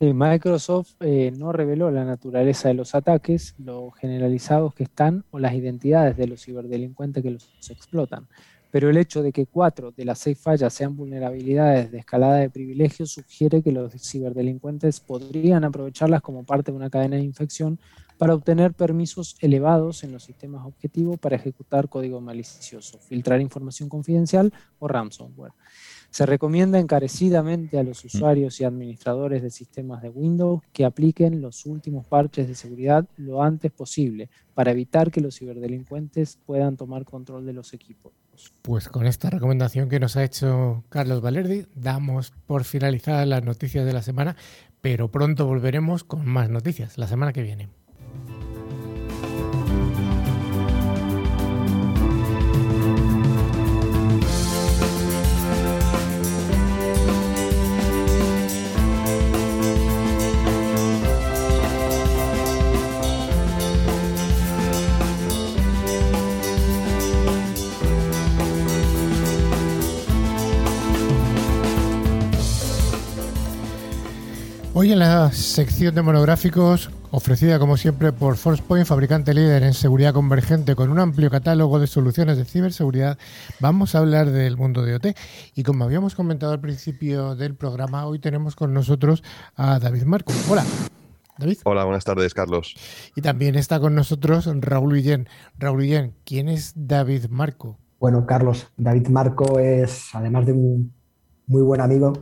Microsoft 0.00 0.92
eh, 1.00 1.32
no 1.36 1.52
reveló 1.52 1.90
la 1.90 2.04
naturaleza 2.04 2.68
de 2.68 2.74
los 2.74 2.94
ataques, 2.94 3.54
lo 3.58 3.90
generalizados 3.92 4.74
que 4.74 4.84
están 4.84 5.24
o 5.30 5.38
las 5.38 5.54
identidades 5.54 6.16
de 6.16 6.26
los 6.26 6.44
ciberdelincuentes 6.44 7.22
que 7.22 7.30
los 7.30 7.48
explotan 7.70 8.28
pero 8.76 8.90
el 8.90 8.98
hecho 8.98 9.22
de 9.22 9.32
que 9.32 9.46
cuatro 9.46 9.90
de 9.92 10.04
las 10.04 10.18
seis 10.18 10.38
fallas 10.38 10.70
sean 10.74 10.96
vulnerabilidades 10.96 11.90
de 11.90 11.98
escalada 11.98 12.36
de 12.36 12.50
privilegios 12.50 13.10
sugiere 13.10 13.62
que 13.62 13.72
los 13.72 13.90
ciberdelincuentes 13.92 15.00
podrían 15.00 15.64
aprovecharlas 15.64 16.20
como 16.20 16.44
parte 16.44 16.72
de 16.72 16.76
una 16.76 16.90
cadena 16.90 17.16
de 17.16 17.22
infección 17.22 17.78
para 18.18 18.34
obtener 18.34 18.74
permisos 18.74 19.36
elevados 19.40 20.04
en 20.04 20.12
los 20.12 20.24
sistemas 20.24 20.66
objetivos 20.66 21.18
para 21.18 21.36
ejecutar 21.36 21.88
código 21.88 22.20
malicioso, 22.20 22.98
filtrar 22.98 23.40
información 23.40 23.88
confidencial 23.88 24.52
o 24.78 24.88
ransomware. 24.88 25.52
Se 26.16 26.24
recomienda 26.24 26.78
encarecidamente 26.78 27.78
a 27.78 27.82
los 27.82 28.02
mm. 28.02 28.06
usuarios 28.06 28.58
y 28.58 28.64
administradores 28.64 29.42
de 29.42 29.50
sistemas 29.50 30.00
de 30.00 30.08
Windows 30.08 30.62
que 30.72 30.86
apliquen 30.86 31.42
los 31.42 31.66
últimos 31.66 32.06
parches 32.06 32.48
de 32.48 32.54
seguridad 32.54 33.06
lo 33.18 33.42
antes 33.42 33.70
posible 33.70 34.30
para 34.54 34.70
evitar 34.70 35.10
que 35.10 35.20
los 35.20 35.36
ciberdelincuentes 35.38 36.38
puedan 36.46 36.78
tomar 36.78 37.04
control 37.04 37.44
de 37.44 37.52
los 37.52 37.74
equipos. 37.74 38.14
Pues 38.62 38.88
con 38.88 39.06
esta 39.06 39.28
recomendación 39.28 39.90
que 39.90 40.00
nos 40.00 40.16
ha 40.16 40.24
hecho 40.24 40.84
Carlos 40.88 41.20
Valerdi, 41.20 41.66
damos 41.74 42.32
por 42.46 42.64
finalizadas 42.64 43.28
las 43.28 43.44
noticias 43.44 43.84
de 43.84 43.92
la 43.92 44.00
semana, 44.00 44.36
pero 44.80 45.10
pronto 45.10 45.44
volveremos 45.44 46.02
con 46.02 46.24
más 46.24 46.48
noticias 46.48 46.96
la 46.96 47.08
semana 47.08 47.34
que 47.34 47.42
viene. 47.42 47.68
En 74.96 75.00
la 75.00 75.30
sección 75.30 75.94
de 75.94 76.00
monográficos, 76.00 76.90
ofrecida 77.10 77.58
como 77.58 77.76
siempre 77.76 78.14
por 78.14 78.38
ForcePoint, 78.38 78.86
fabricante 78.86 79.34
líder 79.34 79.62
en 79.62 79.74
seguridad 79.74 80.14
convergente 80.14 80.74
con 80.74 80.88
un 80.88 80.98
amplio 80.98 81.28
catálogo 81.28 81.78
de 81.78 81.86
soluciones 81.86 82.38
de 82.38 82.46
ciberseguridad, 82.46 83.18
vamos 83.60 83.94
a 83.94 83.98
hablar 83.98 84.30
del 84.30 84.56
mundo 84.56 84.82
de 84.82 84.94
OT. 84.94 85.06
Y 85.54 85.64
como 85.64 85.84
habíamos 85.84 86.14
comentado 86.14 86.52
al 86.52 86.62
principio 86.62 87.34
del 87.34 87.54
programa, 87.54 88.06
hoy 88.06 88.20
tenemos 88.20 88.56
con 88.56 88.72
nosotros 88.72 89.22
a 89.54 89.78
David 89.78 90.04
Marco. 90.04 90.32
Hola. 90.48 90.64
David. 91.36 91.58
Hola, 91.64 91.84
buenas 91.84 92.04
tardes, 92.04 92.32
Carlos. 92.32 92.74
Y 93.14 93.20
también 93.20 93.54
está 93.56 93.78
con 93.78 93.94
nosotros 93.94 94.48
Raúl 94.60 94.94
Guillén. 94.94 95.28
Raúl 95.58 95.82
Guillén, 95.82 96.14
¿quién 96.24 96.48
es 96.48 96.72
David 96.74 97.26
Marco? 97.28 97.76
Bueno, 98.00 98.24
Carlos, 98.24 98.68
David 98.78 99.08
Marco 99.08 99.58
es, 99.58 100.14
además 100.14 100.46
de 100.46 100.52
un 100.52 100.94
muy 101.46 101.60
buen 101.60 101.82
amigo, 101.82 102.14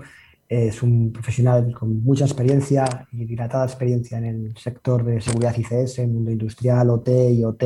es 0.48 0.82
un 0.82 1.12
profesional 1.12 1.72
con 1.72 2.02
mucha 2.02 2.24
experiencia 2.24 2.84
y 3.12 3.24
dilatada 3.24 3.64
experiencia 3.64 4.18
en 4.18 4.24
el 4.24 4.56
sector 4.56 5.04
de 5.04 5.20
seguridad 5.20 5.56
ICS, 5.56 5.98
mundo 6.08 6.30
industrial, 6.30 6.90
OT, 6.90 7.08
IoT 7.08 7.64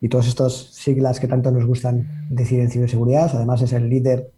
y 0.00 0.08
todas 0.08 0.26
estas 0.26 0.52
siglas 0.52 1.20
que 1.20 1.28
tanto 1.28 1.50
nos 1.50 1.64
gustan 1.64 2.26
decir 2.30 2.60
en 2.60 2.70
ciberseguridad. 2.70 3.30
Además 3.34 3.62
es 3.62 3.72
el 3.72 3.88
líder 3.88 4.30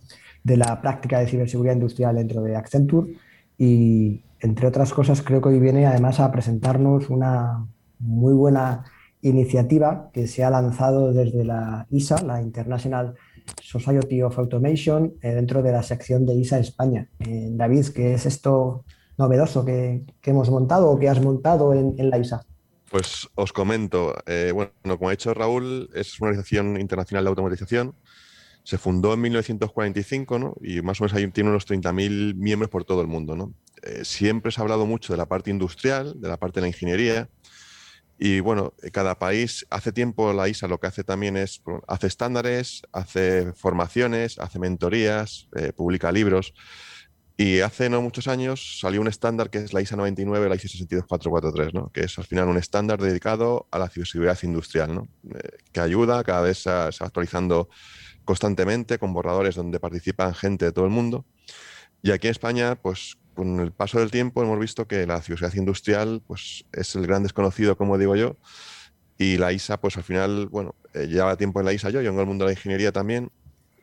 de 0.43 0.57
la 0.57 0.81
práctica 0.81 1.21
de 1.21 1.27
ciberseguridad 1.27 1.75
industrial 1.75 2.17
dentro 2.17 2.43
de 2.43 2.57
Accenture 2.57 3.15
y 3.57 4.21
entre 4.41 4.67
otras 4.67 4.93
cosas 4.93 5.23
creo 5.23 5.41
que 5.41 5.49
hoy 5.49 5.61
viene 5.61 5.87
además 5.87 6.21
a 6.21 6.31
presentarnos 6.31 7.09
una 7.09 7.67
muy 7.99 8.35
buena 8.35 8.85
iniciativa 9.23 10.11
que 10.13 10.27
se 10.27 10.45
ha 10.45 10.51
lanzado 10.51 11.13
desde 11.15 11.45
la 11.45 11.87
ISA, 11.91 12.23
la 12.23 12.43
International 12.43 13.15
Society 13.63 14.23
of 14.23 14.39
Automation 14.39 15.15
eh, 15.23 15.35
dentro 15.35 15.63
de 15.63 15.73
la 15.73 15.83
sección 15.83 16.27
de 16.27 16.35
ISA 16.35 16.59
España. 16.59 17.09
Eh, 17.21 17.49
David, 17.53 17.87
¿qué 17.89 18.15
es 18.15 18.27
esto 18.27 18.85
novedoso 19.17 19.65
que, 19.65 20.05
hemos 20.23 20.51
montado 20.51 20.91
o 20.91 20.99
que 20.99 21.09
has 21.09 21.21
montado 21.21 21.73
en, 21.75 22.11
la 22.11 22.19
ISA? 22.19 22.45
Pues 22.91 23.29
os 23.35 23.53
comento, 23.53 24.15
eh, 24.27 24.53
bueno, 24.53 24.73
como 24.83 25.09
ha 25.09 25.13
dicho 25.13 25.35
Raúl, 25.35 25.91
es 25.95 26.21
una 26.21 26.31
organización 26.31 26.81
internacional 26.81 27.25
de 27.25 27.31
automatización. 27.31 27.95
Se 28.63 28.79
fundó 28.79 29.13
en 29.13 29.21
1945 29.21 30.39
¿no? 30.39 30.55
y 30.63 30.81
más 30.81 31.01
o 31.01 31.05
menos 31.05 31.33
tiene 31.33 31.51
unos 31.51 31.67
30.000 31.67 32.35
miembros 32.35 32.71
por 32.71 32.85
todo 32.85 33.01
el 33.01 33.07
mundo. 33.07 33.37
¿no? 33.37 33.53
siempre 34.03 34.51
se 34.51 34.61
ha 34.61 34.63
hablado 34.63 34.87
mucho 34.87 35.13
de 35.13 35.19
la 35.19 35.27
parte 35.27 35.51
industrial, 35.51 36.19
de 36.19 36.29
la 36.29 36.39
parte 36.39 36.61
de 36.61 36.63
la 36.63 36.69
ingeniería, 36.69 37.29
y 38.19 38.41
bueno, 38.41 38.75
cada 38.93 39.19
país, 39.19 39.67
hace 39.71 39.93
tiempo 39.93 40.33
la 40.33 40.49
ISA 40.49 40.69
lo 40.69 40.79
que 40.79 40.87
hace 40.87 41.03
también 41.03 41.37
es, 41.37 41.63
hace 41.89 42.07
estándares, 42.07 42.83
hace 42.93 43.53
formaciones, 43.55 44.39
hace 44.39 44.59
mentorías, 44.59 45.49
eh, 45.57 45.73
publica 45.73 46.13
libros. 46.13 46.55
Y 47.37 47.61
hace 47.61 47.91
no 47.91 48.01
muchos 48.01 48.29
años 48.29 48.79
salió 48.79 49.01
un 49.01 49.09
estándar 49.09 49.51
que 49.51 49.59
es 49.59 49.73
la 49.73 49.81
ISA 49.81 49.97
99, 49.97 50.49
la 50.49 50.55
ISA 50.55 50.69
62443, 50.69 51.75
¿no? 51.75 51.91
que 51.91 52.03
es 52.03 52.17
al 52.17 52.25
final 52.25 52.47
un 52.47 52.57
estándar 52.57 53.01
dedicado 53.01 53.67
a 53.73 53.81
la 53.81 53.89
ciberseguridad 53.89 54.39
industrial, 54.45 54.95
¿no? 54.95 55.09
Eh, 55.35 55.59
que 55.73 55.81
ayuda, 55.81 56.23
cada 56.23 56.43
vez 56.43 56.59
se, 56.59 56.71
va 56.71 56.87
actualizando 56.87 57.69
constantemente 58.25 58.99
con 58.99 59.13
borradores 59.13 59.57
donde 59.57 59.81
participan 59.81 60.33
gente 60.35 60.67
de 60.67 60.73
todo 60.73 60.85
el 60.85 60.93
mundo. 60.93 61.25
Y 62.03 62.13
aquí 62.13 62.29
en 62.29 62.33
España, 62.33 62.77
pues 62.77 63.17
con 63.35 63.61
el 63.61 63.73
paso 63.73 64.01
del 64.01 64.11
tiempo 64.11 64.43
hemos 64.43 64.59
visto 64.59 64.87
que 64.87 65.07
la 65.07 65.21
ciberseguridad 65.21 65.59
industrial 65.59 66.23
pues, 66.27 66.65
es 66.73 66.95
el 66.95 67.07
gran 67.07 67.23
desconocido, 67.23 67.77
como 67.77 67.99
digo 67.99 68.17
yo, 68.17 68.37
y 69.19 69.37
la 69.37 69.53
ISA, 69.53 69.81
pues 69.81 69.97
al 69.97 70.03
final, 70.03 70.47
bueno, 70.47 70.75
eh, 70.95 71.07
lleva 71.07 71.37
tiempo 71.37 71.61
en 71.61 71.67
la 71.67 71.73
ISA 71.73 71.91
yo, 71.91 72.01
yo 72.01 72.11
en 72.11 72.19
el 72.19 72.27
mundo 72.27 72.45
de 72.45 72.53
la 72.53 72.59
ingeniería 72.59 72.93
también, 72.93 73.31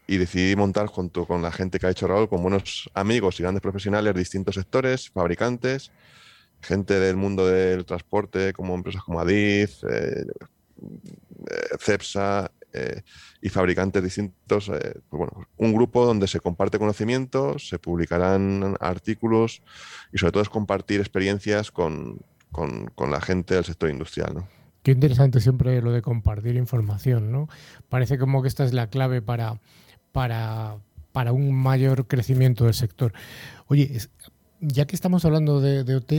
y 0.08 0.18
decidí 0.18 0.56
montar 0.56 0.88
junto 0.88 1.26
con 1.26 1.42
la 1.42 1.52
gente 1.52 1.80
que 1.80 1.88
ha 1.88 1.90
hecho 1.90 2.08
Raúl, 2.08 2.28
con 2.28 2.42
buenos 2.42 2.90
amigos 2.94 3.40
y 3.40 3.44
grandes 3.44 3.62
profesionales 3.62 4.14
distintos 4.14 4.56
sectores, 4.56 5.10
fabricantes, 5.10 5.92
gente 6.62 7.00
del 7.00 7.16
mundo 7.16 7.48
del 7.48 7.86
transporte, 7.86 8.54
como 8.54 8.76
empresas 8.76 9.04
como 9.04 9.20
Adif, 9.20 9.84
eh, 9.84 10.26
eh, 10.82 11.78
Cepsa, 11.80 12.52
eh, 12.74 13.02
y 13.42 13.50
fabricantes 13.50 14.04
distintos. 14.04 14.70
Eh, 14.70 15.02
pues 15.10 15.20
bueno, 15.20 15.48
un 15.58 15.74
grupo 15.74 16.06
donde 16.06 16.28
se 16.28 16.40
comparte 16.40 16.80
conocimiento, 16.80 17.60
se 17.60 17.80
publicarán 17.80 18.78
artículos 18.80 19.62
y 20.14 20.18
sobre 20.18 20.32
todo 20.32 20.44
es 20.44 20.50
compartir 20.50 21.00
experiencias 21.00 21.72
con, 21.72 22.20
la 22.98 23.22
gente 23.22 23.56
del 23.56 23.66
sector 23.66 23.90
industrial. 23.90 24.34
¿no? 24.36 24.48
Qué 24.84 24.92
interesante 24.92 25.42
siempre 25.42 25.82
lo 25.82 25.92
de 25.92 26.02
compartir 26.02 26.56
información, 26.56 27.32
¿no? 27.32 27.48
Parece 27.90 28.18
como 28.18 28.42
que 28.42 28.48
esta 28.48 28.64
es 28.64 28.74
la 28.74 28.88
clave 28.88 29.22
para, 29.22 29.60
para, 30.12 30.78
para 31.12 31.34
un 31.34 31.54
mayor 31.54 32.08
crecimiento 32.08 32.66
del 32.66 32.74
sector. 32.74 33.14
Oye, 33.68 34.00
ya 34.60 34.86
que 34.86 34.96
estamos 34.96 35.26
hablando 35.26 35.62
de, 35.62 35.84
de 35.84 35.96
OT, 35.96 36.14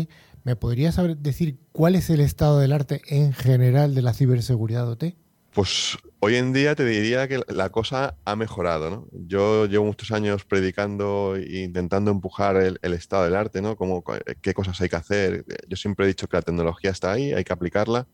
¿me 0.44 0.56
podrías 0.56 1.00
decir 1.18 1.58
cuál 1.72 1.94
es 1.94 2.10
el 2.10 2.20
estado 2.20 2.58
del 2.58 2.72
arte 2.72 3.00
en 3.08 3.32
general 3.32 3.94
de 3.94 4.02
la 4.02 4.12
ciberseguridad 4.12 4.88
OT? 4.88 5.14
Pues 5.54 5.98
hoy 6.24 6.36
en 6.36 6.52
día 6.52 6.76
te 6.76 6.84
diría 6.84 7.26
que 7.26 7.42
la 7.48 7.70
cosa 7.70 8.16
ha 8.24 8.36
mejorado, 8.36 8.90
¿no? 8.90 9.08
Yo 9.10 9.66
llevo 9.66 9.86
muchos 9.86 10.12
años 10.12 10.44
predicando 10.44 11.34
e 11.34 11.64
intentando 11.64 12.12
empujar 12.12 12.56
el, 12.56 12.94
estado 12.94 13.24
del 13.24 13.34
arte, 13.34 13.60
¿no? 13.60 13.74
Como, 13.74 14.04
qué 14.40 14.54
cosas 14.54 14.80
hay 14.80 14.88
que 14.88 14.94
hacer. 14.94 15.44
Yo 15.66 15.76
siempre 15.76 16.04
he 16.04 16.08
dicho 16.08 16.28
que 16.28 16.36
la 16.36 16.42
tecnología 16.42 16.92
está 16.92 17.10
ahí, 17.10 17.32
hay 17.32 17.42
que 17.42 17.52
aplicarla. 17.52 18.06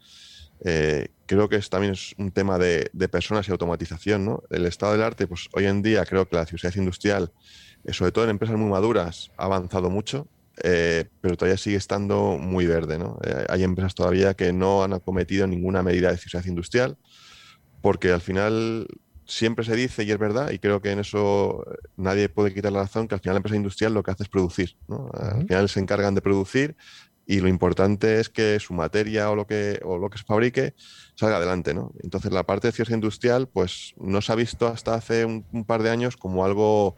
Eh, 0.64 1.08
creo 1.26 1.50
que 1.50 1.56
es, 1.56 1.68
también 1.68 1.92
es 1.92 2.14
un 2.16 2.32
tema 2.32 2.58
de, 2.58 2.90
personas 3.12 3.46
y 3.46 3.52
automatización, 3.52 4.24
¿no? 4.24 4.42
El 4.48 4.64
estado 4.64 4.92
del 4.92 5.02
arte, 5.02 5.26
pues 5.26 5.50
hoy 5.52 5.66
en 5.66 5.82
día 5.82 6.06
creo 6.06 6.26
que 6.26 6.36
la 6.36 6.46
ciudad 6.46 6.74
industrial, 6.76 7.30
eh, 7.84 7.92
sobre 7.92 8.12
todo 8.12 8.24
en 8.24 8.30
empresas 8.30 8.56
muy 8.56 8.70
maduras, 8.70 9.30
ha 9.36 9.44
avanzado 9.44 9.90
mucho. 9.90 10.26
Eh, 10.64 11.04
pero 11.20 11.36
todavía 11.36 11.58
sigue 11.58 11.76
estando 11.76 12.38
muy 12.38 12.66
verde. 12.66 12.98
hay 13.50 13.62
empresas 13.64 13.94
todavía 13.94 14.32
que 14.32 14.52
no 14.54 14.82
han 14.82 14.94
acometido 14.94 15.46
ninguna 15.46 15.82
medida 15.82 16.10
de 16.10 16.16
ciudad 16.16 16.44
industrial 16.46 16.96
porque 17.80 18.12
al 18.12 18.20
final 18.20 18.86
siempre 19.28 19.64
se 19.64 19.76
dice, 19.76 20.04
y 20.04 20.10
es 20.10 20.18
verdad, 20.18 20.50
y 20.50 20.58
creo 20.58 20.80
que 20.80 20.90
en 20.90 21.00
eso 21.00 21.64
nadie 21.96 22.28
puede 22.28 22.54
quitar 22.54 22.72
la 22.72 22.80
razón, 22.80 23.06
que 23.06 23.14
al 23.14 23.20
final 23.20 23.34
la 23.34 23.38
empresa 23.38 23.56
industrial 23.56 23.94
lo 23.94 24.02
que 24.02 24.10
hace 24.10 24.22
es 24.22 24.28
producir. 24.28 24.76
Al 24.88 25.46
final 25.46 25.68
se 25.68 25.80
encargan 25.80 26.14
de 26.14 26.22
producir 26.22 26.76
y 27.26 27.40
lo 27.40 27.48
importante 27.48 28.20
es 28.20 28.30
que 28.30 28.58
su 28.58 28.72
materia 28.72 29.30
o 29.30 29.36
lo 29.36 29.46
que, 29.46 29.80
o 29.84 29.98
lo 29.98 30.08
que 30.08 30.16
se 30.16 30.24
fabrique 30.24 30.74
salga 31.14 31.36
adelante, 31.36 31.74
¿no? 31.74 31.92
Entonces 32.02 32.32
la 32.32 32.44
parte 32.44 32.68
de 32.68 32.72
ciencia 32.72 32.94
industrial 32.94 33.48
pues 33.48 33.92
no 33.98 34.22
se 34.22 34.32
ha 34.32 34.34
visto 34.34 34.66
hasta 34.66 34.94
hace 34.94 35.26
un, 35.26 35.44
par 35.66 35.82
de 35.82 35.90
años 35.90 36.16
como 36.16 36.46
algo, 36.46 36.96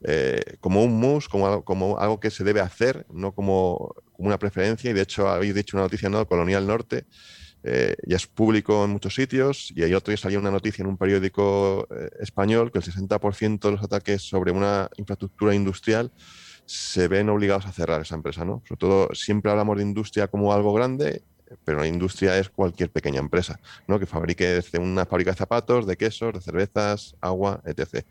eh, 0.00 0.40
como 0.60 0.82
un 0.82 0.98
mus, 0.98 1.28
como 1.28 1.46
algo, 1.46 1.62
como 1.62 1.98
algo 1.98 2.20
que 2.20 2.30
se 2.30 2.42
debe 2.42 2.60
hacer, 2.60 3.04
no 3.12 3.34
como, 3.34 3.94
como 4.12 4.28
una 4.28 4.38
preferencia 4.38 4.90
y 4.90 4.94
de 4.94 5.02
hecho 5.02 5.28
habéis 5.28 5.54
dicho 5.54 5.76
una 5.76 5.84
noticia, 5.84 6.08
¿no? 6.08 6.26
Colonial 6.26 6.66
Norte, 6.66 7.04
eh, 7.68 7.96
ya 8.06 8.14
es 8.14 8.28
público 8.28 8.84
en 8.84 8.90
muchos 8.90 9.16
sitios 9.16 9.72
y 9.74 9.82
hay 9.82 9.92
otro 9.92 10.12
día 10.12 10.18
salió 10.18 10.38
una 10.38 10.52
noticia 10.52 10.84
en 10.84 10.88
un 10.88 10.96
periódico 10.96 11.88
eh, 11.90 12.10
español 12.20 12.70
que 12.70 12.78
el 12.78 12.84
60% 12.84 13.58
de 13.58 13.72
los 13.72 13.82
ataques 13.82 14.22
sobre 14.22 14.52
una 14.52 14.88
infraestructura 14.96 15.52
industrial 15.52 16.12
se 16.64 17.08
ven 17.08 17.28
obligados 17.28 17.66
a 17.66 17.72
cerrar 17.72 18.00
esa 18.02 18.14
empresa, 18.14 18.44
¿no? 18.44 18.62
Sobre 18.68 18.78
todo, 18.78 19.08
siempre 19.14 19.50
hablamos 19.50 19.78
de 19.78 19.82
industria 19.82 20.28
como 20.28 20.52
algo 20.52 20.72
grande, 20.72 21.22
pero 21.64 21.80
la 21.80 21.88
industria 21.88 22.38
es 22.38 22.50
cualquier 22.50 22.90
pequeña 22.90 23.18
empresa, 23.18 23.58
¿no? 23.88 23.98
Que 23.98 24.06
fabrique 24.06 24.46
desde 24.46 24.78
una 24.78 25.04
fábrica 25.04 25.32
de 25.32 25.36
zapatos, 25.36 25.88
de 25.88 25.96
quesos, 25.96 26.34
de 26.34 26.40
cervezas, 26.40 27.16
agua, 27.20 27.62
etc. 27.64 28.06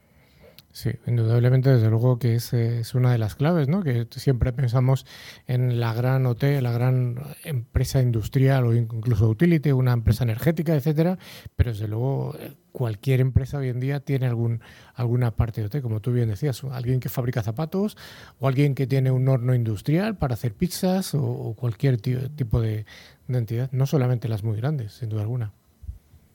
Sí, 0.76 0.92
indudablemente, 1.08 1.70
desde 1.70 1.90
luego 1.90 2.20
que 2.20 2.36
es, 2.36 2.52
es, 2.52 2.96
una 2.96 3.14
de 3.14 3.18
las 3.18 3.36
claves, 3.36 3.70
¿no? 3.70 3.82
Que 3.82 4.08
siempre 4.12 4.52
pensamos 4.52 5.06
en 5.48 5.80
la 5.80 5.94
gran 5.94 6.26
OT, 6.26 6.44
la 6.60 6.74
gran 6.74 7.16
empresa 7.46 8.02
industrial 8.02 8.66
o 8.66 8.74
incluso 8.76 9.30
utility, 9.30 9.72
una 9.72 9.94
empresa 9.94 10.26
energética, 10.26 10.76
etcétera, 10.76 11.18
pero 11.56 11.72
desde 11.72 11.88
luego 11.88 12.36
cualquier 12.74 13.22
empresa 13.22 13.58
hoy 13.58 13.70
en 13.70 13.80
día 13.80 14.02
tiene 14.02 14.26
algún, 14.26 14.60
alguna 14.96 15.32
parte 15.32 15.62
de 15.62 15.68
OT, 15.68 15.82
como 15.82 16.02
tú 16.02 16.12
bien 16.12 16.28
decías, 16.28 16.62
alguien 16.66 17.00
que 17.00 17.08
fabrica 17.08 17.42
zapatos 17.42 17.96
o 18.42 18.50
alguien 18.50 18.76
que 18.76 18.86
tiene 18.86 19.12
un 19.12 19.30
horno 19.30 19.56
industrial 19.56 20.18
para 20.18 20.34
hacer 20.34 20.56
pizzas 20.56 21.16
o, 21.16 21.56
cualquier 21.58 22.02
tipo 22.02 22.60
de, 22.60 22.86
entidad, 23.30 23.70
no 23.72 23.86
solamente 23.86 24.28
las 24.28 24.44
muy 24.44 24.58
grandes, 24.58 24.92
sin 24.92 25.08
duda 25.08 25.22
alguna. 25.22 25.54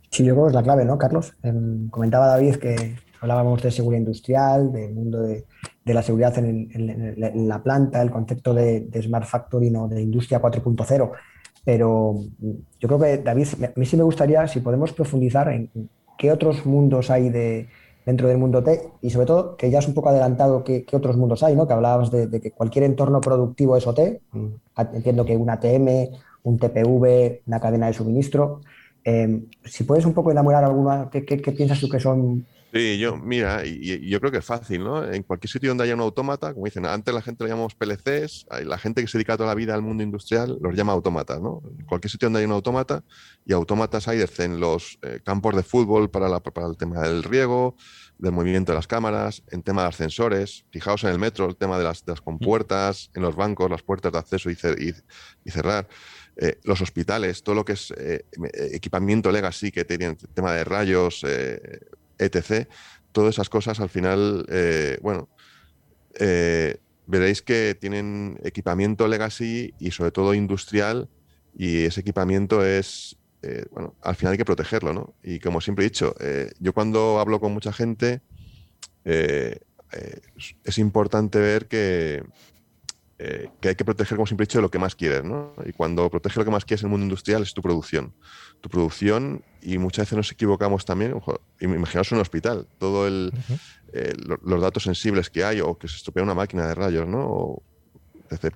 Sí, 0.08 0.24
yo 0.24 0.32
creo 0.32 0.46
que 0.46 0.48
es 0.48 0.54
la 0.54 0.62
clave, 0.62 0.86
¿no, 0.86 0.96
Carlos? 0.96 1.34
Em, 1.42 1.90
comentaba 1.90 2.26
David 2.28 2.56
que 2.56 2.96
Hablábamos 3.20 3.62
de 3.62 3.70
seguridad 3.70 4.00
industrial, 4.00 4.72
del 4.72 4.94
mundo 4.94 5.22
de, 5.22 5.44
la 5.84 6.02
seguridad 6.02 6.36
en, 6.38 7.48
la 7.48 7.62
planta, 7.62 8.00
el 8.00 8.10
concepto 8.10 8.54
de, 8.54 8.88
Smart 9.02 9.26
Factory, 9.26 9.70
¿no? 9.70 9.88
de 9.88 10.00
Industria 10.00 10.40
4.0. 10.40 11.10
Pero 11.64 12.14
yo 12.78 12.88
creo 12.88 12.98
que, 12.98 13.18
David, 13.18 13.46
a 13.64 13.72
mí 13.78 13.84
sí 13.84 13.96
me 13.96 14.02
gustaría, 14.02 14.46
si 14.48 14.60
podemos 14.60 14.92
profundizar 14.92 15.48
en 15.50 15.70
qué 16.16 16.32
otros 16.32 16.64
mundos 16.64 17.10
hay 17.10 17.28
de, 17.28 17.68
dentro 18.04 18.28
del 18.28 18.38
mundo 18.38 18.62
T 18.62 18.80
y 19.02 19.10
sobre 19.10 19.26
todo, 19.26 19.56
que 19.56 19.70
ya 19.70 19.78
es 19.78 19.88
un 19.88 19.94
poco 19.94 20.08
adelantado 20.08 20.64
qué, 20.64 20.84
otros 20.92 21.16
mundos 21.16 21.42
hay, 21.42 21.54
¿no? 21.54 21.66
que 21.66 21.72
hablabas 21.72 22.10
de, 22.10 22.40
que 22.40 22.50
cualquier 22.50 22.84
entorno 22.84 23.20
productivo 23.20 23.76
es 23.76 23.86
OT, 23.86 24.20
entiendo 24.92 25.24
que 25.24 25.36
un 25.36 25.50
ATM, 25.50 26.08
un 26.42 26.58
TPV, 26.58 27.42
una 27.46 27.60
cadena 27.60 27.86
de 27.86 27.92
suministro. 27.92 28.60
Eh, 29.04 29.42
si 29.64 29.84
puedes 29.84 30.06
un 30.06 30.14
poco 30.14 30.30
enamorar 30.30 30.64
alguna, 30.64 31.08
¿qué, 31.10 31.24
qué 31.24 31.52
piensas 31.52 31.80
tú 31.80 31.88
que 31.88 32.00
son 32.00 32.46
Sí, 32.72 32.98
yo, 32.98 33.16
mira, 33.16 33.66
y, 33.66 34.08
yo 34.08 34.20
creo 34.20 34.30
que 34.30 34.38
es 34.38 34.44
fácil, 34.44 34.84
¿no? 34.84 35.04
En 35.04 35.24
cualquier 35.24 35.50
sitio 35.50 35.70
donde 35.70 35.82
haya 35.82 35.94
un 35.94 36.02
autómata, 36.02 36.54
como 36.54 36.66
dicen, 36.66 36.86
antes 36.86 37.12
la 37.12 37.20
gente 37.20 37.42
lo 37.42 37.48
llamamos 37.48 37.74
PLCs, 37.74 38.46
la 38.64 38.78
gente 38.78 39.00
que 39.02 39.08
se 39.08 39.18
dedica 39.18 39.36
toda 39.36 39.48
la 39.48 39.56
vida 39.56 39.74
al 39.74 39.82
mundo 39.82 40.04
industrial 40.04 40.56
los 40.60 40.76
llama 40.76 40.92
autómatas, 40.92 41.40
¿no? 41.40 41.62
En 41.78 41.84
cualquier 41.86 42.12
sitio 42.12 42.26
donde 42.26 42.38
haya 42.38 42.46
un 42.46 42.52
autómata, 42.52 43.02
y 43.44 43.52
autómatas 43.52 44.06
hay 44.06 44.18
desde 44.18 44.44
en 44.44 44.60
los 44.60 45.00
eh, 45.02 45.18
campos 45.24 45.56
de 45.56 45.64
fútbol 45.64 46.10
para, 46.10 46.38
para 46.38 46.68
el 46.68 46.76
tema 46.76 47.00
del 47.00 47.24
riego, 47.24 47.74
del 48.18 48.32
movimiento 48.32 48.70
de 48.70 48.76
las 48.76 48.86
cámaras, 48.86 49.42
en 49.50 49.64
tema 49.64 49.82
de 49.82 49.88
ascensores, 49.88 50.64
fijaos 50.70 51.02
en 51.02 51.10
el 51.10 51.18
metro, 51.18 51.46
el 51.46 51.56
tema 51.56 51.76
de 51.76 51.82
las, 51.82 52.04
de 52.04 52.12
las 52.12 52.20
compuertas, 52.20 53.10
en 53.14 53.22
los 53.22 53.34
bancos, 53.34 53.68
las 53.68 53.82
puertas 53.82 54.12
de 54.12 54.18
acceso 54.18 54.48
y, 54.48 54.56
y, 55.44 55.50
cerrar. 55.50 55.88
Eh, 56.36 56.58
los 56.62 56.80
hospitales, 56.80 57.42
todo 57.42 57.56
lo 57.56 57.64
que 57.64 57.72
es 57.72 57.92
eh, 57.98 58.24
equipamiento 58.72 59.32
legacy 59.32 59.72
que 59.72 59.84
tiene 59.84 60.06
el 60.06 60.16
tema 60.16 60.52
de 60.52 60.64
rayos, 60.64 61.24
etc. 62.20 62.68
Todas 63.12 63.34
esas 63.34 63.48
cosas 63.48 63.80
al 63.80 63.88
final, 63.88 64.46
eh, 64.48 64.98
bueno, 65.02 65.28
eh, 66.18 66.78
veréis 67.06 67.42
que 67.42 67.76
tienen 67.80 68.38
equipamiento 68.44 69.08
legacy 69.08 69.74
y 69.78 69.90
sobre 69.90 70.12
todo 70.12 70.34
industrial 70.34 71.08
y 71.56 71.84
ese 71.84 72.02
equipamiento 72.02 72.64
es, 72.64 73.16
eh, 73.42 73.64
bueno, 73.72 73.96
al 74.02 74.14
final 74.14 74.32
hay 74.32 74.38
que 74.38 74.44
protegerlo, 74.44 74.92
¿no? 74.92 75.14
Y 75.22 75.40
como 75.40 75.60
siempre 75.60 75.84
he 75.84 75.88
dicho, 75.88 76.14
yo 76.60 76.72
cuando 76.72 77.18
hablo 77.18 77.40
con 77.40 77.52
mucha 77.52 77.72
gente, 77.72 78.22
es 79.04 80.78
importante 80.78 81.40
ver 81.40 81.66
que, 81.66 82.22
eh, 83.22 83.50
que 83.60 83.68
hay 83.68 83.74
que 83.74 83.84
proteger, 83.84 84.16
como 84.16 84.26
siempre 84.26 84.44
he 84.44 84.46
dicho, 84.46 84.62
lo 84.62 84.70
que 84.70 84.78
más 84.78 84.94
quieres, 84.94 85.24
¿no? 85.24 85.52
Y 85.66 85.72
cuando 85.72 86.08
protege 86.08 86.40
lo 86.40 86.46
que 86.46 86.50
más 86.50 86.64
quieres 86.64 86.82
en 86.82 86.86
el 86.86 86.92
mundo 86.92 87.04
industrial 87.04 87.42
es 87.42 87.52
tu 87.52 87.60
producción. 87.60 88.14
Tu 88.62 88.70
producción, 88.70 89.44
y 89.60 89.76
muchas 89.76 90.06
veces 90.06 90.16
nos 90.16 90.32
equivocamos 90.32 90.86
también, 90.86 91.12
ojo, 91.12 91.38
imaginaos 91.60 92.10
un 92.12 92.20
hospital, 92.20 92.66
todos 92.78 93.30
eh, 93.92 94.14
los 94.42 94.62
datos 94.62 94.84
sensibles 94.84 95.28
que 95.28 95.44
hay, 95.44 95.60
o 95.60 95.76
que 95.76 95.86
se 95.86 95.96
estropea 95.96 96.22
una 96.22 96.32
máquina 96.32 96.66
de 96.66 96.74
rayos, 96.74 97.06
¿no? 97.06 97.26
O, 97.26 97.62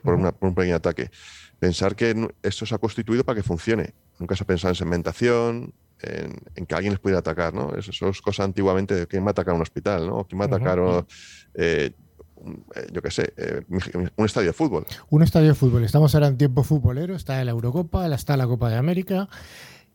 por, 0.02 0.14
un 0.14 0.54
pequeño 0.54 0.76
ataque. 0.76 1.10
Pensar 1.58 1.94
que 1.94 2.30
esto 2.42 2.64
se 2.64 2.74
ha 2.74 2.78
constituido 2.78 3.22
para 3.22 3.36
que 3.36 3.42
funcione. 3.42 3.92
Nunca 4.18 4.34
se 4.34 4.44
ha 4.44 4.46
pensado 4.46 4.70
en 4.70 4.76
segmentación, 4.76 5.74
en, 6.00 6.64
que 6.64 6.74
alguien 6.74 6.94
les 6.94 7.00
pudiera 7.00 7.18
atacar, 7.18 7.52
¿no? 7.52 7.74
Eso, 7.76 8.08
es 8.08 8.20
cosa 8.22 8.44
antiguamente 8.44 8.94
de 8.94 9.06
quién 9.06 9.24
va 9.24 9.28
a 9.28 9.32
atacar 9.32 9.54
un 9.54 9.60
hospital, 9.60 10.06
¿no? 10.06 10.24
Quién 10.24 10.40
va 10.40 10.44
a 10.44 10.48
atacar 10.48 11.06
eh, 11.52 11.92
yo 12.92 13.02
qué 13.02 13.10
sé, 13.10 13.32
eh, 13.36 13.62
un 14.16 14.24
estadio 14.24 14.48
de 14.48 14.52
fútbol. 14.52 14.86
Un 15.10 15.22
estadio 15.22 15.48
de 15.48 15.54
fútbol. 15.54 15.84
Estamos 15.84 16.14
ahora 16.14 16.28
en 16.28 16.36
tiempo 16.36 16.62
futbolero, 16.62 17.14
está 17.14 17.42
la 17.44 17.50
Eurocopa, 17.50 18.06
está 18.14 18.36
la 18.36 18.46
Copa 18.46 18.70
de 18.70 18.76
América. 18.76 19.28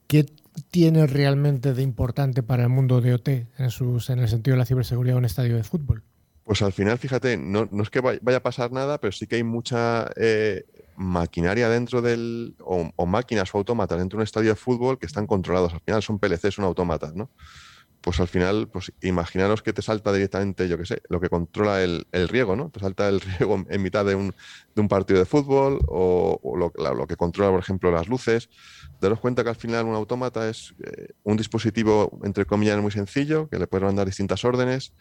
¿Qué 0.07 0.25
tiene 0.71 1.07
realmente 1.07 1.73
de 1.73 1.83
importante 1.83 2.43
para 2.43 2.63
el 2.63 2.69
mundo 2.69 3.01
de 3.01 3.13
OT 3.13 3.29
en, 3.57 3.69
sus, 3.69 4.09
en 4.09 4.19
el 4.19 4.27
sentido 4.27 4.55
de 4.55 4.59
la 4.59 4.65
ciberseguridad 4.65 5.17
un 5.17 5.25
estadio 5.25 5.55
de 5.55 5.63
fútbol? 5.63 6.03
Pues 6.43 6.63
al 6.63 6.73
final, 6.73 6.97
fíjate, 6.97 7.37
no, 7.37 7.69
es 7.81 7.89
que 7.91 7.99
vaya 8.01 8.37
a 8.37 8.43
pasar 8.43 8.71
nada, 8.71 8.99
pero 8.99 9.11
sí 9.11 9.27
que 9.27 9.35
hay 9.35 9.43
mucha 9.43 10.09
eh, 10.15 10.65
maquinaria 10.95 11.69
dentro 11.69 12.01
del, 12.01 12.55
o, 12.61 12.89
o, 12.95 13.05
máquinas 13.05 13.53
o 13.53 13.59
autómatas 13.59 13.99
dentro 13.99 14.17
de 14.17 14.21
un 14.21 14.23
estadio 14.23 14.49
de 14.49 14.55
fútbol 14.55 14.97
que 14.97 15.05
están 15.05 15.27
controlados. 15.27 15.73
Al 15.73 15.81
final 15.81 16.01
son 16.01 16.17
PLCs, 16.17 16.55
son 16.55 16.65
autómatas, 16.65 17.13
¿no? 17.13 17.29
Pues 18.01 18.19
al 18.19 18.27
final, 18.27 18.69
pues 18.69 18.93
imaginaros 19.01 19.61
que 19.61 19.73
te 19.73 19.81
salta 19.81 20.13
directamente, 20.13 20.69
yo 20.69 20.77
qué 20.77 20.85
sé, 20.85 21.01
lo 21.09 21.19
que 21.19 21.29
controla 21.29 21.83
el, 21.83 22.05
riego, 22.29 22.55
¿no? 22.55 22.69
Te 22.69 22.79
salta 22.79 23.09
el 23.09 23.19
riego 23.39 23.65
en 23.69 23.81
mitad 23.81 24.05
de 24.05 24.15
un, 24.15 24.33
de 24.75 24.81
un 24.81 24.87
partido 24.87 25.19
de 25.19 25.25
fútbol 25.25 25.79
o, 25.87 26.39
lo, 26.57 27.07
que 27.07 27.15
controla, 27.15 27.51
por 27.51 27.59
ejemplo, 27.59 27.91
las 27.91 28.07
luces. 28.07 28.49
Daros 29.01 29.19
cuenta 29.19 29.43
que 29.43 29.49
al 29.49 29.55
final 29.55 29.85
un 29.85 29.95
autómata 29.95 30.49
es 30.49 30.73
eh, 30.83 31.13
un 31.23 31.37
dispositivo, 31.37 32.19
entre 32.23 32.45
comillas, 32.45 32.81
muy 32.81 32.91
sencillo, 32.91 33.49
que 33.49 33.59
le 33.59 33.67
puedes 33.67 33.85
mandar 33.85 34.05
distintas 34.05 34.45
órdenes 34.45 34.93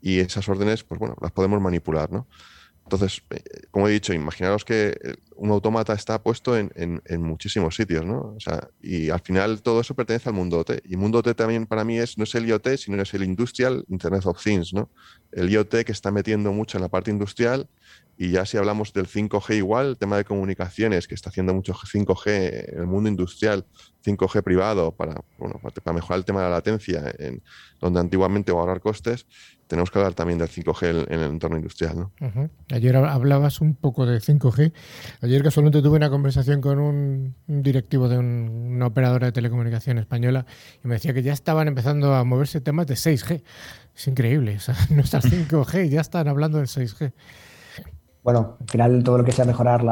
y 0.00 0.18
esas 0.18 0.48
órdenes, 0.48 0.82
pues 0.82 0.98
bueno, 0.98 1.16
las 1.20 1.30
podemos 1.30 1.60
manipular, 1.60 2.10
¿no? 2.10 2.26
Entonces, 2.84 3.22
eh, 3.30 3.42
como 3.70 3.88
he 3.88 3.92
dicho, 3.92 4.12
imaginaros 4.12 4.64
que 4.64 4.96
eh, 5.02 5.14
un 5.36 5.50
autómata 5.50 5.92
está 5.94 6.22
puesto 6.22 6.56
en, 6.56 6.70
muchísimos 7.18 7.74
sitios, 7.74 8.04
¿no? 8.04 8.34
O 8.36 8.40
sea, 8.40 8.68
y 8.82 9.10
al 9.10 9.20
final 9.20 9.62
todo 9.62 9.80
eso 9.80 9.94
pertenece 9.94 10.28
al 10.28 10.34
mundo 10.34 10.58
OT. 10.58 10.82
Y 10.84 10.96
mundo 10.96 11.18
OT 11.18 11.34
también 11.34 11.66
para 11.66 11.84
mí 11.84 11.98
es, 11.98 12.18
no 12.18 12.24
es 12.24 12.34
el 12.34 12.46
IoT, 12.46 12.76
sino 12.76 13.00
es 13.00 13.14
el 13.14 13.24
Industrial 13.24 13.84
Internet 13.88 14.26
of 14.26 14.42
Things, 14.42 14.72
¿no? 14.72 14.90
El 15.32 15.50
IoT 15.50 15.84
que 15.84 15.92
está 15.92 16.10
metiendo 16.10 16.52
mucho 16.52 16.78
en 16.78 16.82
la 16.82 16.88
parte 16.88 17.10
industrial 17.10 17.68
y 18.18 18.30
ya 18.30 18.44
si 18.46 18.56
hablamos 18.56 18.92
del 18.92 19.08
5G 19.08 19.56
igual, 19.56 19.88
el 19.88 19.98
tema 19.98 20.16
de 20.16 20.24
comunicaciones, 20.24 21.08
que 21.08 21.14
está 21.14 21.30
haciendo 21.30 21.54
mucho 21.54 21.72
5G 21.74 22.72
en 22.72 22.78
el 22.80 22.86
mundo 22.86 23.08
industrial, 23.08 23.66
5G 24.04 24.42
privado, 24.42 24.92
para, 24.92 25.24
bueno, 25.38 25.60
para 25.60 25.94
mejorar 25.94 26.18
el 26.18 26.24
tema 26.24 26.40
de 26.40 26.48
la 26.48 26.56
latencia, 26.56 27.14
en, 27.18 27.42
donde 27.80 28.00
antiguamente 28.00 28.52
o 28.52 28.60
ahorrar 28.60 28.80
costes, 28.80 29.26
tenemos 29.72 29.90
que 29.90 29.98
hablar 29.98 30.12
también 30.12 30.38
del 30.38 30.50
5G 30.50 31.06
en, 31.08 31.18
el 31.18 31.30
entorno 31.30 31.56
industrial. 31.56 31.96
¿no? 31.96 32.50
Ayer 32.70 32.94
hablabas 32.94 33.62
un 33.62 33.74
poco 33.74 34.04
de 34.04 34.20
5G. 34.20 34.70
Ayer 35.22 35.42
casualmente 35.42 35.80
tuve 35.80 35.96
una 35.96 36.10
conversación 36.10 36.60
con 36.60 36.78
un, 36.78 37.34
directivo 37.46 38.06
de 38.06 38.18
una 38.18 38.88
operadora 38.88 39.28
de 39.28 39.32
telecomunicación 39.32 39.96
española 39.96 40.44
y 40.84 40.88
me 40.88 40.96
decía 40.96 41.14
que 41.14 41.22
ya 41.22 41.32
estaban 41.32 41.68
empezando 41.68 42.14
a 42.14 42.22
moverse 42.22 42.60
temas 42.60 42.86
de 42.86 42.96
6G. 42.96 43.42
Es 43.96 44.08
increíble. 44.08 44.56
O 44.56 44.60
sea, 44.60 44.76
no 44.90 45.00
está 45.00 45.22
5G, 45.22 45.88
ya 45.88 46.02
están 46.02 46.28
hablando 46.28 46.58
del 46.58 46.66
6G 46.66 47.14
bueno, 48.22 48.56
al 48.60 48.68
final 48.68 49.02
todo 49.02 49.18
lo 49.18 49.24
que 49.24 49.32
sea 49.32 49.44
mejorar 49.44 49.82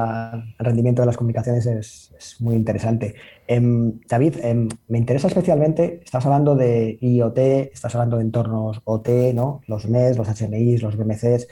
el 0.58 0.64
rendimiento 0.64 1.02
de 1.02 1.06
las 1.06 1.16
comunicaciones 1.16 1.66
es, 1.66 2.36
muy 2.40 2.54
interesante. 2.54 3.14
Em, 3.46 3.98
David, 4.08 4.36
em, 4.42 4.68
me 4.88 4.98
interesa 4.98 5.26
especialmente, 5.26 6.00
estás 6.04 6.24
hablando 6.26 6.54
de 6.54 6.98
IoT, 7.00 7.38
estás 7.72 7.94
hablando 7.94 8.18
de 8.18 8.22
entornos 8.22 8.80
OT, 8.84 9.32
¿no? 9.34 9.62
los 9.66 9.88
MES, 9.88 10.16
los 10.16 10.28
HMIs, 10.28 10.82
los 10.82 10.96
BMCs, 10.96 11.48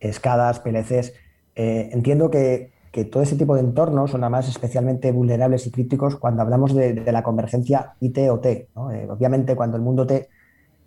SCADAs, 0.00 0.60
PLCs. 0.60 1.12
Eh, 1.54 1.90
entiendo 1.92 2.30
que, 2.30 2.74
todo 3.12 3.22
ese 3.22 3.36
tipo 3.36 3.54
de 3.54 3.60
entornos 3.60 4.10
son 4.12 4.24
además 4.24 4.48
especialmente 4.48 5.12
vulnerables 5.12 5.66
y 5.66 5.70
críticos 5.70 6.16
cuando 6.16 6.40
hablamos 6.40 6.74
de, 6.74 6.94
la 7.12 7.22
convergencia 7.22 7.92
IT-OT. 8.00 8.46
Eh, 8.46 8.68
obviamente, 9.10 9.54
cuando 9.54 9.76
el 9.76 9.82
mundo 9.82 10.04
OT 10.04 10.12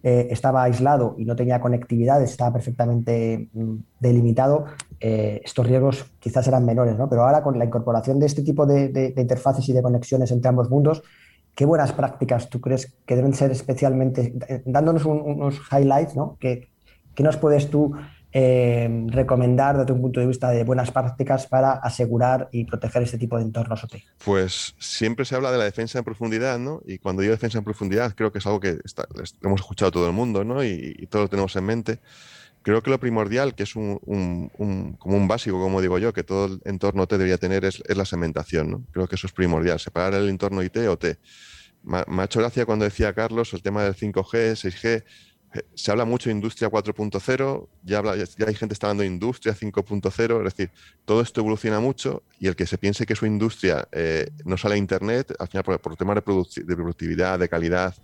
eh, 0.01 0.27
estaba 0.31 0.63
aislado 0.63 1.15
y 1.17 1.25
no 1.25 1.35
tenía 1.35 1.59
conectividad, 1.59 2.23
estaba 2.23 2.53
perfectamente 2.53 3.49
mm, 3.51 3.75
delimitado, 3.99 4.65
eh, 5.01 5.41
estos 5.43 5.67
riesgos 5.67 6.05
quizás 6.19 6.47
eran 6.47 6.65
menores, 6.65 6.97
¿no? 6.97 7.09
Pero 7.09 7.25
ahora 7.25 7.43
con 7.43 7.59
la 7.59 7.65
incorporación 7.65 8.17
de 8.17 8.25
este 8.27 8.41
tipo 8.41 8.65
de, 8.65 9.13
interfaces 9.17 9.67
y 9.67 9.73
de 9.73 9.81
conexiones 9.81 10.31
entre 10.31 10.47
ambos 10.47 10.69
mundos, 10.69 11.03
¿qué 11.53 11.65
buenas 11.65 11.91
prácticas 11.91 12.49
tú 12.49 12.61
crees 12.61 12.95
que 13.05 13.17
deben 13.17 13.33
ser 13.33 13.51
especialmente, 13.51 14.35
eh, 14.47 14.61
dándonos 14.65 15.03
unos 15.03 15.59
highlights, 15.69 16.15
¿no? 16.15 16.37
¿Qué, 16.39 16.69
¿Qué, 17.13 17.23
nos 17.23 17.35
puedes 17.35 17.69
tú 17.69 17.93
eh, 18.31 19.05
recomendar 19.07 19.77
desde 19.77 19.93
un 19.93 20.01
punto 20.01 20.19
de 20.19 20.27
vista 20.27 20.49
de 20.49 20.63
buenas 20.63 20.91
prácticas 20.91 21.47
para 21.47 21.71
asegurar 21.73 22.49
y 22.51 22.65
proteger 22.65 23.03
este 23.03 23.17
tipo 23.17 23.37
de 23.37 23.43
entornos 23.43 23.83
OT? 23.83 23.95
Pues 24.23 24.75
siempre 24.79 25.25
se 25.25 25.35
habla 25.35 25.51
de 25.51 25.57
la 25.57 25.63
defensa 25.63 25.99
en 25.99 26.05
profundidad, 26.05 26.59
¿no? 26.59 26.81
Y 26.85 26.99
cuando 26.99 27.21
digo 27.21 27.31
defensa 27.31 27.57
en 27.57 27.63
profundidad, 27.63 28.13
creo 28.15 28.31
que 28.31 28.39
es 28.39 28.45
algo 28.45 28.59
que 28.59 28.73
lo 28.73 29.23
hemos 29.49 29.61
escuchado 29.61 29.91
todo 29.91 30.07
el 30.07 30.13
mundo, 30.13 30.43
¿no? 30.43 30.63
Y, 30.63 30.95
y 30.97 31.07
todos 31.07 31.25
lo 31.25 31.29
tenemos 31.29 31.55
en 31.55 31.63
mente. 31.65 31.99
Creo 32.61 32.83
que 32.83 32.89
lo 32.89 32.99
primordial, 32.99 33.55
que 33.55 33.63
es 33.63 33.75
un, 33.75 34.49
como 34.99 35.17
un 35.17 35.27
básico, 35.27 35.59
como 35.59 35.81
digo 35.81 35.97
yo, 35.97 36.11
que 36.11 36.23
todo 36.23 36.45
el 36.45 36.61
entorno 36.65 37.03
OT 37.03 37.11
debería 37.11 37.37
tener, 37.37 37.63
es, 37.63 37.81
la 37.87 38.05
segmentación, 38.05 38.69
¿no? 38.69 38.85
Creo 38.91 39.07
que 39.07 39.15
eso 39.15 39.27
es 39.27 39.33
primordial, 39.33 39.79
separar 39.79 40.13
el 40.15 40.29
entorno 40.29 40.61
IT 40.61 40.77
OT. 40.77 41.17
Me, 41.83 42.03
me 42.07 42.21
ha 42.21 42.25
hecho 42.25 42.39
gracia 42.39 42.65
cuando 42.65 42.83
decía 42.83 43.13
Carlos 43.13 43.53
el 43.53 43.61
tema 43.61 43.83
del 43.83 43.95
5G, 43.95 44.51
6G, 44.53 44.87
eh, 44.87 45.03
se 45.73 45.91
habla 45.91 46.05
mucho 46.05 46.29
de 46.29 46.35
industria 46.35 46.69
4.0, 46.69 47.67
ya, 47.83 48.03
ya 48.03 48.45
hay 48.45 48.53
gente 48.53 48.67
que 48.67 48.73
está 48.73 48.87
hablando 48.87 49.01
de 49.01 49.07
industria 49.07 49.55
5.0, 49.55 50.37
es 50.37 50.43
decir, 50.43 50.71
todo 51.05 51.21
esto 51.21 51.41
evoluciona 51.41 51.79
mucho 51.79 52.23
y 52.39 52.47
el 52.47 52.55
que 52.55 52.67
se 52.67 52.77
piense 52.77 53.05
que 53.05 53.15
su 53.15 53.25
industria 53.25 53.87
eh, 53.91 54.29
no 54.45 54.57
sale 54.57 54.75
a 54.75 54.77
Internet, 54.77 55.33
al 55.39 55.47
final 55.47 55.63
por, 55.63 55.95
temas 55.95 56.15
de, 56.15 56.21
productividad, 56.21 57.39
de 57.39 57.49
calidad, 57.49 57.95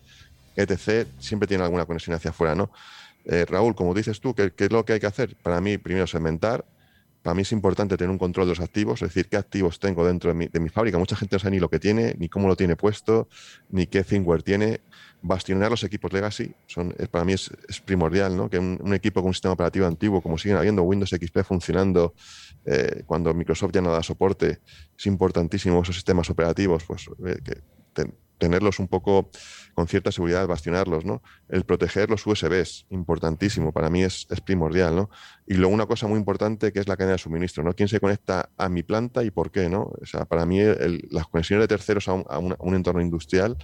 etc., 0.56 1.08
siempre 1.20 1.48
tiene 1.48 1.64
alguna 1.64 1.86
conexión 1.86 2.16
hacia 2.16 2.32
afuera, 2.32 2.56
¿no? 2.56 2.72
Eh, 3.26 3.46
Raúl, 3.48 3.76
como 3.76 3.94
dices 3.94 4.20
tú, 4.20 4.34
¿qué, 4.34 4.52
es 4.56 4.72
lo 4.72 4.86
que 4.86 4.94
hay 4.94 5.00
que 5.00 5.08
hacer? 5.08 5.36
Para 5.36 5.60
mí, 5.62 5.78
primero, 5.78 6.08
segmentar. 6.08 6.66
Para 7.24 7.34
mí 7.34 7.42
es 7.42 7.52
importante 7.52 7.98
tener 7.98 8.12
un 8.12 8.20
control 8.20 8.46
de 8.46 8.52
los 8.52 8.60
activos, 8.60 9.02
es 9.02 9.10
decir, 9.10 9.28
qué 9.28 9.38
activos 9.38 9.80
tengo 9.80 10.06
dentro 10.06 10.30
de 10.30 10.36
mi, 10.36 10.48
de 10.48 10.60
mi 10.60 10.70
fábrica. 10.70 11.00
Mucha 11.00 11.16
gente 11.16 11.36
no 11.36 11.40
sabe 11.40 11.52
ni 11.52 11.60
lo 11.60 11.70
que 11.70 11.80
tiene, 11.80 12.16
ni 12.20 12.30
cómo 12.30 12.48
lo 12.48 12.56
tiene 12.56 12.76
puesto, 12.76 13.28
ni 13.70 13.88
qué 13.88 14.04
firmware 14.04 14.44
tiene 14.44 14.80
bastionar 15.22 15.72
los 15.72 15.84
equipos 15.84 16.14
legacy 16.14 16.54
son, 16.68 16.96
para 17.12 17.26
mí 17.26 17.34
es, 17.34 17.52
primordial, 17.84 18.36
¿no? 18.38 18.50
que 18.50 18.60
un, 18.60 18.94
equipo 18.94 19.22
con 19.22 19.30
un 19.30 19.34
sistema 19.34 19.54
operativo 19.54 19.88
antiguo, 19.88 20.22
como 20.22 20.38
siguen 20.38 20.58
habiendo 20.58 20.84
Windows 20.84 21.10
XP 21.10 21.40
funcionando 21.44 22.14
eh, 22.66 23.04
cuando 23.06 23.34
Microsoft 23.34 23.72
ya 23.74 23.82
no 23.82 23.92
da 23.92 24.04
soporte, 24.04 24.60
es 24.98 25.06
importantísimo 25.06 25.82
esos 25.82 25.96
sistemas 25.96 26.30
operativos, 26.30 26.84
pues 26.84 27.08
eh, 27.26 27.38
tenerlos 28.38 28.80
un 28.80 28.88
poco 28.88 29.30
con 29.74 29.88
cierta 29.88 30.12
seguridad, 30.12 30.48
bastionarlos, 30.48 31.06
¿no? 31.06 31.22
El 31.50 31.64
proteger 31.64 32.10
los 32.10 32.26
USBs, 32.28 32.86
importantísimo, 32.90 33.72
para 33.72 33.90
mí 33.90 34.04
es, 34.04 34.28
primordial, 34.46 34.96
¿no? 34.96 35.10
Y 35.48 35.56
luego 35.56 35.74
una 35.74 35.86
cosa 35.86 36.08
muy 36.08 36.20
importante 36.20 36.72
que 36.72 36.80
es 36.80 36.88
la 36.88 36.98
cadena 36.98 37.14
de 37.14 37.18
suministro, 37.20 37.64
¿no? 37.64 37.74
¿Quién 37.74 37.88
se 37.88 38.00
conecta 38.00 38.50
a 38.58 38.70
mi 38.70 38.84
planta 38.84 39.24
y 39.24 39.32
por 39.32 39.52
qué, 39.52 39.70
¿no? 39.70 39.92
O 40.02 40.06
sea, 40.06 40.26
para 40.26 40.46
mí 40.46 40.60
las 41.10 41.28
conexiones 41.28 41.64
de 41.64 41.68
terceros 41.68 42.08
a 42.08 42.14
un 42.14 42.76
entorno 42.76 43.02
industrial 43.02 43.58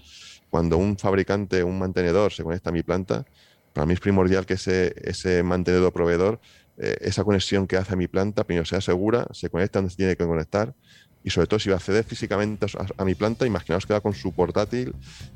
cuando 0.51 0.77
un 0.77 0.97
fabricante, 0.97 1.63
un 1.63 1.79
mantenedor 1.79 2.31
se 2.31 2.43
conecta 2.43 2.69
a 2.69 2.73
mi 2.73 2.83
planta, 2.83 3.25
para 3.73 3.87
mí 3.87 3.93
es 3.93 3.99
primordial 3.99 4.45
que 4.45 4.55
ese, 4.55 4.93
ese 5.01 5.41
mantenedor 5.41 5.91
proveedor, 5.93 6.39
eh, 6.77 6.97
esa 7.01 7.23
conexión 7.23 7.65
que 7.65 7.77
hace 7.77 7.93
a 7.93 7.95
mi 7.95 8.07
planta, 8.07 8.43
primero 8.43 8.65
sea 8.65 8.81
segura, 8.81 9.25
se 9.31 9.49
conecta 9.49 9.79
donde 9.79 9.91
se 9.91 9.97
tiene 9.97 10.15
que 10.15 10.27
conectar 10.27 10.75
y 11.23 11.29
sobre 11.29 11.47
todo 11.47 11.59
si 11.59 11.69
va 11.69 11.75
a 11.75 11.77
acceder 11.77 12.03
físicamente 12.03 12.65
a, 12.97 13.05
mi 13.05 13.15
planta, 13.15 13.45
imaginaos 13.45 13.85
que 13.85 13.93
va 13.93 14.01
con 14.01 14.13
su 14.13 14.31
portátil, 14.33 14.95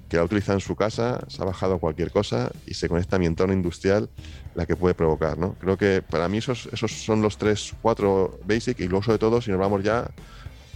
que 0.10 0.18
la 0.18 0.24
utiliza 0.24 0.54
en 0.54 0.60
su 0.60 0.76
casa, 0.76 1.24
se 1.28 1.42
ha 1.42 1.46
bajado 1.46 1.80
cualquier 1.80 2.12
cosa 2.12 2.52
y 2.66 2.74
se 2.74 2.90
conecta 2.90 3.16
a 3.16 3.20
mi 3.20 3.28
entorno 3.28 3.54
industrial, 3.54 4.10
la 4.56 4.66
que 4.66 4.76
puede 4.76 4.96
provocar. 4.96 5.38
¿no? 5.38 5.54
Creo 5.54 5.78
que 5.78 6.02
para 6.02 6.28
mí 6.28 6.40
esos, 6.40 6.68
esos 6.72 6.92
son 6.92 7.22
los 7.22 7.38
tres, 7.38 7.74
cuatro 7.82 8.40
basic 8.46 8.80
y 8.80 8.88
luego 8.88 9.04
sobre 9.04 9.20
todo 9.20 9.42
si 9.42 9.52
nos 9.52 9.60
vamos 9.60 9.84
ya 9.84 10.10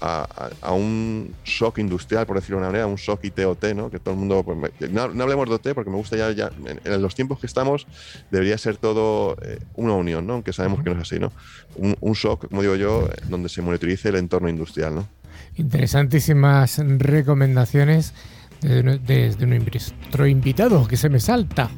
a, 0.01 0.71
un 0.71 1.33
shock 1.43 1.79
industrial, 1.79 2.25
por 2.25 2.37
decirlo 2.37 2.57
de 2.57 2.61
una 2.61 2.67
manera, 2.67 2.87
un 2.87 2.95
shock 2.95 3.23
ITOT, 3.25 3.73
¿no? 3.75 3.89
Que 3.89 3.99
todo 3.99 4.13
el 4.13 4.19
mundo. 4.19 4.43
Pues, 4.43 4.91
no, 4.91 5.01
hablemos 5.01 5.49
de 5.49 5.55
OT 5.55 5.73
porque 5.73 5.89
me 5.89 5.97
gusta 5.97 6.15
ya, 6.33 6.51
en, 6.83 7.01
los 7.01 7.15
tiempos 7.15 7.39
que 7.39 7.47
estamos, 7.47 7.87
debería 8.31 8.57
ser 8.57 8.77
todo 8.77 9.37
eh, 9.41 9.59
una 9.75 9.93
unión, 9.93 10.25
¿no? 10.25 10.33
Aunque 10.33 10.53
sabemos 10.53 10.83
que 10.83 10.89
no 10.89 10.95
es 10.95 11.01
así, 11.01 11.19
¿no? 11.19 11.31
Un, 11.75 12.13
shock, 12.13 12.47
como 12.49 12.61
digo 12.61 12.75
yo, 12.75 13.09
donde 13.29 13.49
se 13.49 13.61
monitorice 13.61 14.09
el 14.09 14.15
entorno 14.15 14.49
industrial, 14.49 14.95
¿no? 14.95 15.07
Interesantísimas 15.55 16.79
recomendaciones 16.79 18.13
desde, 18.61 18.99
desde 18.99 19.45
nuestro 19.45 20.27
invitado 20.27 20.87
que 20.87 20.97
se 20.97 21.09
me 21.09 21.19
salta. 21.19 21.69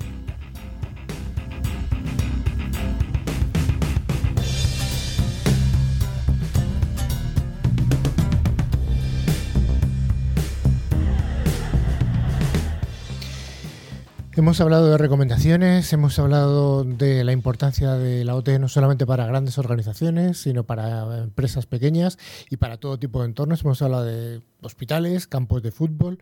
Hemos 14.34 14.62
hablado 14.62 14.90
de 14.90 14.98
recomendaciones, 14.98 15.92
hemos 15.92 16.18
hablado 16.18 16.86
de 16.86 17.26
la 17.26 17.34
importancia 17.34 17.96
de 17.96 18.24
la 18.24 18.36
OT 18.36 18.60
no 18.60 18.70
solamente 18.70 19.06
para 19.06 19.26
grandes 19.26 19.58
organizaciones, 19.58 20.38
sino 20.38 20.64
para 20.64 21.18
empresas 21.18 21.66
pequeñas 21.66 22.18
y 22.50 22.56
para 22.56 22.78
todo 22.78 22.98
tipo 22.98 23.20
de 23.20 23.26
entornos. 23.26 23.62
Hemos 23.66 23.82
hablado 23.82 24.06
de 24.06 24.42
hospitales, 24.62 25.28
campos 25.28 25.62
de 25.64 25.72
fútbol 25.72 26.20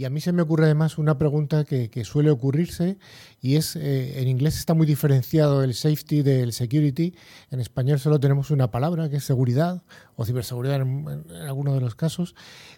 y 0.00 0.06
a 0.06 0.10
mí 0.10 0.22
se 0.22 0.32
me 0.32 0.40
ocurre 0.40 0.64
además 0.64 0.96
una 0.96 1.18
pregunta 1.18 1.66
que, 1.66 2.04
suele 2.04 2.30
ocurrirse 2.30 2.96
y 3.42 3.56
es, 3.56 3.76
eh, 3.76 4.18
en 4.22 4.28
inglés 4.28 4.56
está 4.56 4.72
muy 4.72 4.86
diferenciado 4.86 5.62
el 5.62 5.74
safety 5.74 6.22
del 6.22 6.54
security, 6.54 7.14
en 7.50 7.60
español 7.60 8.00
solo 8.00 8.18
tenemos 8.18 8.50
una 8.50 8.70
palabra 8.70 9.10
que 9.10 9.16
es 9.16 9.24
seguridad 9.24 9.82
o 10.16 10.24
ciberseguridad 10.24 10.80
en, 10.80 11.26
algunos 11.46 11.74
de 11.74 11.82
los 11.82 11.96
casos. 11.96 12.34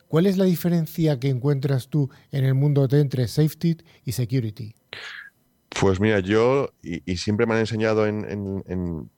¿Cuál 0.08 0.26
es 0.26 0.36
la 0.36 0.46
diferencia 0.46 1.20
que 1.20 1.28
encuentras 1.28 1.86
tú 1.86 2.10
en 2.32 2.44
el 2.44 2.54
mundo 2.54 2.88
de 2.88 2.98
entre 2.98 3.28
safety 3.28 3.76
y 4.04 4.10
security? 4.10 4.74
Pues 5.80 6.00
mira, 6.00 6.18
yo, 6.18 6.70
y, 6.82 7.16
siempre 7.18 7.46
me 7.46 7.54
han 7.54 7.60
enseñado 7.60 8.04
en, 8.04 9.08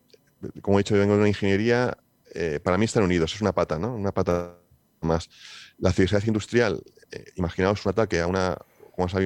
como 0.60 0.78
he 0.78 0.80
dicho, 0.80 0.94
yo 0.94 1.00
vengo 1.00 1.14
de 1.14 1.20
una 1.20 1.28
ingeniería, 1.28 1.96
eh, 2.34 2.60
para 2.62 2.76
mí 2.76 2.84
están 2.84 3.04
unidos, 3.04 3.34
es 3.34 3.40
una 3.40 3.54
pata, 3.54 3.78
¿no? 3.78 3.94
Una 3.94 4.12
pata 4.12 4.58
más. 5.00 5.30
La 5.78 5.92
ciberseguridad 5.92 6.28
industrial 6.28 6.82
eh, 7.10 7.24
imaginaos 7.36 7.84
un 7.84 7.90
ataque 7.90 8.20
a 8.20 8.26
una, 8.26 8.56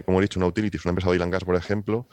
como, 0.05 0.19
he 0.19 0.23
dicho, 0.23 0.39
una 0.39 0.47
utilities, 0.47 0.85
una 0.85 0.91
empresa 0.91 1.11
de 1.11 1.19
oil 1.19 1.31
gas, 1.31 1.45
por 1.45 1.57
ejemplo, 1.57 2.07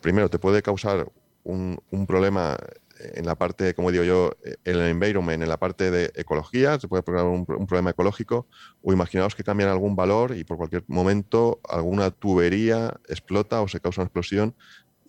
primero 0.00 0.28
te 0.28 0.38
puede 0.38 0.62
causar 0.62 1.10
un, 1.44 1.80
problema 2.06 2.56
en 2.98 3.24
la 3.24 3.34
parte, 3.36 3.74
como 3.74 3.90
digo 3.90 4.04
yo, 4.04 4.32
el 4.64 4.80
environment, 4.80 5.42
en 5.42 5.48
la 5.48 5.56
parte 5.56 5.90
de 5.90 6.10
ecología, 6.14 6.78
se 6.78 6.88
puede 6.88 7.02
provocar 7.02 7.28
un, 7.28 7.66
problema 7.66 7.90
ecológico, 7.90 8.46
o 8.82 8.92
imaginaos 8.92 9.34
que 9.34 9.44
cambian 9.44 9.70
algún 9.70 9.96
valor 9.96 10.36
y 10.36 10.44
por 10.44 10.56
cualquier 10.56 10.84
momento 10.88 11.60
alguna 11.68 12.10
tubería 12.10 13.00
explota 13.08 13.62
o 13.62 13.68
se 13.68 13.80
causa 13.80 14.02
una 14.02 14.06
explosión 14.06 14.54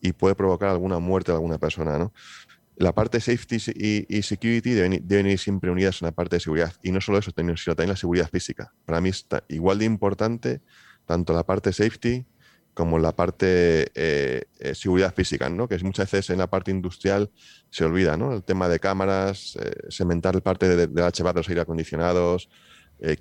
y 0.01 0.13
puede 0.13 0.35
provocar 0.35 0.69
alguna 0.69 0.99
muerte 0.99 1.31
de 1.31 1.37
alguna 1.37 1.57
persona, 1.57 1.97
¿no? 1.97 2.13
La 2.79 2.93
parte 2.95 3.19
safety 3.19 3.57
y, 4.07 4.21
security 4.21 4.71
deben, 4.71 5.27
ir 5.27 5.37
siempre 5.37 5.69
unidas 5.69 6.01
en 6.01 6.05
la 6.07 6.11
parte 6.13 6.37
de 6.37 6.39
seguridad. 6.39 6.73
Y 6.81 6.93
no 6.93 7.01
solo 7.01 7.17
eso, 7.17 7.31
sino 7.35 7.75
también 7.75 7.89
la 7.89 7.95
seguridad 7.97 8.29
física. 8.29 8.73
Para 8.85 9.01
mí 9.01 9.09
está 9.09 9.43
igual 9.49 9.79
de 9.79 9.85
importante 9.85 10.61
tanto 11.05 11.33
la 11.33 11.45
parte 11.45 11.73
safety 11.73 12.25
como 12.73 12.97
la 12.97 13.13
parte 13.13 13.91
eh, 13.95 14.43
eh, 14.59 14.75
seguridad 14.75 15.13
física, 15.13 15.49
¿no? 15.49 15.67
que 15.67 15.77
muchas 15.79 16.09
veces 16.09 16.29
en 16.29 16.37
la 16.37 16.49
parte 16.49 16.71
industrial 16.71 17.29
se 17.69 17.83
olvida, 17.83 18.15
¿no? 18.15 18.33
el 18.33 18.43
tema 18.43 18.69
de 18.69 18.79
cámaras, 18.79 19.57
eh, 19.57 19.71
cementar 19.89 20.35
el 20.35 20.41
parte 20.41 20.69
del 20.69 20.93
de 20.93 21.01
HVAC 21.01 21.33
de 21.33 21.39
los 21.39 21.49
aire 21.49 21.61
acondicionados, 21.61 22.49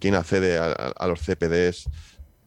quién 0.00 0.14
accede 0.14 0.58
a, 0.58 1.06
los 1.06 1.20
CPDs, 1.20 1.88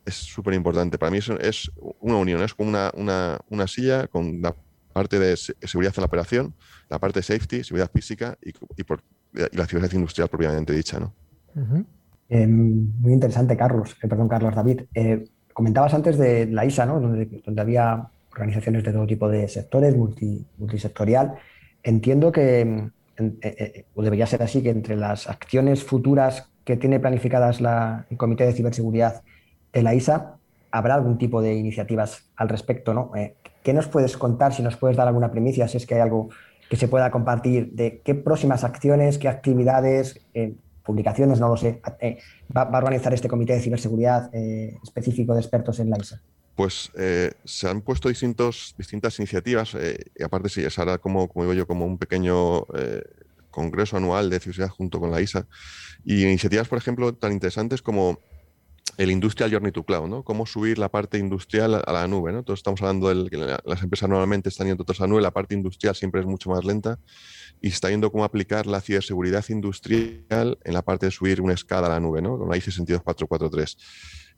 es 0.05 0.15
súper 0.15 0.53
importante. 0.53 0.97
Para 0.97 1.11
mí 1.11 1.19
es 1.19 1.71
una 1.99 2.15
unión, 2.17 2.41
es 2.41 2.53
como 2.53 2.69
una, 2.69 2.91
una, 2.93 3.39
una 3.49 3.67
silla 3.67 4.07
con 4.07 4.41
la 4.41 4.53
parte 4.91 5.19
de 5.19 5.35
seguridad 5.37 5.93
en 5.95 6.01
la 6.01 6.05
operación, 6.05 6.53
la 6.89 6.99
parte 6.99 7.19
de 7.19 7.23
safety, 7.23 7.63
seguridad 7.63 7.89
física 7.91 8.37
y, 8.41 8.83
por, 8.83 9.01
la 9.33 9.65
seguridad 9.65 9.91
industrial 9.93 10.29
propiamente 10.29 10.73
dicha. 10.73 10.99
¿no? 10.99 11.13
Em, 12.29 12.91
muy 12.99 13.13
interesante, 13.13 13.57
Carlos. 13.57 13.95
Eh, 14.01 14.07
perdón, 14.07 14.27
Carlos 14.27 14.55
David. 14.55 14.81
Eh, 14.93 15.25
comentabas 15.53 15.93
antes 15.93 16.17
de 16.17 16.47
la 16.47 16.65
ISA, 16.65 16.85
¿no? 16.85 16.99
donde, 16.99 17.41
donde, 17.45 17.61
había 17.61 18.09
organizaciones 18.31 18.83
de 18.83 18.93
todo 18.93 19.05
tipo 19.05 19.27
de 19.29 19.47
sectores, 19.47 19.95
multisectorial. 19.95 21.33
Entiendo 21.83 22.31
que, 22.31 22.89
eh, 23.17 23.85
o 23.93 24.01
debería 24.01 24.27
ser 24.27 24.43
así, 24.43 24.63
que 24.63 24.69
entre 24.69 24.95
las 24.95 25.27
acciones 25.27 25.83
futuras 25.83 26.49
que 26.63 26.77
tiene 26.77 26.99
planificadas 26.99 27.59
la, 27.59 28.05
el 28.09 28.17
Comité 28.17 28.45
de 28.45 28.53
Ciberseguridad 28.53 29.23
de 29.73 29.83
la 29.83 29.95
ISA, 29.95 30.37
habrá 30.71 30.95
algún 30.95 31.17
tipo 31.17 31.41
de 31.41 31.53
iniciativas 31.53 32.29
al 32.35 32.49
respecto, 32.49 32.93
¿no? 32.93 33.11
¿Qué 33.63 33.73
nos 33.73 33.87
puedes 33.87 34.17
contar, 34.17 34.53
si 34.53 34.63
nos 34.63 34.77
puedes 34.77 34.97
dar 34.97 35.07
alguna 35.07 35.31
primicia, 35.31 35.67
si 35.67 35.77
es 35.77 35.85
que 35.85 35.95
hay 35.95 36.01
algo 36.01 36.29
que 36.69 36.77
se 36.77 36.87
pueda 36.87 37.11
compartir, 37.11 37.71
de 37.73 38.01
qué 38.03 38.15
próximas 38.15 38.63
acciones, 38.63 39.17
qué 39.17 39.27
actividades, 39.27 40.21
eh, 40.33 40.55
publicaciones, 40.83 41.39
no 41.39 41.49
lo 41.49 41.57
sé, 41.57 41.81
eh, 41.99 42.17
va, 42.55 42.63
a 42.63 42.77
organizar 42.77 43.13
este 43.13 43.27
comité 43.27 43.53
de 43.53 43.59
ciberseguridad 43.59 44.33
eh, 44.33 44.77
específico 44.81 45.33
de 45.33 45.41
expertos 45.41 45.79
en 45.79 45.89
la 45.89 45.97
ISA? 45.99 46.21
pues 46.55 46.91
eh, 46.95 47.31
se 47.43 47.67
han 47.67 47.81
puesto 47.81 48.09
distintos, 48.09 48.75
distintas 48.77 49.17
iniciativas, 49.19 49.73
eh, 49.75 49.97
y 50.15 50.23
aparte 50.23 50.47
sí, 50.49 50.63
es 50.63 50.77
ahora 50.77 50.97
como, 50.97 51.27
como 51.27 51.45
digo 51.45 51.53
yo, 51.53 51.65
como 51.65 51.85
un 51.85 51.97
pequeño 51.97 52.67
eh, 52.75 53.01
congreso 53.49 53.97
anual 53.97 54.29
de 54.29 54.39
ciudad 54.39 54.69
junto 54.69 54.99
con 54.99 55.09
la 55.09 55.21
ISA, 55.21 55.47
y 56.05 56.23
iniciativas, 56.23 56.67
por 56.67 56.77
ejemplo, 56.77 57.13
tan 57.13 57.31
interesantes 57.31 57.81
como 57.81 58.19
el 58.97 59.11
Industrial 59.11 59.51
Journey 59.51 59.71
to 59.71 59.83
Cloud, 59.83 60.07
¿no? 60.07 60.23
Cómo 60.23 60.45
subir 60.45 60.77
la 60.77 60.89
parte 60.89 61.17
industrial 61.17 61.81
a 61.85 61.91
la 61.91 62.07
nube, 62.07 62.31
¿no? 62.31 62.43
Todos 62.43 62.59
estamos 62.59 62.81
hablando 62.81 63.09
de 63.09 63.29
que 63.29 63.37
las 63.37 63.83
empresas 63.83 64.09
normalmente 64.09 64.49
están 64.49 64.67
yendo 64.67 64.83
todas 64.83 64.99
a 65.01 65.03
la 65.03 65.07
nube, 65.07 65.21
la 65.21 65.31
parte 65.31 65.55
industrial 65.55 65.95
siempre 65.95 66.21
es 66.21 66.27
mucho 66.27 66.49
más 66.49 66.63
lenta 66.65 66.99
y 67.61 67.69
está 67.69 67.87
viendo 67.87 68.11
cómo 68.11 68.23
aplicar 68.23 68.67
la 68.67 68.81
ciberseguridad 68.81 69.45
industrial 69.49 70.57
en 70.63 70.73
la 70.73 70.81
parte 70.81 71.07
de 71.07 71.11
subir 71.11 71.41
una 71.41 71.53
escala 71.53 71.87
a 71.87 71.91
la 71.91 71.99
nube, 71.99 72.21
¿no? 72.21 72.37
Con 72.37 72.49
la 72.49 72.57
ISO 72.57 72.71
22443 72.71 73.77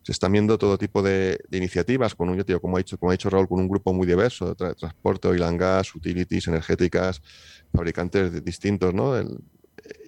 se 0.03 0.11
están 0.11 0.33
viendo 0.33 0.57
todo 0.57 0.77
tipo 0.77 1.01
de, 1.01 1.39
iniciativas, 1.51 2.13
con 2.13 2.29
un, 2.29 2.43
yo 2.43 2.61
como, 2.61 2.75
ha 2.75 2.79
dicho, 2.79 2.97
como 2.97 3.11
ha 3.11 3.13
dicho 3.13 3.29
Raúl, 3.29 3.47
con 3.47 3.59
un 3.59 3.69
grupo 3.69 3.93
muy 3.93 4.05
diverso, 4.05 4.53
de 4.53 4.75
transporte, 4.75 5.29
oil 5.29 5.43
and 5.43 5.59
gas, 5.59 5.95
utilities, 5.95 6.47
energéticas, 6.49 7.21
fabricantes 7.73 8.43
distintos, 8.43 8.93
¿no? 8.93 9.15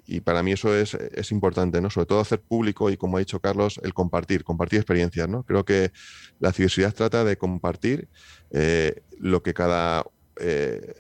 Y 0.08 0.22
para 0.22 0.44
mí 0.44 0.52
eso 0.52 0.76
es, 0.76 0.94
es, 0.94 1.32
importante, 1.32 1.82
¿no? 1.82 1.90
Sobre 1.90 2.06
todo 2.06 2.20
hacer 2.20 2.42
público 2.42 2.90
y, 2.90 2.98
como 2.98 3.18
ha 3.18 3.20
dicho 3.20 3.40
Carlos, 3.40 3.80
el 3.84 3.94
compartir, 3.94 4.44
compartir 4.44 4.80
experiencias, 4.80 5.28
¿no? 5.28 5.44
Creo 5.44 5.66
que 5.66 5.92
la 6.40 6.52
ciberseguridad 6.52 6.94
trata 6.94 7.24
de 7.24 7.38
compartir 7.38 8.08
eh, 8.52 9.02
lo 9.20 9.42
que 9.42 9.54
cada 9.54 10.06
eh, 10.40 10.94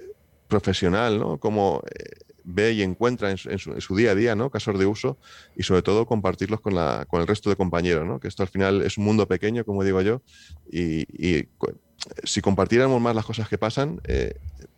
profesional, 0.47 1.19
¿no? 1.19 1.39
Como 1.39 1.83
eh, 1.85 2.15
ve 2.43 2.73
y 2.73 2.81
encuentra 2.81 3.31
en 3.31 3.37
su, 3.37 3.95
día 3.95 4.11
a 4.11 4.15
día, 4.15 4.35
¿no? 4.35 4.49
Casos 4.49 4.77
de 4.79 4.85
uso 4.85 5.17
y 5.55 5.63
sobre 5.63 5.83
todo 5.83 6.05
compartirlos 6.05 6.61
con, 6.61 6.73
la, 6.73 7.05
con 7.07 7.21
el 7.21 7.27
resto 7.27 7.49
de 7.49 7.55
compañeros, 7.55 8.05
¿no? 8.07 8.19
Que 8.19 8.27
esto 8.27 8.41
al 8.41 8.49
final 8.49 8.81
es 8.81 8.97
un 8.97 9.05
mundo 9.05 9.27
pequeño, 9.27 9.65
como 9.65 9.83
digo 9.83 10.01
yo, 10.01 10.21
y, 10.71 11.47
si 12.23 12.41
compartiéramos 12.41 13.01
más 13.01 13.15
las 13.15 13.25
cosas 13.25 13.49
que 13.49 13.57
pasan, 13.57 13.99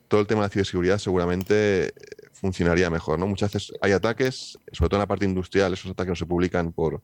todo 0.08 0.22
el 0.22 0.28
tema 0.28 0.44
de 0.44 0.50
ciberseguridad 0.50 0.98
seguramente 0.98 1.94
funcionaría 2.32 2.90
mejor, 2.90 3.20
¿no? 3.20 3.28
Muchas 3.28 3.52
veces 3.52 3.74
hay 3.82 3.92
ataques, 3.92 4.58
sobre 4.72 4.90
todo 4.90 4.98
en 4.98 5.02
la 5.02 5.08
parte 5.08 5.26
industrial, 5.26 5.74
esos 5.74 5.92
ataques 5.92 6.10
no 6.10 6.16
se 6.16 6.26
publican 6.26 6.72
por, 6.72 7.02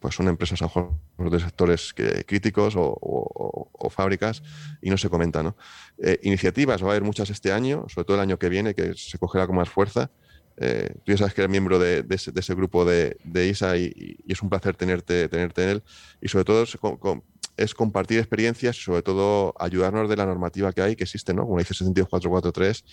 pues 0.00 0.14
son 0.14 0.28
empresas 0.28 0.60
a 0.60 0.64
lo 0.64 0.98
mejor 1.16 1.30
de 1.30 1.40
sectores 1.40 1.94
críticos 2.26 2.74
o, 2.76 3.68
fábricas 3.90 4.42
y 4.80 4.90
no 4.90 4.96
se 4.96 5.08
comenta, 5.08 5.42
¿no? 5.42 5.56
Eh, 5.98 6.18
iniciativas, 6.22 6.82
va 6.82 6.88
a 6.88 6.90
haber 6.92 7.02
muchas 7.02 7.30
este 7.30 7.52
año, 7.52 7.84
sobre 7.88 8.06
todo 8.06 8.16
el 8.16 8.22
año 8.22 8.38
que 8.38 8.48
viene, 8.48 8.74
que 8.74 8.94
se 8.94 9.18
cogerá 9.18 9.46
con 9.46 9.56
más 9.56 9.68
fuerza. 9.68 10.10
Eh, 10.56 10.94
tú 11.04 11.12
ya 11.12 11.18
sabes 11.18 11.34
que 11.34 11.42
eres 11.42 11.50
miembro 11.50 11.78
de, 11.78 12.04
ese, 12.08 12.54
grupo 12.54 12.84
de, 12.84 13.16
ISA 13.34 13.76
y, 13.76 14.18
es 14.26 14.42
un 14.42 14.48
placer 14.48 14.76
tenerte, 14.76 15.28
tenerte 15.28 15.62
en 15.64 15.68
él. 15.68 15.82
Y 16.20 16.28
sobre 16.28 16.44
todo 16.44 16.64
es 17.56 17.74
compartir 17.74 18.18
experiencias 18.18 18.76
y 18.76 18.80
sobre 18.80 19.02
todo 19.02 19.54
ayudarnos 19.58 20.08
de 20.08 20.16
la 20.16 20.26
normativa 20.26 20.72
que 20.72 20.82
hay, 20.82 20.96
que 20.96 21.04
existe, 21.04 21.34
¿no? 21.34 21.44
Como 21.44 21.58
dice 21.58 21.74
62443 21.74 22.84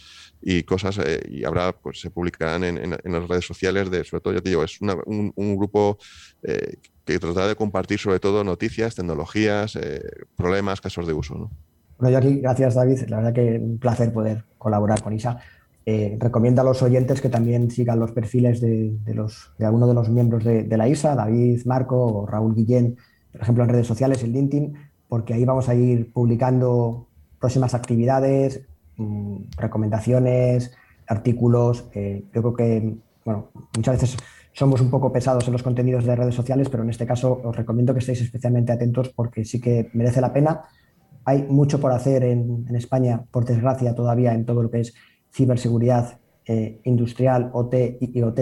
y 0.42 0.64
cosas, 0.64 1.00
eh, 1.00 1.22
y 1.30 1.44
habrá, 1.46 1.74
pues 1.74 2.02
se 2.02 2.10
publicarán 2.10 2.64
en, 2.64 2.92
las 2.92 3.28
redes 3.28 3.46
sociales 3.46 3.90
de, 3.90 4.04
sobre 4.04 4.22
todo, 4.22 4.34
ya 4.34 4.42
te 4.42 4.50
digo, 4.50 4.64
es 4.64 4.80
un, 4.82 5.56
grupo 5.58 5.98
eh, 6.44 6.78
que 7.06 7.20
tratará 7.20 7.48
de 7.48 7.56
compartir 7.56 8.00
sobre 8.00 8.20
todo 8.20 8.44
noticias, 8.44 8.96
tecnologías, 8.96 9.76
eh, 9.76 10.02
problemas, 10.36 10.82
casos 10.82 11.08
de 11.08 11.14
uso, 11.14 11.36
¿no? 11.36 11.52
Bueno, 11.98 12.14
yo 12.14 12.18
aquí, 12.18 12.40
gracias 12.40 12.76
David, 12.76 13.00
la 13.10 13.18
verdad 13.18 13.34
que 13.34 13.60
un 13.62 13.78
placer 13.78 14.14
poder 14.14 14.46
colaborar 14.58 15.02
con 15.02 15.14
ISA. 15.14 15.38
recomiendo 15.86 16.62
a 16.62 16.64
los 16.64 16.82
oyentes 16.82 17.20
que 17.20 17.30
también 17.30 17.72
sigan 17.72 18.00
los 18.00 18.12
perfiles 18.12 18.62
de, 18.62 19.00
los, 19.08 19.52
de 19.58 19.66
alguno 19.66 19.88
de 19.88 19.96
los 19.96 20.08
miembros 20.08 20.44
de, 20.46 20.64
de 20.64 20.78
la 20.78 20.88
ISA, 20.88 21.16
David, 21.16 21.66
Marco 21.66 21.98
o 21.98 22.26
Raúl 22.26 22.56
Guillén, 22.56 22.96
por 23.32 23.42
ejemplo, 23.42 23.64
en 23.64 23.70
redes 23.70 23.88
sociales, 23.88 24.24
en 24.24 24.34
LinkedIn, 24.34 24.74
porque 25.08 25.34
ahí 25.34 25.46
vamos 25.46 25.70
a 25.70 25.76
ir 25.76 26.12
publicando 26.12 27.08
próximas 27.40 27.74
actividades, 27.74 28.68
mm, 28.98 29.38
recomendaciones, 29.58 30.76
artículos. 31.08 31.90
Yo 31.94 32.42
creo 32.42 32.54
que, 32.54 32.98
bueno, 33.26 33.50
muchas 33.76 33.96
veces 33.96 34.18
somos 34.54 34.82
un 34.82 34.90
poco 34.90 35.12
pesados 35.12 35.48
en 35.48 35.54
los 35.54 35.64
contenidos 35.64 36.06
de 36.06 36.16
redes 36.16 36.36
sociales, 36.36 36.70
pero 36.70 36.84
en 36.84 36.90
este 36.90 37.06
caso 37.06 37.42
os 37.44 37.56
recomiendo 37.56 37.94
que 37.94 38.00
estéis 38.00 38.22
especialmente 38.22 38.72
atentos 38.72 39.10
porque 39.10 39.46
sí 39.46 39.60
que 39.60 39.90
merece 39.94 40.22
la 40.22 40.34
pena. 40.34 40.64
Hay 41.26 41.44
mucho 41.44 41.80
por 41.80 41.92
hacer 41.92 42.24
en, 42.24 42.66
España, 42.76 43.24
por 43.32 43.46
desgracia, 43.46 43.96
todavía 43.96 44.34
en 44.34 44.46
todo 44.46 44.64
lo 44.64 44.70
que 44.70 44.82
es 44.82 44.94
ciberseguridad 45.32 46.20
eh, 46.46 46.82
industrial, 46.84 47.52
OT, 47.54 47.76
IoT, 48.02 48.40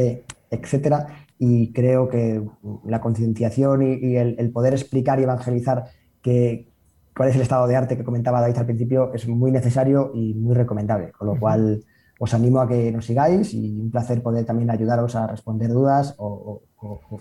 etcétera 0.49 1.26
y 1.39 1.71
creo 1.71 2.09
que 2.09 2.43
la 2.85 3.01
concienciación 3.01 3.83
y, 3.83 4.15
el, 4.15 4.51
poder 4.51 4.73
explicar 4.73 5.19
y 5.19 5.23
evangelizar 5.23 5.85
que, 6.21 6.67
cuál 7.15 7.29
es 7.29 7.35
el 7.35 7.41
estado 7.41 7.67
de 7.67 7.75
arte 7.75 7.97
que 7.97 8.03
comentaba 8.03 8.41
David 8.41 8.57
al 8.57 8.65
principio 8.65 9.13
es 9.13 9.27
muy 9.27 9.51
necesario 9.51 10.11
y 10.13 10.33
muy 10.33 10.55
recomendable, 10.55 11.11
con 11.11 11.27
lo 11.27 11.39
cual 11.39 11.83
os 12.19 12.33
animo 12.33 12.59
a 12.59 12.67
que 12.67 12.91
nos 12.91 13.05
sigáis 13.05 13.53
y 13.53 13.79
un 13.79 13.91
placer 13.91 14.23
poder 14.23 14.45
también 14.45 14.71
ayudaros 14.71 15.15
a 15.15 15.27
responder 15.27 15.69
dudas 15.69 16.15
o, 16.17 16.63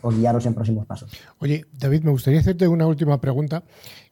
guiaros 0.03 0.47
en 0.47 0.55
próximos 0.55 0.87
pasos. 0.87 1.11
Oye, 1.39 1.65
David, 1.73 2.03
me 2.03 2.11
gustaría 2.11 2.41
hacerte 2.41 2.69
una 2.69 2.87
última 2.87 3.21
pregunta 3.21 3.65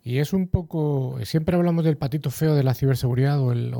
y 0.02 0.18
es 0.18 0.32
un 0.32 0.48
poco, 0.48 1.18
siempre 1.24 1.56
hablamos 1.56 1.84
del 1.84 1.96
patito 1.96 2.30
feo 2.30 2.54
de 2.54 2.62
la 2.62 2.74
ciberseguridad 2.74 3.40
o 3.40 3.52
el 3.52 3.72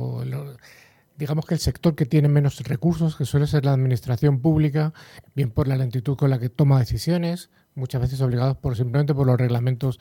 digamos 1.17 1.45
que 1.45 1.53
el 1.53 1.59
sector 1.59 1.95
que 1.95 2.05
tiene 2.05 2.27
menos 2.27 2.59
recursos, 2.59 3.15
que 3.15 3.25
suele 3.25 3.47
ser 3.47 3.65
la 3.65 3.73
administración 3.73 4.39
pública, 4.39 4.93
bien 5.35 5.51
por 5.51 5.67
la 5.67 5.77
lentitud 5.77 6.17
con 6.17 6.29
la 6.29 6.39
que 6.39 6.49
toma 6.49 6.79
decisiones, 6.79 7.49
muchas 7.73 8.01
veces 8.01 8.21
obligados 8.21 8.57
por 8.57 8.75
simplemente 8.75 9.13
por 9.13 9.27
los 9.27 9.37
reglamentos 9.37 9.99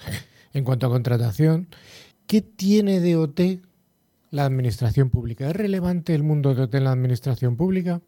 en 0.52 0.64
cuanto 0.64 0.86
a 0.86 0.90
contratación. 0.90 1.68
¿Qué 2.26 2.40
tiene 2.40 3.00
de 3.00 3.16
OT 3.16 3.40
la 4.30 4.44
administración 4.44 5.10
pública? 5.10 5.48
¿Es 5.48 5.56
relevante 5.56 6.14
el 6.14 6.22
mundo 6.22 6.54
de 6.54 6.62
OT 6.62 6.74
en 6.74 6.84
la 6.84 6.92
administración 6.92 7.56
pública? 7.56 8.00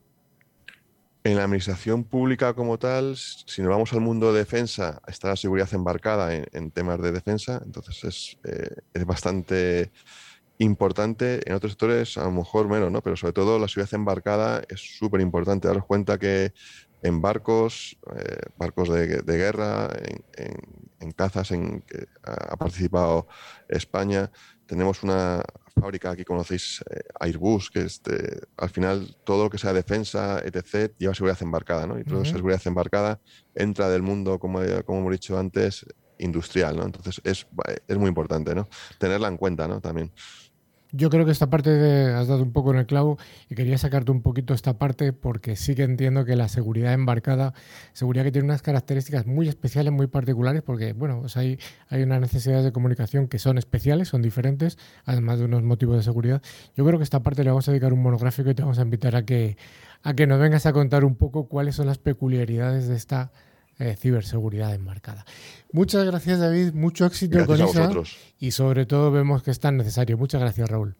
En 1.22 1.36
la 1.36 1.44
administración 1.44 2.04
pública 2.04 2.54
como 2.54 2.78
tal, 2.78 3.16
si 3.16 3.60
nos 3.60 3.70
vamos 3.70 3.92
al 3.92 4.00
mundo 4.00 4.32
de 4.32 4.38
defensa, 4.40 5.02
está 5.08 5.28
la 5.28 5.36
seguridad 5.36 5.68
embarcada 5.72 6.32
en, 6.32 6.70
temas 6.70 7.02
de 7.02 7.10
defensa, 7.10 7.60
entonces 7.64 8.04
es, 8.04 8.38
eh, 8.44 8.76
es 8.94 9.04
bastante 9.04 9.90
importante, 10.58 11.40
en 11.48 11.54
otros 11.54 11.72
sectores 11.72 12.16
a 12.16 12.24
lo 12.24 12.32
mejor 12.32 12.68
menos, 12.68 12.90
¿no? 12.90 13.02
Pero 13.02 13.16
sobre 13.16 13.32
todo 13.32 13.58
la 13.58 13.68
seguridad 13.68 13.94
embarcada 13.94 14.62
es 14.68 14.80
súper 14.98 15.20
importante. 15.20 15.68
Daros 15.68 15.84
cuenta 15.84 16.18
que 16.18 16.52
en 17.02 17.20
barcos, 17.20 17.98
eh, 18.16 18.40
barcos 18.56 18.88
de, 18.88 19.22
guerra, 19.24 19.90
en, 20.36 21.12
cazas 21.12 21.52
en 21.52 21.82
que 21.82 22.06
ha 22.24 22.56
participado 22.56 23.28
España, 23.68 24.30
tenemos 24.66 25.02
una 25.02 25.42
fábrica, 25.80 26.10
aquí 26.10 26.24
conocéis 26.24 26.82
eh, 26.90 27.02
Airbus, 27.20 27.70
que 27.70 27.82
este, 27.82 28.40
al 28.56 28.70
final 28.70 29.16
todo 29.24 29.44
lo 29.44 29.50
que 29.50 29.58
sea 29.58 29.72
defensa, 29.72 30.40
etc., 30.40 30.92
lleva 30.98 31.14
seguridad 31.14 31.42
embarcada, 31.42 31.86
¿no? 31.86 31.98
Y 31.98 32.04
toda 32.04 32.22
esa 32.22 32.32
seguridad 32.36 32.62
embarcada 32.64 33.20
entra 33.54 33.88
del 33.88 34.02
mundo, 34.02 34.38
como, 34.38 34.60
como 34.84 35.00
hemos 35.00 35.12
dicho 35.12 35.38
antes, 35.38 35.86
industrial, 36.18 36.76
¿no? 36.76 36.84
Entonces 36.84 37.20
es, 37.24 37.46
es 37.86 37.98
muy 37.98 38.08
importante, 38.08 38.54
¿no? 38.54 38.68
Tenerla 38.98 39.28
en 39.28 39.36
cuenta, 39.36 39.68
¿no? 39.68 39.80
También. 39.80 40.12
Yo 40.96 41.10
creo 41.10 41.26
que 41.26 41.32
esta 41.32 41.50
parte 41.50 41.70
has 42.14 42.26
dado 42.26 42.42
un 42.42 42.52
poco 42.52 42.72
en 42.72 42.78
el 42.78 42.86
clavo 42.86 43.18
y 43.50 43.54
quería 43.54 43.76
sacarte 43.76 44.10
un 44.12 44.22
poquito 44.22 44.54
esta 44.54 44.78
parte 44.78 45.12
porque 45.12 45.54
sí 45.54 45.74
que 45.74 45.82
entiendo 45.82 46.24
que 46.24 46.36
la 46.36 46.48
seguridad 46.48 46.94
embarcada, 46.94 47.52
seguridad 47.92 48.24
que 48.24 48.32
tiene 48.32 48.46
unas 48.46 48.62
características 48.62 49.26
muy 49.26 49.46
especiales, 49.46 49.92
muy 49.92 50.06
particulares, 50.06 50.62
porque 50.62 50.94
bueno, 50.94 51.20
pues 51.20 51.36
hay, 51.36 51.58
hay 51.88 52.02
unas 52.02 52.22
necesidades 52.22 52.64
de 52.64 52.72
comunicación 52.72 53.28
que 53.28 53.38
son 53.38 53.58
especiales, 53.58 54.08
son 54.08 54.22
diferentes, 54.22 54.78
además 55.04 55.38
de 55.38 55.44
unos 55.44 55.62
motivos 55.62 55.98
de 55.98 56.02
seguridad. 56.02 56.40
Yo 56.74 56.86
creo 56.86 56.98
que 56.98 57.04
esta 57.04 57.22
parte 57.22 57.44
le 57.44 57.50
vamos 57.50 57.68
a 57.68 57.72
dedicar 57.72 57.92
un 57.92 58.02
monográfico 58.02 58.48
y 58.48 58.54
te 58.54 58.62
vamos 58.62 58.78
a 58.78 58.82
invitar 58.82 59.16
a 59.16 59.26
que, 59.26 59.58
a 60.02 60.14
que 60.14 60.26
nos 60.26 60.40
vengas 60.40 60.64
a 60.64 60.72
contar 60.72 61.04
un 61.04 61.16
poco 61.16 61.46
cuáles 61.46 61.74
son 61.74 61.86
las 61.88 61.98
peculiaridades 61.98 62.88
de 62.88 62.96
esta 62.96 63.32
eh, 63.78 63.96
ciberseguridad 63.96 64.74
enmarcada. 64.74 65.24
Muchas 65.72 66.04
gracias, 66.04 66.40
David. 66.40 66.72
Mucho 66.72 67.06
éxito 67.06 67.44
con 67.46 67.60
eso. 67.60 68.02
Y 68.38 68.50
sobre 68.52 68.86
todo 68.86 69.10
vemos 69.10 69.42
que 69.42 69.50
es 69.50 69.60
tan 69.60 69.76
necesario. 69.76 70.16
Muchas 70.16 70.40
gracias, 70.40 70.68
Raúl. 70.68 70.96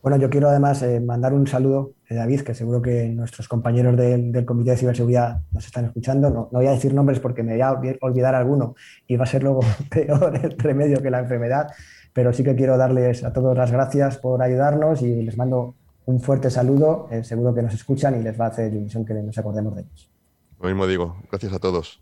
Bueno, 0.00 0.16
yo 0.16 0.30
quiero 0.30 0.48
además 0.48 0.80
eh, 0.82 1.00
mandar 1.00 1.34
un 1.34 1.46
saludo 1.46 1.94
a 2.08 2.14
David, 2.14 2.42
que 2.42 2.54
seguro 2.54 2.80
que 2.80 3.08
nuestros 3.08 3.48
compañeros 3.48 3.96
del, 3.96 4.44
Comité 4.46 4.70
de 4.70 4.76
Ciberseguridad 4.76 5.42
nos 5.50 5.66
están 5.66 5.86
escuchando. 5.86 6.30
No, 6.30 6.48
voy 6.52 6.66
a 6.66 6.70
decir 6.70 6.94
nombres 6.94 7.18
porque 7.18 7.42
me 7.42 7.54
voy 7.54 7.62
a 7.62 7.76
olvidar 8.00 8.34
alguno 8.36 8.76
y 9.08 9.16
va 9.16 9.24
a 9.24 9.26
ser 9.26 9.42
luego 9.42 9.60
peor 9.90 10.36
el 10.36 10.56
remedio 10.56 11.02
que 11.02 11.10
la 11.10 11.18
enfermedad, 11.18 11.66
pero 12.12 12.32
sí 12.32 12.44
que 12.44 12.54
quiero 12.54 12.76
darles 12.76 13.24
a 13.24 13.32
todos 13.32 13.56
las 13.56 13.72
gracias 13.72 14.18
por 14.18 14.40
ayudarnos 14.40 15.02
y 15.02 15.22
les 15.22 15.36
mando 15.36 15.74
un 16.06 16.20
fuerte 16.20 16.48
saludo. 16.48 17.08
Eh, 17.10 17.24
seguro 17.24 17.52
que 17.52 17.62
nos 17.62 17.74
escuchan 17.74 18.18
y 18.20 18.22
les 18.22 18.40
va 18.40 18.46
a 18.46 18.48
hacer 18.48 18.72
ilusión 18.72 19.04
que 19.04 19.14
nos 19.14 19.36
acordemos 19.36 19.74
de 19.74 19.82
ellos. 19.82 20.10
Lo 20.60 20.68
mismo 20.68 20.86
digo, 20.86 21.16
gracias 21.30 21.52
a 21.52 21.58
todos. 21.60 22.00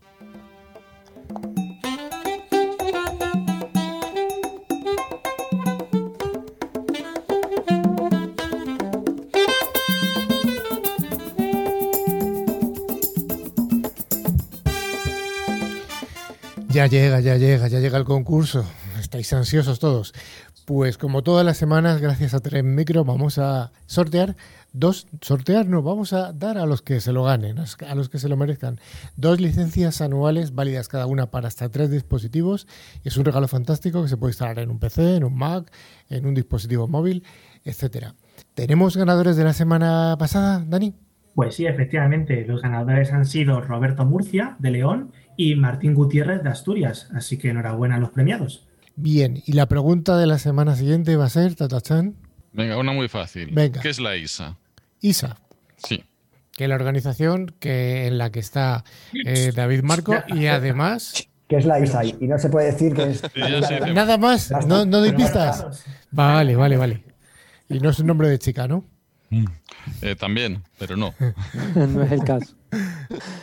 Ya 16.69 16.85
llega, 16.85 17.19
ya 17.19 17.37
llega, 17.37 17.67
ya 17.67 17.79
llega 17.79 17.97
el 17.97 18.05
concurso. 18.05 18.63
Estáis 19.07 19.31
ansiosos 19.31 19.79
todos. 19.79 20.13
Pues 20.65 20.97
como 20.97 21.23
todas 21.23 21.45
las 21.45 21.55
semanas, 21.55 22.01
gracias 22.01 22.33
a 22.33 22.41
Tren 22.41 22.75
Micro, 22.75 23.05
vamos 23.05 23.37
a 23.37 23.71
sortear 23.85 24.35
dos, 24.73 25.07
sortear 25.21 25.65
no, 25.65 25.81
vamos 25.81 26.11
a 26.11 26.33
dar 26.33 26.57
a 26.57 26.65
los 26.65 26.81
que 26.81 26.99
se 26.99 27.13
lo 27.13 27.23
ganen, 27.23 27.57
a 27.57 27.95
los 27.95 28.09
que 28.09 28.19
se 28.19 28.27
lo 28.27 28.35
merezcan, 28.35 28.79
dos 29.15 29.39
licencias 29.39 30.01
anuales 30.01 30.53
válidas 30.53 30.89
cada 30.89 31.05
una 31.05 31.31
para 31.31 31.47
hasta 31.47 31.69
tres 31.69 31.89
dispositivos. 31.89 32.67
Es 33.05 33.15
un 33.15 33.23
regalo 33.23 33.47
fantástico 33.47 34.03
que 34.03 34.09
se 34.09 34.17
puede 34.17 34.31
instalar 34.31 34.59
en 34.59 34.71
un 34.71 34.79
PC, 34.79 35.15
en 35.15 35.23
un 35.23 35.37
Mac, 35.37 35.71
en 36.09 36.25
un 36.25 36.35
dispositivo 36.35 36.89
móvil, 36.89 37.23
etcétera. 37.63 38.13
¿Tenemos 38.55 38.97
ganadores 38.97 39.37
de 39.37 39.45
la 39.45 39.53
semana 39.53 40.17
pasada, 40.19 40.61
Dani? 40.67 40.93
Pues 41.33 41.55
sí, 41.55 41.65
efectivamente, 41.65 42.45
los 42.45 42.61
ganadores 42.61 43.13
han 43.13 43.25
sido 43.25 43.61
Roberto 43.61 44.03
Murcia, 44.03 44.57
de 44.59 44.71
León, 44.71 45.11
y 45.37 45.55
Martín 45.55 45.93
Gutiérrez, 45.93 46.43
de 46.43 46.49
Asturias. 46.49 47.09
Así 47.13 47.37
que 47.37 47.51
enhorabuena 47.51 47.95
a 47.95 47.99
los 47.99 48.09
premiados. 48.09 48.66
Bien, 48.99 49.43
y 49.45 49.53
la 49.53 49.67
pregunta 49.67 50.17
de 50.17 50.25
la 50.25 50.39
semana 50.39 50.75
siguiente 50.75 51.15
va 51.15 51.25
a 51.25 51.29
ser, 51.29 51.53
Tatachan. 51.53 52.15
Venga, 52.51 52.77
una 52.77 52.93
muy 52.93 53.07
fácil. 53.07 53.51
Venga. 53.51 53.79
¿Qué 53.79 53.89
es 53.89 53.99
la 53.99 54.17
ISA? 54.17 54.57
ISA, 55.01 55.37
Sí. 55.77 56.03
que 56.53 56.67
la 56.67 56.73
organización 56.73 57.53
que, 57.59 58.07
en 58.07 58.17
la 58.17 58.31
que 58.31 58.39
está 58.39 58.83
eh, 59.13 59.51
David 59.55 59.83
Marco 59.83 60.15
y 60.29 60.47
además... 60.47 61.27
Que 61.47 61.57
es 61.57 61.65
la 61.65 61.79
ISA 61.79 62.03
y 62.05 62.13
no 62.21 62.39
se 62.39 62.49
puede 62.49 62.71
decir 62.71 62.93
que 62.95 63.03
es. 63.03 63.19
Sí, 63.19 63.41
sí. 63.67 63.93
Nada 63.93 64.17
más, 64.17 64.51
no, 64.67 64.83
no 64.85 64.99
doy 64.99 65.13
pistas. 65.13 65.85
Vale, 66.09 66.55
vale, 66.55 66.75
vale. 66.75 67.03
Y 67.69 67.79
no 67.79 67.91
es 67.91 67.99
un 67.99 68.07
nombre 68.07 68.27
de 68.29 68.39
chica, 68.39 68.67
¿no? 68.67 68.83
Eh, 70.01 70.15
también, 70.15 70.63
pero 70.79 70.97
no. 70.97 71.13
no 71.75 72.01
es 72.03 72.11
el 72.11 72.23
caso. 72.23 72.55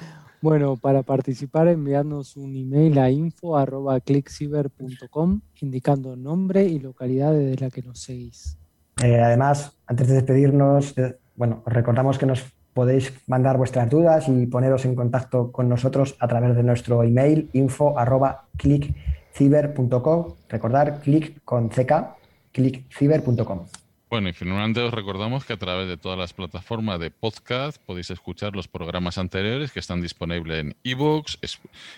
Bueno, 0.44 0.76
para 0.76 1.02
participar 1.02 1.68
enviarnos 1.68 2.36
un 2.36 2.54
email 2.54 2.98
a 2.98 3.10
info.clickciber.com 3.10 5.40
indicando 5.62 6.16
nombre 6.16 6.64
y 6.64 6.80
localidad 6.80 7.32
desde 7.32 7.64
la 7.64 7.70
que 7.70 7.80
nos 7.80 8.00
seguís. 8.00 8.58
Eh, 9.02 9.18
además, 9.18 9.74
antes 9.86 10.06
de 10.06 10.16
despedirnos, 10.16 10.98
eh, 10.98 11.16
bueno, 11.34 11.62
os 11.64 11.72
recordamos 11.72 12.18
que 12.18 12.26
nos 12.26 12.44
podéis 12.74 13.10
mandar 13.26 13.56
vuestras 13.56 13.88
dudas 13.88 14.28
y 14.28 14.44
poneros 14.44 14.84
en 14.84 14.94
contacto 14.94 15.50
con 15.50 15.66
nosotros 15.66 16.14
a 16.20 16.28
través 16.28 16.54
de 16.54 16.62
nuestro 16.62 17.02
email 17.04 17.48
info.clickciber.com. 17.54 20.34
Recordar, 20.50 21.00
click 21.00 21.42
con 21.42 21.70
ck, 21.70 22.04
clickciber.com. 22.52 23.60
Bueno, 24.14 24.28
y 24.28 24.32
finalmente 24.32 24.80
os 24.80 24.94
recordamos 24.94 25.44
que 25.44 25.54
a 25.54 25.56
través 25.56 25.88
de 25.88 25.96
todas 25.96 26.16
las 26.16 26.32
plataformas 26.32 27.00
de 27.00 27.10
podcast 27.10 27.78
podéis 27.84 28.10
escuchar 28.10 28.54
los 28.54 28.68
programas 28.68 29.18
anteriores 29.18 29.72
que 29.72 29.80
están 29.80 30.00
disponibles 30.00 30.60
en 30.60 30.76
ebooks, 30.84 31.36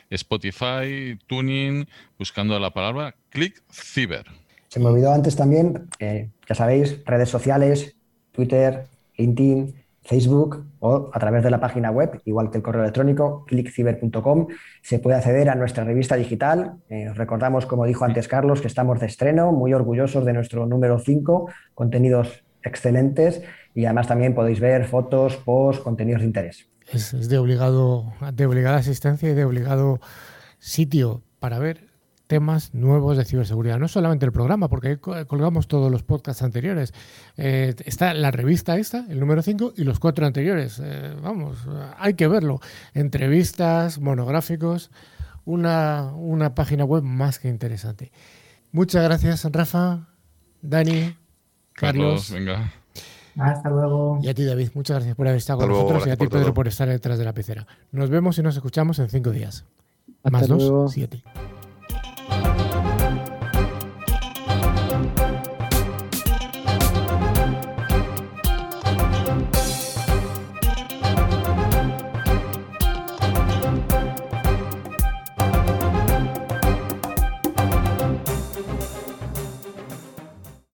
Spotify, 0.09 1.19
Tuning, 1.27 1.87
buscando 2.19 2.59
la 2.59 2.71
palabra 2.71 3.15
Click 3.29 3.63
Ciber. 3.71 4.25
Se 4.69 4.81
me 4.81 4.87
olvidó 4.87 5.13
antes 5.13 5.37
también, 5.37 5.91
eh, 5.99 6.31
ya 6.49 6.55
sabéis, 6.55 7.05
redes 7.05 7.29
sociales, 7.29 7.95
Twitter, 8.33 8.87
LinkedIn, 9.19 9.75
Facebook 10.07 10.65
o 10.79 11.11
a 11.13 11.19
través 11.19 11.43
de 11.43 11.51
la 11.51 11.61
página 11.61 11.91
web, 11.91 12.21
igual 12.25 12.51
que 12.51 12.59
el 12.59 12.63
correo 12.63 12.83
electrónico, 12.83 13.45
clickciber.com, 13.47 14.47
se 14.83 14.99
puede 14.99 15.17
acceder 15.17 15.51
a 15.51 15.55
nuestra 15.57 15.85
revista 15.85 16.17
digital. 16.17 16.77
Eh, 16.89 17.09
os 17.11 17.17
recordamos, 17.17 17.67
como 17.67 17.85
dijo 17.85 18.05
antes 18.05 18.29
Carlos, 18.29 18.61
que 18.61 18.69
estamos 18.69 19.01
de 19.01 19.07
estreno, 19.07 19.53
muy 19.53 19.75
orgullosos 19.75 20.25
de 20.25 20.33
nuestro 20.33 20.67
número 20.67 20.99
5, 20.99 21.51
contenidos 21.75 22.45
excelentes 22.63 23.43
y 23.75 23.85
además 23.85 24.09
también 24.09 24.35
podéis 24.35 24.61
ver 24.61 24.87
fotos, 24.87 25.37
posts, 25.37 25.83
contenidos 25.83 26.23
de 26.23 26.27
interés. 26.27 26.69
Es, 26.93 27.13
es 27.13 27.29
de 27.29 27.39
obligado, 27.39 28.13
de 28.33 28.47
obligada 28.47 28.79
asistencia 28.79 29.29
y 29.29 29.35
de 29.35 29.45
obligado 29.45 30.01
sitio 30.59 31.23
para 31.41 31.59
ver 31.59 31.86
temas 32.27 32.75
nuevos 32.75 33.17
de 33.17 33.25
ciberseguridad. 33.25 33.79
No 33.79 33.89
solamente 33.89 34.27
el 34.27 34.33
programa, 34.33 34.69
porque 34.69 34.89
ahí 34.89 34.97
co- 34.97 35.27
colgamos 35.27 35.69
todos 35.69 35.91
los 35.93 36.03
podcasts 36.03 36.43
anteriores. 36.43 36.93
Eh, 37.37 37.75
está 37.85 38.15
la 38.15 38.31
revista 38.31 38.77
esta, 38.79 39.07
el 39.09 39.21
número 39.21 39.43
5, 39.43 39.75
y 39.77 39.85
los 39.85 39.99
cuatro 40.01 40.27
anteriores. 40.27 40.81
Eh, 40.83 41.15
vamos, 41.23 41.59
hay 41.99 42.15
que 42.15 42.27
verlo. 42.29 42.61
Entrevistas, 42.95 44.01
monográficos, 44.01 44.91
una, 45.45 46.13
una 46.15 46.55
página 46.55 46.85
web 46.85 47.03
más 47.05 47.39
que 47.39 47.49
interesante. 47.49 48.11
Muchas 48.73 49.05
gracias, 49.05 49.45
Rafa, 49.53 50.09
Dani, 50.63 51.17
Carlos, 51.73 52.29
Carlos. 52.29 52.31
venga. 52.33 52.73
Hasta 53.39 53.69
luego. 53.71 54.19
Y 54.23 54.29
a 54.29 54.35
ti, 54.35 54.45
David, 54.45 54.71
muchas 54.75 54.97
gracias 54.97 55.15
por 55.15 55.27
haber 55.29 55.39
estado 55.39 55.59
Hasta 55.61 55.67
con 55.67 55.71
luego, 55.71 55.83
nosotros 55.91 56.09
y 56.09 56.11
a 56.11 56.17
ti, 56.17 56.25
por 56.25 56.29
Pedro, 56.31 56.45
todo. 56.47 56.55
por 56.55 56.69
estar 56.69 56.89
detrás 56.89 57.19
de 57.19 57.25
la 57.25 57.33
pecera. 57.35 57.67
Nos 57.93 58.11
vemos 58.11 58.39
y 58.39 58.43
nos 58.43 58.57
escuchamos 58.57 58.99
en 58.99 59.09
cinco 59.11 59.31
días. 59.31 59.65
Hasta 60.25 60.31
Más 60.31 60.49
dos, 60.49 60.93
siete. 60.93 61.23